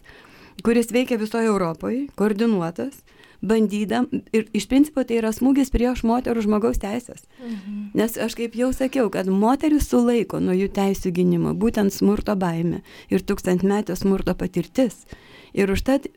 kuris 0.61 0.91
veikia 0.93 1.17
visoje 1.17 1.49
Europoje, 1.49 2.05
koordinuotas 2.15 3.01
bandydam 3.41 4.07
ir 4.33 4.47
iš 4.53 4.67
principo 4.69 5.03
tai 5.03 5.19
yra 5.19 5.31
smūgis 5.33 5.73
prieš 5.73 6.03
moterų 6.07 6.45
žmogaus 6.45 6.81
teisės. 6.81 7.25
Mhm. 7.41 7.91
Nes 7.97 8.17
aš 8.17 8.37
kaip 8.37 8.55
jau 8.57 8.71
sakiau, 8.75 9.09
kad 9.13 9.27
moteris 9.27 9.89
sulaiko 9.89 10.39
nuo 10.39 10.55
jų 10.55 10.69
teisų 10.75 11.13
gynimo 11.15 11.55
būtent 11.57 11.93
smurto 11.93 12.35
baime 12.35 12.83
ir 13.09 13.25
tūkstantmetio 13.25 13.97
smurto 13.97 14.35
patirtis. 14.37 15.05
Ir 15.53 15.71
užtat 15.73 16.07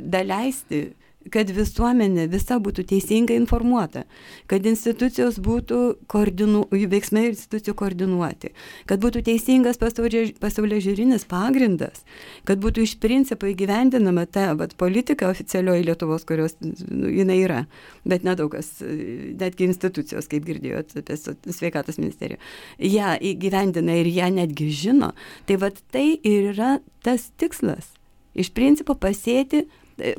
daleisti 0.00 0.94
kad 1.32 1.50
visuomenė 1.52 2.26
visa 2.32 2.58
būtų 2.62 2.84
teisingai 2.90 3.36
informuota, 3.40 4.04
kad 4.50 4.66
institucijos 4.66 5.38
būtų 5.42 5.80
koordinu, 6.10 6.64
veiksmai 6.70 7.26
institucijų 7.30 7.76
koordinuoti, 7.78 8.52
kad 8.90 9.02
būtų 9.02 9.24
teisingas 9.26 9.80
pasaulio 9.80 10.80
žiūrinis 10.82 11.26
pagrindas, 11.30 12.04
kad 12.48 12.62
būtų 12.62 12.86
iš 12.86 12.96
principo 13.02 13.50
įgyvendinama 13.50 14.26
ta 14.30 14.52
vat, 14.58 14.76
politika 14.80 15.30
oficialioji 15.32 15.86
Lietuvos, 15.86 16.26
kurios 16.28 16.56
nu, 16.62 17.10
jinai 17.12 17.38
yra, 17.42 17.62
bet 18.08 18.26
nedaug 18.26 18.54
kas, 18.56 18.72
netgi 18.82 19.68
institucijos, 19.70 20.28
kaip 20.30 20.46
girdėjote 20.48 21.02
apie 21.02 21.18
sveikatos 21.52 22.00
ministeriją, 22.00 22.40
ją 22.78 23.16
įgyvendina 23.32 24.00
ir 24.00 24.10
ją 24.10 24.30
netgi 24.34 24.70
žino. 24.72 25.12
Tai 25.46 25.60
vad 25.62 25.80
tai 25.92 26.08
ir 26.22 26.52
yra 26.52 26.78
tas 27.04 27.30
tikslas. 27.40 27.92
Iš 28.36 28.52
principo 28.56 28.96
pasėti 28.98 29.64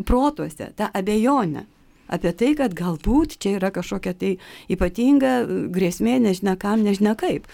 protuose 0.06 0.72
tą 0.76 0.92
abejonę 0.94 1.66
apie 2.08 2.32
tai, 2.34 2.54
kad 2.56 2.76
galbūt 2.78 3.38
čia 3.42 3.58
yra 3.58 3.72
kažkokia 3.76 4.14
tai 4.16 4.36
ypatinga 4.72 5.34
grėsmė, 5.74 6.18
nežinia 6.24 6.56
kam, 6.60 6.86
nežinia 6.88 7.18
kaip. 7.20 7.50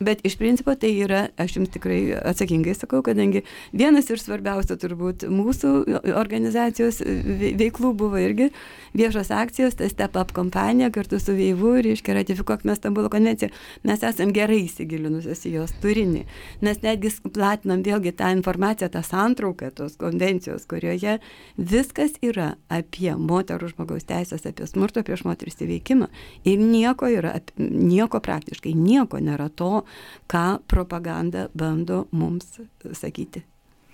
Bet 0.00 0.20
iš 0.28 0.36
principo 0.36 0.74
tai 0.76 0.90
yra, 1.00 1.22
aš 1.40 1.54
jums 1.56 1.70
tikrai 1.72 2.00
atsakingai 2.20 2.74
sakau, 2.76 3.00
kadangi 3.04 3.40
vienas 3.72 4.10
iš 4.12 4.26
svarbiausių 4.26 4.76
turbūt 4.82 5.24
mūsų 5.32 5.70
organizacijos 6.12 6.98
veiklų 7.00 7.94
buvo 7.96 8.20
irgi 8.20 8.50
viešos 8.96 9.30
akcijos, 9.32 9.78
tai 9.78 9.88
Step 9.88 10.18
Up 10.20 10.34
kompanija 10.36 10.90
kartu 10.92 11.16
su 11.20 11.32
Veivu, 11.36 11.78
reiškia, 11.80 12.12
ratifikuokime 12.18 12.76
Stambulo 12.76 13.08
konvenciją. 13.12 13.48
Mes 13.88 14.04
esam 14.04 14.34
gerai 14.36 14.66
įsigilinusios 14.66 15.46
į 15.48 15.54
jos 15.54 15.72
turinį. 15.80 16.26
Mes 16.66 16.82
netgi 16.84 17.14
platinam 17.32 17.80
vėlgi 17.86 18.12
tą 18.20 18.34
informaciją, 18.36 18.90
tą 18.92 19.00
santrauką 19.06 19.72
tos 19.80 19.96
konvencijos, 20.00 20.68
kurioje 20.68 21.16
viskas 21.56 22.18
yra 22.20 22.52
apie 22.68 23.14
moterų 23.16 23.72
žmogaus 23.72 24.04
teisės, 24.08 24.44
apie 24.44 24.68
smurto 24.68 25.00
prieš 25.06 25.24
moteris 25.24 25.56
įveikimą. 25.64 26.12
Ir 26.44 26.60
nieko 26.60 27.08
yra, 27.08 27.32
nieko 27.56 28.20
praktiškai, 28.20 28.76
nieko 28.76 29.24
nėra 29.24 29.48
to, 29.48 29.85
ką 30.28 30.58
propaganda 30.66 31.48
bando 31.54 32.06
mums 32.12 32.58
sakyti. 32.92 33.42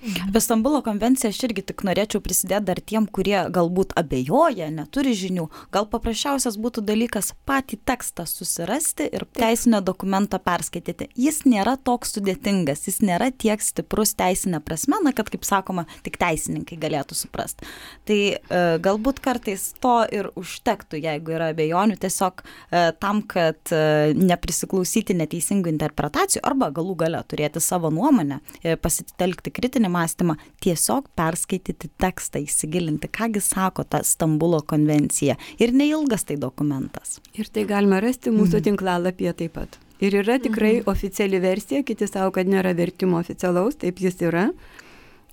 Apie 0.03 0.41
Stambulo 0.41 0.81
konvenciją 0.83 1.31
aš 1.31 1.39
irgi 1.47 1.63
tik 1.69 1.85
norėčiau 1.87 2.19
prisidėti 2.25 2.67
dar 2.67 2.81
tiem, 2.83 3.05
kurie 3.07 3.37
galbūt 3.55 3.93
abejoja, 4.01 4.67
neturi 4.75 5.13
žinių. 5.15 5.45
Gal 5.71 5.87
paprasčiausias 5.93 6.57
būtų 6.59 6.83
dalykas 6.89 7.29
patį 7.47 7.79
tekstą 7.87 8.25
susirasti 8.27 9.07
ir 9.15 9.23
teisinio 9.39 9.79
dokumento 9.79 10.41
perskaityti. 10.43 11.07
Jis 11.15 11.45
nėra 11.47 11.77
toks 11.79 12.17
sudėtingas, 12.17 12.83
jis 12.89 12.99
nėra 13.07 13.29
tiek 13.31 13.63
stiprus 13.63 14.17
teisinė 14.19 14.59
prasme, 14.67 14.99
na, 15.07 15.13
kad, 15.15 15.31
kaip 15.31 15.47
sakoma, 15.47 15.87
tik 16.03 16.19
teisininkai 16.19 16.81
galėtų 16.83 17.21
suprasti. 17.21 17.71
Tai 18.11 18.19
e, 18.19 18.65
galbūt 18.83 19.23
kartais 19.23 19.69
to 19.79 19.95
ir 20.11 20.33
užtektų, 20.35 20.99
jeigu 21.05 21.37
yra 21.37 21.53
abejonių, 21.55 22.01
tiesiog 22.03 22.43
e, 22.43 22.83
tam, 22.99 23.23
kad 23.23 23.71
e, 23.71 24.11
neprisiklausyti 24.19 25.15
neteisingų 25.23 25.71
interpretacijų 25.77 26.43
arba 26.51 26.73
galų 26.75 26.99
gale 27.07 27.23
turėti 27.31 27.63
savo 27.63 27.95
nuomonę, 27.95 28.43
e, 28.67 28.75
pasitelkti 28.75 29.55
kritinį 29.55 29.92
mąstymą, 29.93 30.37
tiesiog 30.65 31.09
perskaityti 31.19 31.91
tekstą, 32.03 32.43
įsigilinti, 32.47 33.11
kągi 33.13 33.43
sako 33.45 33.85
ta 33.85 34.03
Stambulo 34.07 34.63
konvencija. 34.67 35.37
Ir 35.63 35.75
neilgas 35.77 36.27
tai 36.29 36.39
dokumentas. 36.41 37.21
Ir 37.39 37.51
tai 37.53 37.67
galima 37.69 38.01
rasti 38.03 38.33
mūsų 38.35 38.59
mm. 38.59 38.67
tinklalapyje 38.69 39.35
taip 39.43 39.57
pat. 39.59 39.79
Ir 40.03 40.17
yra 40.19 40.39
tikrai 40.43 40.81
mm. 40.81 40.89
oficiali 40.91 41.39
versija, 41.43 41.85
kiti 41.87 42.09
savo, 42.11 42.33
kad 42.35 42.49
nėra 42.51 42.75
vertimo 42.79 43.21
oficialaus, 43.21 43.79
taip 43.79 44.03
jis 44.03 44.19
yra. 44.25 44.49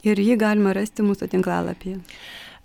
Ir 0.05 0.19
jį 0.21 0.37
galima 0.39 0.75
rasti 0.77 1.03
mūsų 1.03 1.27
tinklalapyje. 1.33 1.97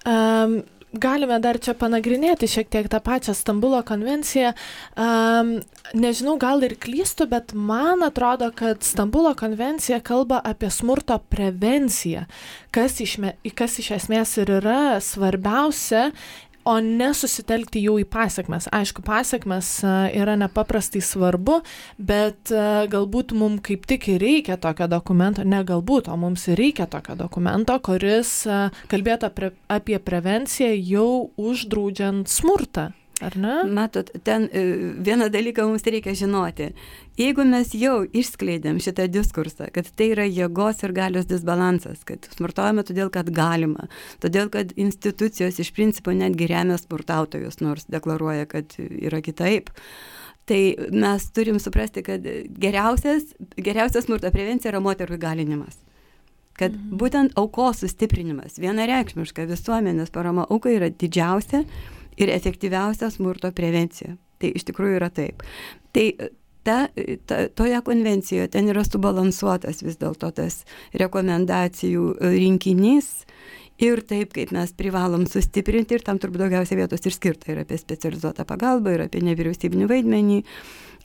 Um, 0.04 0.60
galime 1.00 1.38
dar 1.42 1.58
čia 1.62 1.74
panagrinėti 1.78 2.48
šiek 2.50 2.70
tiek 2.72 2.88
tą 2.90 3.00
pačią 3.04 3.34
Stambulo 3.36 3.80
konvenciją. 3.86 4.52
Um, 4.96 5.56
nežinau, 5.96 6.36
gal 6.40 6.64
ir 6.66 6.76
klystu, 6.80 7.26
bet 7.30 7.54
man 7.54 8.04
atrodo, 8.06 8.50
kad 8.54 8.82
Stambulo 8.86 9.34
konvencija 9.38 10.00
kalba 10.04 10.40
apie 10.44 10.70
smurto 10.70 11.18
prevenciją, 11.30 12.24
kas 12.74 13.00
iš, 13.04 13.18
kas 13.58 13.78
iš 13.82 13.92
esmės 13.98 14.36
ir 14.42 14.56
yra 14.60 14.98
svarbiausia 15.04 16.10
o 16.64 16.78
ne 16.80 17.10
susitelkti 17.14 17.82
jau 17.84 17.96
į 18.00 18.06
pasiekmes. 18.10 18.68
Aišku, 18.74 19.04
pasiekmes 19.06 19.70
yra 20.16 20.36
nepaprastai 20.40 21.02
svarbu, 21.04 21.60
bet 21.98 22.52
galbūt 22.92 23.36
mums 23.36 23.62
kaip 23.64 23.86
tik 23.88 24.08
ir 24.14 24.22
reikia 24.24 24.58
tokio 24.60 24.88
dokumento, 24.90 25.44
ne 25.44 25.62
galbūt, 25.66 26.08
o 26.08 26.16
mums 26.20 26.48
ir 26.48 26.58
reikia 26.60 26.88
tokio 26.90 27.16
dokumento, 27.18 27.76
kuris 27.84 28.42
kalbėtų 28.90 29.30
apie, 29.30 29.54
apie 29.68 30.00
prevenciją 30.02 30.74
jau 30.74 31.08
uždraudžiant 31.40 32.28
smurtą. 32.30 32.90
Ar 33.22 33.36
ne? 33.38 33.62
Matot, 33.70 34.10
ten 34.26 34.48
e, 34.52 34.62
vieną 34.98 35.28
dalyką 35.30 35.66
mums 35.68 35.84
reikia 35.86 36.14
žinoti. 36.18 36.72
Jeigu 37.18 37.44
mes 37.46 37.70
jau 37.78 38.00
išskleidėm 38.10 38.80
šitą 38.82 39.06
diskursą, 39.14 39.68
kad 39.74 39.86
tai 39.94 40.08
yra 40.16 40.24
jėgos 40.26 40.82
ir 40.82 40.94
galios 40.96 41.28
disbalansas, 41.30 42.02
kad 42.08 42.26
smurtaujame 42.34 42.82
todėl, 42.82 43.12
kad 43.14 43.30
galima, 43.30 43.86
todėl, 44.24 44.50
kad 44.50 44.74
institucijos 44.74 45.62
iš 45.62 45.70
principo 45.76 46.10
netgi 46.10 46.50
remia 46.50 46.80
smurtautojus, 46.80 47.60
nors 47.62 47.86
deklaruoja, 47.86 48.50
kad 48.50 48.74
yra 48.80 49.22
kitaip. 49.22 49.70
Tai 50.44 50.60
mes 50.92 51.30
turim 51.32 51.62
suprasti, 51.62 52.02
kad 52.04 52.26
geriausias, 52.60 53.30
geriausias 53.54 54.08
smurto 54.08 54.28
prevencija 54.34 54.74
yra 54.74 54.82
moterų 54.84 55.20
įgalinimas 55.20 55.78
kad 56.54 56.70
mhm. 56.70 56.98
būtent 57.00 57.38
aukos 57.40 57.80
sustiprinimas, 57.82 58.60
vienareikšmiška 58.62 59.46
visuomenės 59.50 60.12
parama 60.14 60.46
aukai 60.46 60.76
yra 60.78 60.90
didžiausia 60.90 61.64
ir 62.16 62.32
efektyviausia 62.34 63.10
smurto 63.12 63.50
prevencija. 63.54 64.16
Tai 64.40 64.50
iš 64.54 64.66
tikrųjų 64.68 64.98
yra 64.98 65.10
taip. 65.14 65.44
Tai 65.94 66.06
ta, 66.64 66.88
ta, 67.26 67.48
toje 67.48 67.80
konvencijoje 67.84 68.48
ten 68.48 68.68
yra 68.72 68.84
subalansuotas 68.86 69.82
vis 69.84 69.98
dėlto 70.00 70.32
tas 70.34 70.62
rekomendacijų 70.96 72.14
rinkinys 72.34 73.10
ir 73.82 74.04
taip, 74.06 74.32
kaip 74.36 74.52
mes 74.54 74.72
privalom 74.76 75.26
sustiprinti 75.30 75.98
ir 75.98 76.04
tam 76.06 76.20
turbūt 76.22 76.44
daugiausia 76.44 76.78
vietos 76.78 77.04
ir 77.04 77.14
skirta 77.14 77.52
ir 77.52 77.62
apie 77.64 77.78
specializuotą 77.80 78.46
pagalbą, 78.48 78.94
ir 78.94 79.06
apie 79.08 79.22
nevyriausybinį 79.26 79.88
vaidmenį, 79.90 80.38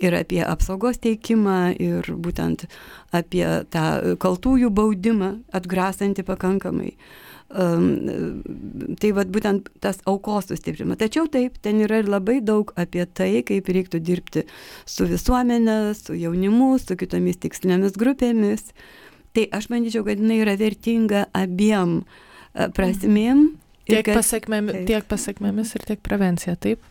ir 0.05 0.19
apie 0.19 0.43
apsaugos 0.45 1.01
teikimą, 1.01 1.73
ir 1.81 2.11
būtent 2.13 2.67
apie 3.15 3.45
tą 3.73 4.15
kaltųjų 4.21 4.69
baudimą 4.69 5.33
atgrasantį 5.59 6.27
pakankamai. 6.29 6.93
Uh, 6.93 7.28
tai 7.49 9.09
vad 9.17 9.31
būtent 9.33 9.71
tas 9.81 9.97
aukos 10.09 10.51
sustiprinimas. 10.51 10.99
Tačiau 11.01 11.25
taip, 11.31 11.57
ten 11.65 11.81
yra 11.81 12.03
ir 12.03 12.09
labai 12.11 12.39
daug 12.45 12.69
apie 12.77 13.05
tai, 13.05 13.41
kaip 13.45 13.71
reiktų 13.73 14.01
dirbti 14.05 14.45
su 14.85 15.07
visuomenė, 15.09 15.79
su 15.97 16.17
jaunimu, 16.17 16.75
su 16.81 16.97
kitomis 16.99 17.41
tikslinėmis 17.41 17.97
grupėmis. 17.97 18.69
Tai 19.33 19.47
aš 19.57 19.69
manyčiau, 19.73 20.05
kad 20.05 20.21
jinai 20.21 20.39
yra 20.43 20.55
vertinga 20.59 21.25
abiem 21.37 22.03
prasmėm. 22.53 23.49
Tiek, 23.89 24.05
kad, 24.05 24.19
pasiekmėmis, 24.19 24.83
tiek 24.85 25.05
pasiekmėmis 25.09 25.73
ir 25.73 25.85
tiek 25.89 26.01
prevencija, 26.05 26.53
taip? 26.61 26.83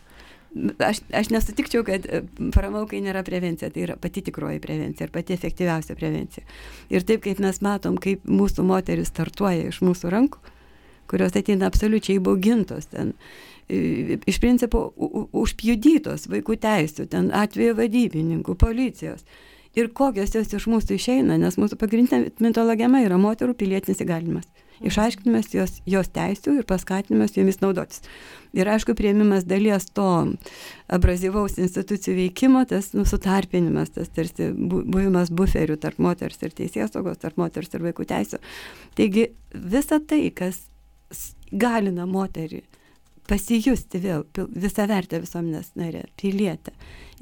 Aš, 0.80 1.02
aš 1.12 1.28
nesutikčiau, 1.28 1.84
kad 1.84 2.06
paramaukai 2.54 3.02
nėra 3.04 3.20
prevencija, 3.26 3.68
tai 3.72 3.82
yra 3.84 3.98
pati 4.00 4.22
tikroji 4.24 4.62
prevencija 4.64 5.06
ir 5.06 5.12
pati 5.12 5.34
efektyviausia 5.36 5.96
prevencija. 5.98 6.46
Ir 6.88 7.04
taip 7.08 7.22
kaip 7.26 7.42
mes 7.44 7.60
matom, 7.64 7.98
kaip 8.00 8.24
mūsų 8.24 8.64
moteris 8.66 9.12
startuoja 9.12 9.68
iš 9.68 9.82
mūsų 9.84 10.12
rankų, 10.14 10.40
kurios 11.08 11.36
ateina 11.36 11.68
absoliučiai 11.68 12.16
baugintos 12.24 12.88
ten, 12.92 13.12
iš 13.68 14.40
principo 14.40 14.88
užpjudytos 15.36 16.26
vaikų 16.32 16.56
teisų, 16.64 17.06
ten 17.12 17.28
atvejo 17.36 17.76
vadybininkų, 17.78 18.56
policijos. 18.58 19.26
Ir 19.76 19.92
kokios 19.94 20.32
jos 20.34 20.56
iš 20.56 20.64
mūsų 20.72 20.96
išeina, 20.96 21.36
nes 21.38 21.60
mūsų 21.60 21.76
pagrindinė 21.78 22.32
mitologema 22.40 23.04
yra 23.04 23.20
moterų 23.20 23.52
pilietinis 23.60 24.00
įgalimas 24.02 24.48
išaiškinimas 24.84 25.50
jos, 25.54 25.78
jos 25.88 26.10
teisų 26.14 26.58
ir 26.60 26.68
paskatinimas 26.68 27.36
jomis 27.36 27.60
naudotis. 27.62 28.02
Ir 28.56 28.68
aišku, 28.72 28.94
prieimimas 28.96 29.44
dalies 29.48 29.88
to 29.92 30.08
abrazyvaus 30.88 31.58
institucijų 31.60 32.16
veikimo, 32.22 32.64
tas 32.68 32.92
nusutarpinimas, 32.96 33.92
tas 33.96 34.08
tarsi 34.14 34.50
buvimas 34.56 35.32
buferių 35.34 35.76
tarp 35.82 36.00
moters 36.02 36.40
ir 36.42 36.56
teisės 36.56 36.94
saugos, 36.94 37.20
tarp 37.20 37.36
moters 37.40 37.74
ir 37.74 37.84
vaikų 37.84 38.08
teisų. 38.08 38.40
Taigi 38.96 39.28
visa 39.52 40.00
tai, 40.00 40.22
kas 40.32 40.62
galina 41.52 42.06
moterį 42.08 42.62
pasijusti 43.28 44.00
vėl 44.00 44.24
visą 44.56 44.86
vertę 44.88 45.20
visuomenės 45.20 45.74
narė, 45.76 46.06
pilietę, 46.20 46.72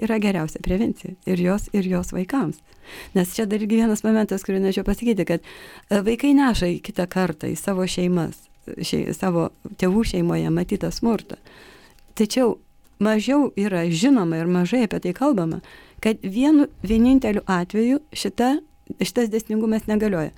yra 0.02 0.18
geriausia 0.22 0.60
prevencija 0.64 1.14
ir 1.26 1.40
jos, 1.40 1.68
ir 1.72 1.86
jos 1.88 2.12
vaikams. 2.14 2.60
Nes 3.14 3.32
čia 3.34 3.46
dar 3.46 3.62
irgi 3.62 3.80
vienas 3.80 4.04
momentas, 4.06 4.44
kurį 4.46 4.60
norėčiau 4.62 4.86
pasakyti, 4.86 5.26
kad 5.26 5.42
e, 5.42 6.02
vaikai 6.06 6.34
neša 6.38 6.70
į 6.76 6.78
kitą 6.86 7.08
kartą 7.10 7.50
į 7.50 7.56
savo 7.58 7.86
šeimas, 7.90 8.38
šei, 8.78 9.08
savo 9.16 9.48
tėvų 9.80 10.04
šeimoje 10.12 10.52
matytą 10.54 10.92
smurtą. 10.94 11.38
Tačiau 12.16 12.56
mažiau 13.02 13.50
yra 13.58 13.84
žinoma 13.90 14.40
ir 14.40 14.50
mažai 14.50 14.84
apie 14.86 15.02
tai 15.02 15.12
kalbama, 15.16 15.60
kad 16.00 16.22
vienu 16.22 16.68
vieninteliu 16.86 17.42
atveju 17.46 18.00
šita, 18.12 18.56
šitas 19.00 19.32
dėsningumas 19.32 19.88
negalioja. 19.90 20.32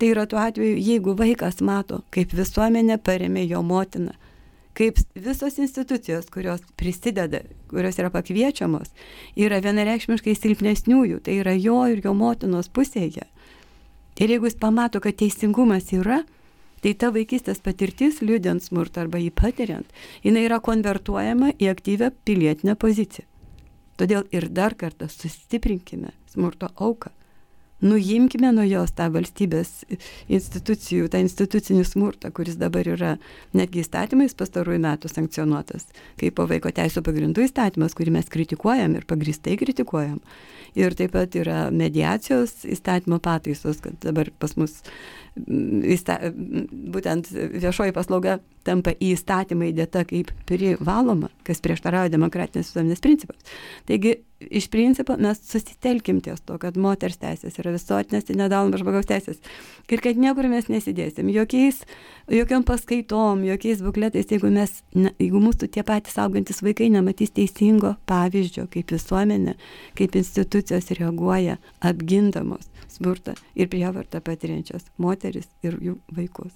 Tai 0.00 0.08
yra 0.08 0.24
tuo 0.24 0.40
atveju, 0.40 0.78
jeigu 0.80 1.12
vaikas 1.12 1.60
mato, 1.60 2.00
kaip 2.14 2.32
visuomenė 2.32 2.96
paremė 3.04 3.44
jo 3.44 3.60
motiną, 3.62 4.14
kaip 4.80 5.00
visos 5.14 5.58
institucijos, 5.60 6.30
kurios 6.32 6.62
prisideda, 6.80 7.42
kurios 7.68 7.98
yra 8.00 8.08
pakviečiamos, 8.14 8.88
yra 9.36 9.60
vienareikšmiškai 9.60 10.32
silpnesniųjų, 10.38 11.20
tai 11.26 11.36
yra 11.42 11.52
jo 11.58 11.82
ir 11.92 12.00
jo 12.04 12.14
motinos 12.16 12.72
pusėje. 12.72 13.26
Ir 14.20 14.32
jeigu 14.32 14.48
jis 14.48 14.56
pamato, 14.60 15.02
kad 15.04 15.18
teisingumas 15.20 15.92
yra, 15.96 16.22
tai 16.80 16.94
ta 16.96 17.12
vaikystės 17.12 17.60
patirtis, 17.60 18.22
liūdint 18.24 18.64
smurtą 18.64 19.04
arba 19.04 19.20
jį 19.20 19.30
patiriant, 19.36 20.00
jinai 20.24 20.46
yra 20.48 20.62
konvertuojama 20.64 21.52
į 21.60 21.70
aktyvę 21.74 22.12
pilietinę 22.24 22.76
poziciją. 22.80 23.28
Todėl 24.00 24.24
ir 24.32 24.48
dar 24.48 24.78
kartą 24.80 25.10
sustiprinkime 25.12 26.14
smurto 26.32 26.72
auką 26.80 27.12
nuimkime 27.80 28.52
nuo 28.54 28.64
jos 28.68 28.92
tą 28.96 29.08
valstybės 29.14 29.84
institucijų, 30.28 31.08
tą 31.12 31.20
institucinį 31.24 31.84
smurtą, 31.88 32.30
kuris 32.34 32.58
dabar 32.60 32.88
yra 32.88 33.16
netgi 33.56 33.84
įstatymais 33.84 34.36
pastarųjų 34.38 34.82
metų 34.84 35.10
sankcionuotas, 35.12 35.88
kaip 36.20 36.36
po 36.38 36.46
vaiko 36.50 36.72
teisų 36.74 37.04
pagrindų 37.06 37.46
įstatymas, 37.48 37.96
kurį 37.98 38.16
mes 38.18 38.30
kritikuojam 38.32 38.98
ir 38.98 39.08
pagristai 39.08 39.56
kritikuojam. 39.60 40.20
Ir 40.78 40.94
taip 40.98 41.14
pat 41.16 41.34
yra 41.38 41.64
mediacijos 41.74 42.62
įstatymo 42.68 43.20
pataisos, 43.22 43.80
kad 43.82 43.96
dabar 44.04 44.30
pas 44.38 44.56
mus 44.60 44.80
įsta, 45.38 46.18
būtent 46.94 47.30
viešoji 47.32 47.94
paslauga 47.94 48.38
tampa 48.66 48.92
į 48.92 49.14
įstatymą 49.14 49.70
įdėta 49.70 50.02
kaip 50.08 50.32
privaloma, 50.48 51.30
kas 51.46 51.62
prieštarauja 51.64 52.12
demokratinės 52.12 52.70
visuomenės 52.70 53.04
principams. 53.04 53.54
Taigi 53.88 54.18
iš 54.40 54.68
principo 54.72 55.16
mes 55.20 55.40
susitelkim 55.44 56.20
ties 56.24 56.40
to, 56.44 56.56
kad 56.60 56.76
moters 56.80 57.18
teisės 57.20 57.58
yra 57.60 57.72
visuotinės, 57.74 58.26
tai 58.28 58.36
nedaloma 58.40 58.80
žmogaus 58.80 59.08
teisės. 59.08 59.40
Ir 59.90 60.02
kad 60.04 60.20
niekur 60.20 60.48
mes 60.50 60.68
nesidėsim, 60.72 61.28
jokiais, 61.32 61.82
jokiam 62.32 62.64
paskaitom, 62.66 63.44
jokiais 63.48 63.82
bukletais, 63.84 64.28
jeigu, 64.32 64.50
mes, 64.52 64.72
ne, 64.96 65.12
jeigu 65.20 65.42
mūsų 65.44 65.70
tie 65.72 65.84
patys 65.86 66.16
augantis 66.20 66.62
vaikai 66.64 66.90
nematys 66.92 67.34
teisingo 67.36 67.94
pavyzdžio, 68.10 68.66
kaip 68.72 68.92
visuomenė, 68.96 69.56
kaip 69.98 70.16
institucijos 70.60 70.98
reaguoja 70.98 71.56
apgindamos 71.80 72.68
smurtą 72.88 73.34
ir 73.54 73.68
prievartą 73.68 74.20
patiriančias 74.20 74.84
moteris 74.98 75.48
ir 75.62 75.76
jų 75.80 75.96
vaikus. 76.12 76.52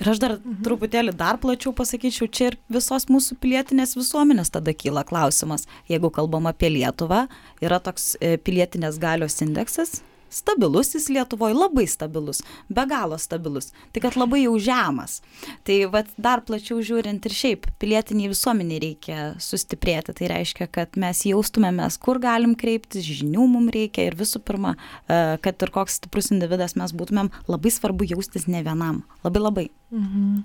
Ir 0.00 0.10
aš 0.10 0.20
dar 0.20 0.34
mhm. 0.36 0.62
truputėlį 0.66 1.14
dar 1.16 1.38
plačiau 1.38 1.72
pasakyčiau, 1.76 2.28
čia 2.28 2.50
ir 2.50 2.58
visos 2.68 3.08
mūsų 3.08 3.38
pilietinės 3.40 3.96
visuomenės 3.96 4.50
tada 4.50 4.74
kyla 4.74 5.04
klausimas, 5.06 5.66
jeigu 5.88 6.10
kalbam 6.10 6.46
apie 6.50 6.72
Lietuvą, 6.74 7.26
yra 7.62 7.80
toks 7.80 8.16
e, 8.20 8.36
pilietinės 8.36 8.98
galios 8.98 9.40
indeksas, 9.42 10.02
stabilus 10.36 10.92
jis 10.94 11.08
Lietuvoje, 11.12 11.56
labai 11.56 11.86
stabilus, 11.90 12.42
be 12.68 12.84
galo 12.88 13.18
stabilus, 13.20 13.70
tik 13.94 14.04
kad 14.06 14.18
labai 14.18 14.42
jau 14.44 14.56
žemas. 14.62 15.20
Tai 15.66 15.78
vat, 15.94 16.10
dar 16.20 16.42
plačiau 16.46 16.82
žiūrint 16.84 17.26
ir 17.28 17.36
šiaip, 17.36 17.68
pilietiniai 17.82 18.32
visuomeniai 18.32 18.82
reikia 18.84 19.20
sustiprėti. 19.42 20.14
Tai 20.16 20.30
reiškia, 20.34 20.68
kad 20.72 20.98
mes 21.00 21.24
jaustumėmės, 21.28 21.98
kur 22.02 22.20
galim 22.22 22.56
kreiptis, 22.58 23.06
žinių 23.06 23.48
mums 23.54 23.74
reikia 23.74 24.08
ir 24.10 24.18
visų 24.18 24.42
pirma, 24.46 24.76
e, 25.06 25.38
kad 25.42 25.62
ir 25.62 25.72
koks 25.74 26.00
stiprus 26.00 26.32
individas 26.34 26.76
mes 26.78 26.94
būtumėm, 26.96 27.32
labai 27.50 27.72
svarbu 27.72 28.08
jaustis 28.12 28.48
ne 28.50 28.62
vienam. 28.66 29.02
Labai 29.26 29.42
labai. 29.42 29.66
Mhm. 29.94 30.44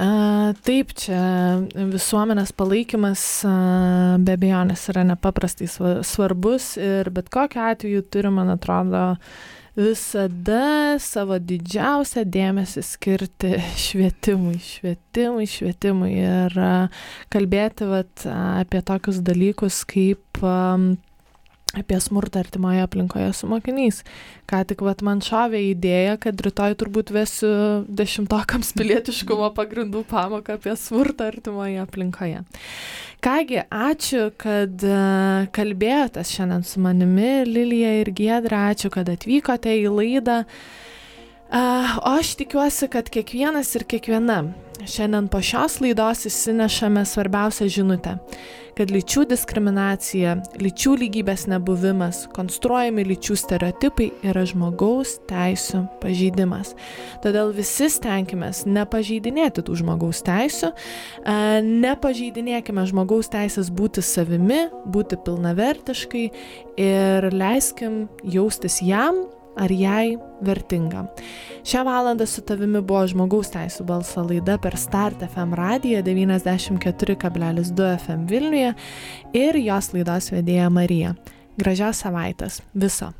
Taip, 0.00 0.92
čia 0.96 1.20
visuomenės 1.76 2.54
palaikymas 2.56 3.22
be 4.24 4.36
abejonės 4.38 4.86
yra 4.94 5.02
nepaprastai 5.10 5.68
svarbus 5.68 6.72
ir 6.80 7.10
bet 7.12 7.28
kokiu 7.32 7.60
atveju 7.66 8.06
turi, 8.08 8.30
man 8.32 8.48
atrodo, 8.54 9.02
visada 9.76 10.96
savo 11.04 11.36
didžiausią 11.36 12.24
dėmesį 12.32 12.84
skirti 12.86 13.52
švietimui, 13.84 14.56
švietimui, 14.64 15.44
švietimui 15.50 16.14
ir 16.16 16.56
kalbėti 17.34 17.90
vat, 17.90 18.24
apie 18.62 18.80
tokius 18.80 19.20
dalykus 19.26 19.82
kaip 19.90 20.40
apie 21.78 22.00
smurtą 22.00 22.40
artimoje 22.40 22.82
aplinkoje 22.82 23.32
su 23.32 23.46
mokiniais. 23.46 24.02
Ką 24.50 24.64
tik 24.66 24.82
vat, 24.82 25.04
man 25.06 25.22
šovė 25.22 25.60
idėja, 25.70 26.16
kad 26.18 26.40
rytoj 26.42 26.74
turbūt 26.80 27.12
vesiu 27.14 27.52
dešimtokams 27.86 28.72
pilietiškumo 28.78 29.52
pagrindų 29.54 30.02
pamoką 30.10 30.58
apie 30.58 30.74
smurtą 30.78 31.30
artimoje 31.30 31.78
aplinkoje. 31.84 32.42
Kągi, 33.20 33.62
ačiū, 33.68 34.30
kad 34.40 34.82
e, 34.82 35.00
kalbėjote 35.54 36.24
šiandien 36.24 36.64
su 36.64 36.80
manimi, 36.80 37.44
Lilija 37.44 37.98
ir 38.00 38.10
Giedra, 38.16 38.70
ačiū, 38.72 38.88
kad 38.94 39.10
atvykote 39.12 39.74
į 39.76 39.90
laidą. 39.92 40.38
O 41.50 42.10
aš 42.14 42.36
tikiuosi, 42.38 42.86
kad 42.88 43.10
kiekvienas 43.10 43.74
ir 43.74 43.84
kiekviena 43.90 44.44
šiandien 44.86 45.26
po 45.28 45.40
šios 45.42 45.80
laidos 45.82 46.22
įsinešame 46.30 47.02
svarbiausią 47.04 47.66
žinutę 47.68 48.16
kad 48.80 48.88
lyčių 48.88 49.26
diskriminacija, 49.28 50.38
lyčių 50.56 50.94
lygybės 51.02 51.46
nebuvimas, 51.50 52.22
konstruojami 52.32 53.04
lyčių 53.10 53.34
stereotipai 53.36 54.06
yra 54.30 54.46
žmogaus 54.48 55.18
teisų 55.28 55.82
pažeidimas. 56.00 56.72
Todėl 57.24 57.52
visi 57.56 57.90
stenkimės 57.92 58.62
nepažeidinėti 58.64 59.66
tų 59.66 59.76
žmogaus 59.82 60.22
teisų, 60.24 60.72
nepažeidinėkime 61.66 62.86
žmogaus 62.88 63.28
teisės 63.32 63.68
būti 63.68 64.04
savimi, 64.04 64.62
būti 64.88 65.20
pilnavertiškai 65.26 66.24
ir 66.80 67.28
leiskim 67.34 68.06
jaustis 68.24 68.80
jam 68.86 69.26
ar 69.60 69.72
jai 69.72 70.16
vertinga. 70.44 71.04
Šią 71.66 71.84
valandą 71.84 72.26
su 72.26 72.42
tavimi 72.46 72.80
buvo 72.80 73.04
žmogaus 73.10 73.52
teisų 73.52 73.84
balso 73.88 74.24
laida 74.24 74.56
per 74.62 74.78
Start 74.80 75.22
FM 75.28 75.54
radiją 75.58 76.02
94,2 76.06 77.90
FM 78.00 78.26
Vilniuje 78.30 78.74
ir 79.36 79.60
jos 79.60 79.92
laidos 79.94 80.32
vedėja 80.32 80.70
Marija. 80.72 81.14
Gražios 81.60 82.00
savaitės. 82.00 82.62
Viso. 82.72 83.12